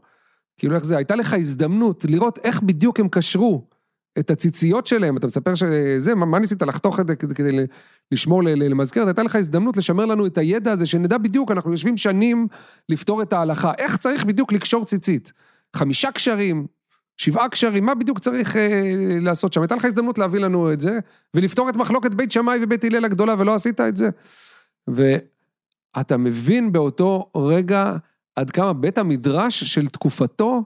[0.57, 3.67] כאילו איך זה, הייתה לך הזדמנות לראות איך בדיוק הם קשרו
[4.19, 7.65] את הציציות שלהם, אתה מספר שזה, מה, מה ניסית לחתוך את זה כדי,
[8.11, 12.47] לשמור למזכרת, הייתה לך הזדמנות לשמר לנו את הידע הזה, שנדע בדיוק, אנחנו יושבים שנים
[12.89, 15.31] לפתור את ההלכה, איך צריך בדיוק לקשור ציצית.
[15.75, 16.67] חמישה קשרים,
[17.17, 18.81] שבעה קשרים, מה בדיוק צריך אה,
[19.21, 19.61] לעשות שם?
[19.61, 20.99] הייתה לך הזדמנות להביא לנו את זה,
[21.33, 24.09] ולפתור את מחלוקת בית שמאי ובית הלל הגדולה, ולא עשית את זה.
[24.87, 27.95] ואתה מבין באותו רגע
[28.35, 30.63] עד כמה בית המדרש של תקופתו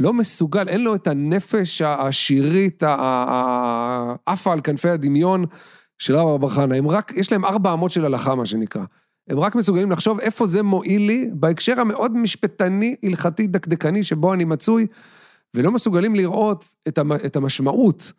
[0.00, 5.44] לא מסוגל, אין לו את הנפש העשירית, ה- ה- ה- עפה על כנפי הדמיון
[5.98, 6.76] של רב בר חנה.
[6.76, 8.82] הם רק, יש להם ארבע אמות של הלכה, מה שנקרא.
[9.28, 14.44] הם רק מסוגלים לחשוב איפה זה מועיל לי בהקשר המאוד משפטני, הלכתי, דקדקני, שבו אני
[14.44, 14.86] מצוי,
[15.54, 18.12] ולא מסוגלים לראות את, המ, את המשמעות.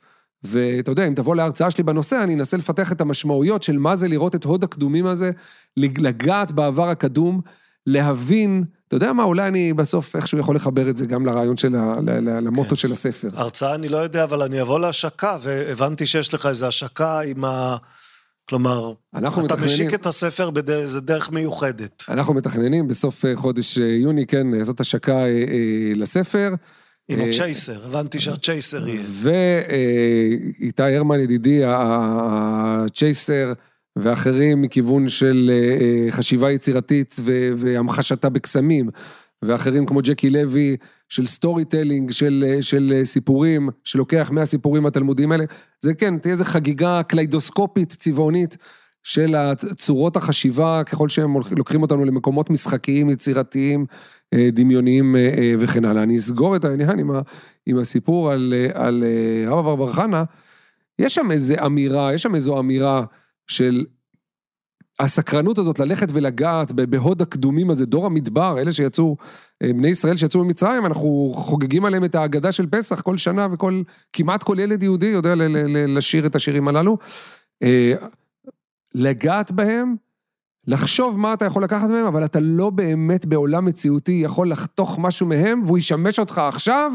[0.44, 4.08] ואתה יודע, אם תבוא להרצאה שלי בנושא, אני אנסה לפתח את המשמעויות של מה זה
[4.08, 5.32] לראות את הוד הקדומים הזה,
[5.78, 7.42] לגעת בעבר הקדום,
[7.88, 11.76] להבין, אתה יודע מה, אולי אני בסוף איכשהו יכול לחבר את זה גם לרעיון של,
[11.76, 11.96] ה,
[12.42, 12.76] למוטו כן.
[12.76, 13.30] של הספר.
[13.34, 17.78] הרצאה אני לא יודע, אבל אני אבוא להשקה, והבנתי שיש לך איזו השקה עם ה...
[18.50, 22.04] כלומר, אתה מתכננים- משיק את הספר באיזה דרך מיוחדת.
[22.10, 26.54] אנחנו מתכננים בסוף אה, חודש אה, יוני, כן, לעשות השקה אה, אה, לספר.
[27.10, 29.02] עם הצ'ייסר, הבנתי שהצ'ייסר יהיה.
[30.60, 33.54] ואיתי הרמן ידידי, הצ'ייסר
[33.96, 37.16] ואחרים מכיוון של אה, אה, חשיבה יצירתית
[37.58, 38.90] והמחשתה בקסמים,
[39.42, 40.78] ואחרים כמו ג'קי לוי
[41.10, 45.46] של storytelling, של, אה, של סיפורים, שלוקח מהסיפורים התלמודיים האלה,
[45.82, 48.58] זה כן, תהיה איזו חגיגה קליידוסקופית, צבעונית.
[49.04, 49.36] של
[49.78, 53.86] צורות החשיבה, ככל שהם לוקחים אותנו למקומות משחקיים, יצירתיים,
[54.36, 55.16] דמיוניים
[55.60, 56.04] וכן הלאה.
[56.04, 57.22] אני אסגור את העניין עם, ה,
[57.66, 59.04] עם הסיפור על, על
[59.48, 60.24] רבא בר חנה.
[61.00, 63.06] יש שם איזו אמירה, יש שם איזו אמירה
[63.48, 63.86] של
[65.00, 69.18] הסקרנות הזאת ללכת ולגעת בהוד הקדומים הזה, דור המדבר, אלה שיצאו,
[69.64, 73.82] אה, בני ישראל שיצאו ממצרים, אנחנו חוגגים עליהם את ההגדה של פסח כל שנה וכל,
[74.14, 75.34] כמעט כל ילד יהודי יודע
[75.88, 76.98] לשיר את השירים הללו.
[77.64, 77.94] אה,
[78.96, 79.96] לגעת בהם,
[80.68, 85.28] לחשוב מה אתה יכול לקחת מהם, אבל אתה לא באמת בעולם מציאותי יכול לחתוך משהו
[85.28, 86.92] מהם, והוא ישמש אותך עכשיו,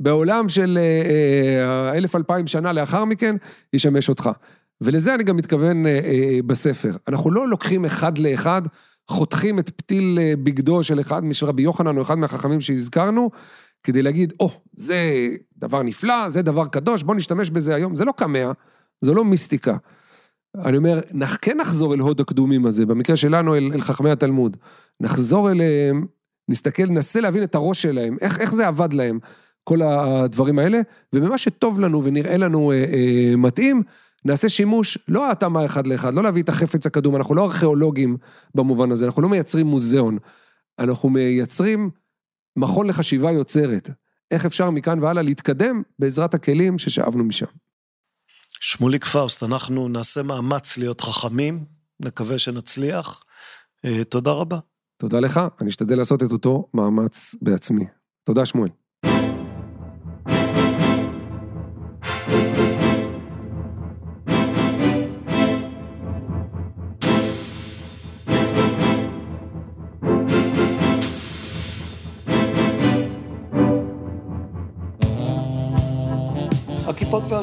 [0.00, 3.36] בעולם של אה, אלף אלפיים שנה לאחר מכן,
[3.72, 4.30] ישמש אותך.
[4.80, 6.96] ולזה אני גם מתכוון אה, אה, בספר.
[7.08, 8.62] אנחנו לא לוקחים אחד לאחד,
[9.10, 13.30] חותכים את פתיל אה, בגדו של אחד, של רבי יוחנן או אחד מהחכמים שהזכרנו,
[13.82, 17.96] כדי להגיד, או, oh, זה דבר נפלא, זה דבר קדוש, בוא נשתמש בזה היום.
[17.96, 18.52] זה לא קמע,
[19.00, 19.76] זו לא מיסטיקה.
[20.56, 24.56] אני אומר, נח, כן נחזור אל הוד הקדומים הזה, במקרה שלנו אל, אל חכמי התלמוד.
[25.00, 26.06] נחזור אליהם,
[26.48, 29.18] נסתכל, ננסה להבין את הראש שלהם, איך, איך זה עבד להם,
[29.64, 30.80] כל הדברים האלה,
[31.12, 33.82] ובמה שטוב לנו ונראה לנו אה, אה, מתאים,
[34.24, 38.16] נעשה שימוש, לא ההתאמה אחד לאחד, לא להביא את החפץ הקדום, אנחנו לא ארכיאולוגים
[38.54, 40.18] במובן הזה, אנחנו לא מייצרים מוזיאון,
[40.78, 41.90] אנחנו מייצרים
[42.56, 43.90] מכון לחשיבה יוצרת.
[44.30, 47.46] איך אפשר מכאן והלאה להתקדם בעזרת הכלים ששאבנו משם.
[48.60, 51.64] שמוליק פאוסט, אנחנו נעשה מאמץ להיות חכמים,
[52.00, 53.24] נקווה שנצליח.
[53.84, 54.58] אה, תודה רבה.
[54.96, 57.84] תודה לך, אני אשתדל לעשות את אותו מאמץ בעצמי.
[58.24, 58.79] תודה, שמואל.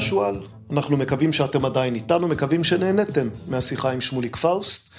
[0.07, 4.93] והשועל, אנחנו מקווים שאתם עדיין איתנו, מקווים שנהנתם מהשיחה עם שמוליק פאוסט.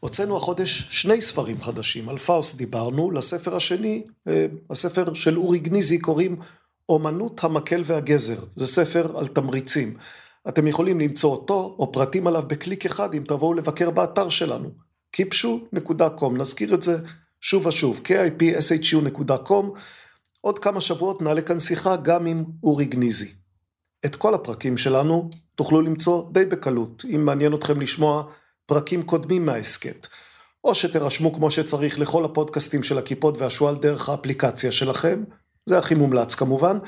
[0.00, 5.98] הוצאנו החודש שני ספרים חדשים, על פאוסט דיברנו, לספר השני, אה, הספר של אורי גניזי
[5.98, 6.36] קוראים
[6.88, 9.94] אומנות המקל והגזר, זה ספר על תמריצים.
[10.48, 14.70] אתם יכולים למצוא אותו או פרטים עליו בקליק אחד אם תבואו לבקר באתר שלנו,
[15.16, 16.98] kipshu.com, נזכיר את זה
[17.40, 19.78] שוב ושוב, kipshu.com,
[20.40, 23.41] עוד כמה שבועות נעלה כאן שיחה גם עם אורי גניזי.
[24.04, 28.24] את כל הפרקים שלנו תוכלו למצוא די בקלות, אם מעניין אתכם לשמוע
[28.66, 30.06] פרקים קודמים מההסכת.
[30.64, 35.24] או שתירשמו כמו שצריך לכל הפודקאסטים של הכיפות והשועל דרך האפליקציה שלכם,
[35.66, 36.78] זה הכי מומלץ כמובן,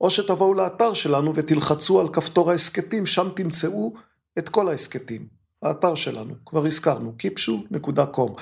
[0.00, 3.94] או שתבואו לאתר שלנו ותלחצו על כפתור ההסכתים, שם תמצאו
[4.38, 5.26] את כל ההסכתים.
[5.62, 8.40] האתר שלנו, כבר הזכרנו, kipshu.com.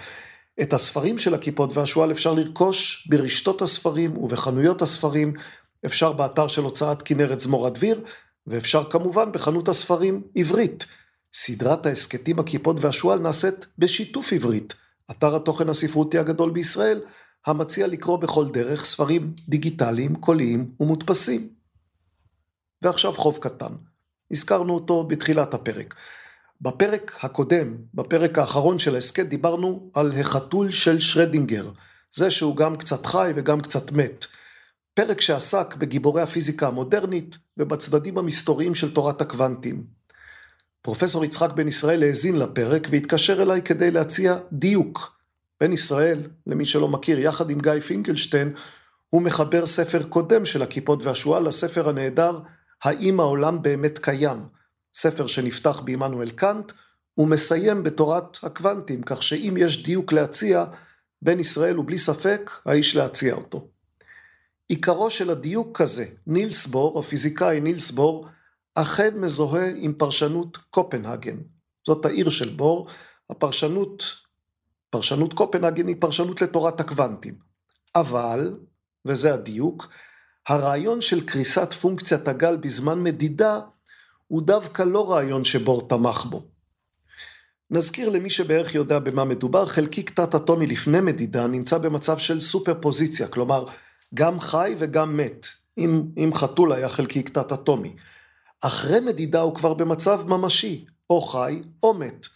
[0.61, 5.32] את הספרים של הכיפות והשועל אפשר לרכוש ברשתות הספרים ובחנויות הספרים,
[5.86, 8.00] אפשר באתר של הוצאת כנרת זמור הדביר,
[8.46, 10.86] ואפשר כמובן בחנות הספרים עברית.
[11.34, 14.74] סדרת ההסכתים הכיפות והשועל נעשית בשיתוף עברית,
[15.10, 17.00] אתר התוכן הספרותי הגדול בישראל,
[17.46, 21.48] המציע לקרוא בכל דרך ספרים דיגיטליים, קוליים ומודפסים.
[22.82, 23.72] ועכשיו חוב קטן.
[24.30, 25.94] הזכרנו אותו בתחילת הפרק.
[26.60, 31.70] בפרק הקודם, בפרק האחרון של ההסכת, דיברנו על החתול של שרדינגר,
[32.12, 34.26] זה שהוא גם קצת חי וגם קצת מת.
[34.94, 39.85] פרק שעסק בגיבורי הפיזיקה המודרנית ובצדדים המסתוריים של תורת הקוונטים.
[40.82, 45.19] פרופסור יצחק בן ישראל האזין לפרק והתקשר אליי כדי להציע דיוק.
[45.60, 48.52] בן ישראל, למי שלא מכיר, יחד עם גיא פינקלשטיין,
[49.10, 52.39] הוא מחבר ספר קודם של הכיפות והשועל לספר הנהדר
[52.82, 54.39] "האם העולם באמת קיים?"
[54.94, 56.73] ספר שנפתח בעמנואל קאנט,
[57.19, 60.64] ומסיים בתורת הקוונטים, כך שאם יש דיוק להציע,
[61.23, 63.72] בן ישראל הוא בלי ספק האיש להציע אותו.
[64.68, 68.26] עיקרו של הדיוק כזה, נילס בור, הפיזיקאי נילס בור,
[68.74, 71.36] אכן מזוהה עם פרשנות קופנהגן.
[71.86, 72.89] זאת העיר של בור,
[73.30, 74.05] הפרשנות,
[74.90, 77.34] פרשנות קופנהגן היא פרשנות לתורת הקוונטים.
[77.94, 78.56] אבל,
[79.05, 79.89] וזה הדיוק,
[80.48, 83.60] הרעיון של קריסת פונקציית הגל בזמן מדידה
[84.26, 86.43] הוא דווקא לא רעיון שבור תמך בו.
[87.70, 93.28] נזכיר למי שבערך יודע במה מדובר, חלקיק תת-אטומי לפני מדידה נמצא במצב של סופר פוזיציה,
[93.28, 93.64] כלומר
[94.14, 95.47] גם חי וגם מת,
[95.78, 97.94] אם, אם חתול היה חלקיק תת-אטומי.
[98.64, 102.26] אחרי מדידה הוא כבר במצב ממשי, או חי או מת.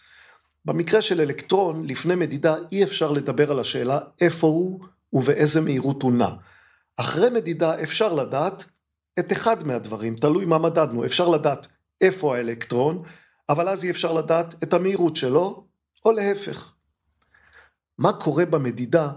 [0.65, 4.79] במקרה של אלקטרון, לפני מדידה אי אפשר לדבר על השאלה איפה הוא
[5.13, 6.29] ובאיזה מהירות הוא נע.
[6.99, 8.65] אחרי מדידה אפשר לדעת
[9.19, 11.67] את אחד מהדברים, תלוי מה מדדנו, אפשר לדעת
[12.01, 13.03] איפה האלקטרון,
[13.49, 15.63] אבל אז אי אפשר לדעת את המהירות שלו,
[16.05, 16.73] או להפך.
[17.97, 19.11] מה קורה במדידה?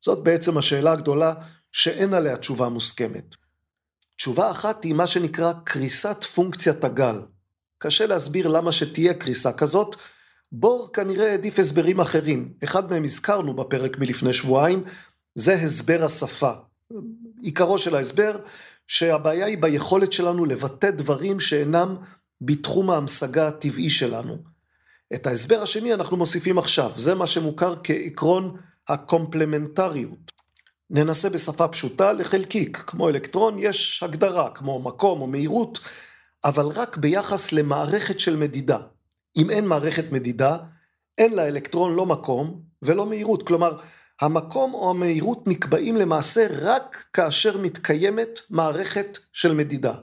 [0.00, 1.34] זאת בעצם השאלה הגדולה
[1.72, 3.34] שאין עליה תשובה מוסכמת.
[4.16, 7.20] תשובה אחת היא מה שנקרא קריסת פונקציית הגל.
[7.78, 9.96] קשה להסביר למה שתהיה קריסה כזאת,
[10.52, 12.52] בור כנראה העדיף הסברים אחרים.
[12.64, 14.84] אחד מהם הזכרנו בפרק מלפני שבועיים,
[15.34, 16.52] זה הסבר השפה.
[17.42, 18.36] עיקרו של ההסבר,
[18.86, 21.96] שהבעיה היא ביכולת שלנו לבטא דברים שאינם
[22.40, 24.36] בתחום ההמשגה הטבעי שלנו.
[25.14, 28.56] את ההסבר השני אנחנו מוסיפים עכשיו, זה מה שמוכר כעקרון
[28.88, 30.32] הקומפלמנטריות.
[30.90, 35.78] ננסה בשפה פשוטה לחלקיק, כמו אלקטרון יש הגדרה, כמו מקום או מהירות,
[36.44, 38.78] אבל רק ביחס למערכת של מדידה.
[39.36, 40.56] אם אין מערכת מדידה,
[41.18, 43.76] אין לאלקטרון לא מקום ולא מהירות, כלומר
[44.20, 49.94] המקום או המהירות נקבעים למעשה רק כאשר מתקיימת מערכת של מדידה.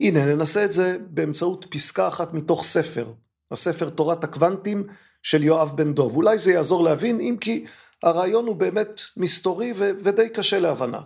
[0.00, 3.12] הנה ננסה את זה באמצעות פסקה אחת מתוך ספר,
[3.50, 4.86] הספר תורת הקוונטים
[5.22, 6.16] של יואב בן דוב.
[6.16, 7.64] אולי זה יעזור להבין אם כי
[8.02, 11.00] הרעיון הוא באמת מסתורי ו- ודי קשה להבנה.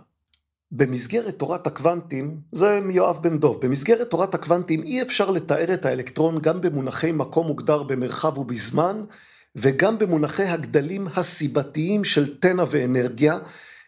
[0.71, 6.41] במסגרת תורת הקוונטים, זה מיואב בן דוב, במסגרת תורת הקוונטים אי אפשר לתאר את האלקטרון
[6.41, 9.03] גם במונחי מקום מוגדר במרחב ובזמן,
[9.55, 13.39] וגם במונחי הגדלים הסיבתיים של תנע ואנרגיה,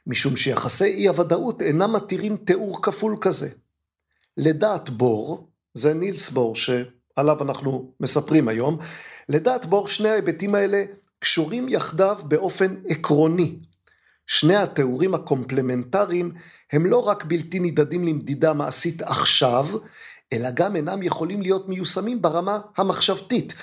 [0.07, 3.49] משום שיחסי אי הוודאות אינם מתירים תיאור כפול כזה.
[4.37, 8.77] לדעת בור, זה נילס בור שעליו אנחנו מספרים היום,
[9.29, 10.83] לדעת בור שני ההיבטים האלה
[11.25, 13.59] קשורים יחדיו באופן עקרוני.
[14.27, 16.31] שני התיאורים הקומפלמנטריים
[16.71, 19.67] הם לא רק בלתי נידדים למדידה מעשית עכשיו,
[20.33, 23.53] אלא גם אינם יכולים להיות מיושמים ברמה המחשבתית.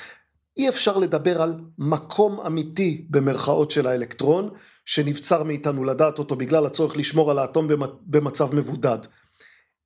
[0.57, 4.51] אי אפשר לדבר על מקום אמיתי במרכאות של האלקטרון,
[4.85, 7.69] שנבצר מאיתנו לדעת אותו בגלל הצורך לשמור על האטום
[8.07, 8.99] במצב מבודד.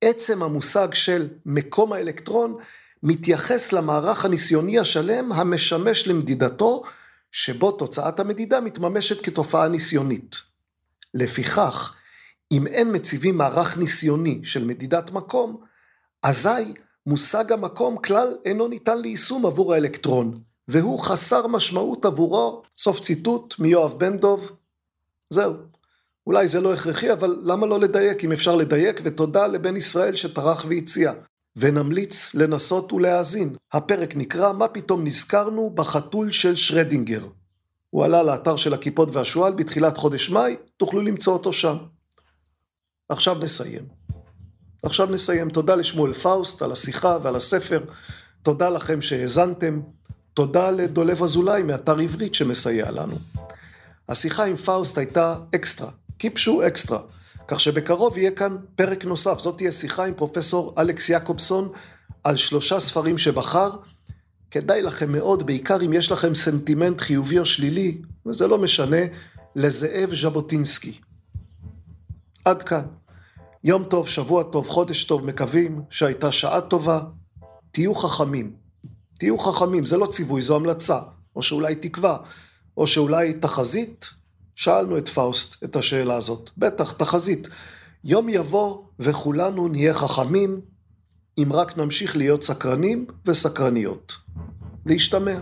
[0.01, 2.55] עצם המושג של מקום האלקטרון
[3.03, 6.83] מתייחס למערך הניסיוני השלם המשמש למדידתו,
[7.37, 10.35] שבו תוצאת המדידה מתממשת כתופעה ניסיונית.
[11.13, 11.95] לפיכך,
[12.51, 15.61] אם אין מציבים מערך ניסיוני של מדידת מקום,
[16.23, 16.73] אזי
[17.05, 23.99] מושג המקום כלל אינו ניתן ליישום עבור האלקטרון, והוא חסר משמעות עבורו, סוף ציטוט מיואב
[23.99, 24.39] בן דב.
[25.29, 25.53] זהו.
[26.27, 30.65] אולי זה לא הכרחי, אבל למה לא לדייק אם אפשר לדייק, ותודה לבן ישראל שטרח
[30.69, 31.13] והציע.
[31.57, 33.55] ונמליץ לנסות ולהאזין.
[33.73, 37.21] הפרק נקרא "מה פתאום נזכרנו בחתול של שרדינגר".
[37.89, 41.77] הוא עלה לאתר של הקיפוד והשועל בתחילת חודש מאי, תוכלו למצוא אותו שם.
[43.09, 43.83] עכשיו נסיים.
[44.83, 45.49] עכשיו נסיים.
[45.49, 47.83] תודה לשמואל פאוסט על השיחה ועל הספר.
[48.43, 49.81] תודה לכם שהאזנתם.
[50.33, 53.15] תודה לדולב אזולאי מאתר עברית שמסייע לנו.
[54.09, 56.99] השיחה עם פאוסט הייתה אקסטרה, קיפשו אקסטרה.
[57.47, 59.39] כך שבקרוב יהיה כאן פרק נוסף.
[59.39, 61.69] זאת תהיה שיחה עם פרופסור אלכס יעקובסון
[62.23, 63.69] על שלושה ספרים שבחר.
[64.51, 68.97] כדאי לכם מאוד, בעיקר אם יש לכם סנטימנט חיובי או שלילי, וזה לא משנה,
[69.55, 70.99] לזאב ז'בוטינסקי.
[72.45, 72.85] עד כאן.
[73.63, 77.01] יום טוב, שבוע טוב, חודש טוב, מקווים שהייתה שעה טובה.
[77.71, 78.53] תהיו חכמים.
[79.19, 80.99] תהיו חכמים, זה לא ציווי, זו המלצה.
[81.35, 82.17] או שאולי תקווה,
[82.77, 84.05] או שאולי תחזית,
[84.57, 86.49] שאלנו את פאוסט את השאלה הזאת.
[86.57, 87.47] בטח, תחזית.
[88.03, 90.61] יום יבוא וכולנו נהיה חכמים,
[91.37, 94.15] אם רק נמשיך להיות סקרנים וסקרניות.
[94.85, 95.39] להשתמע.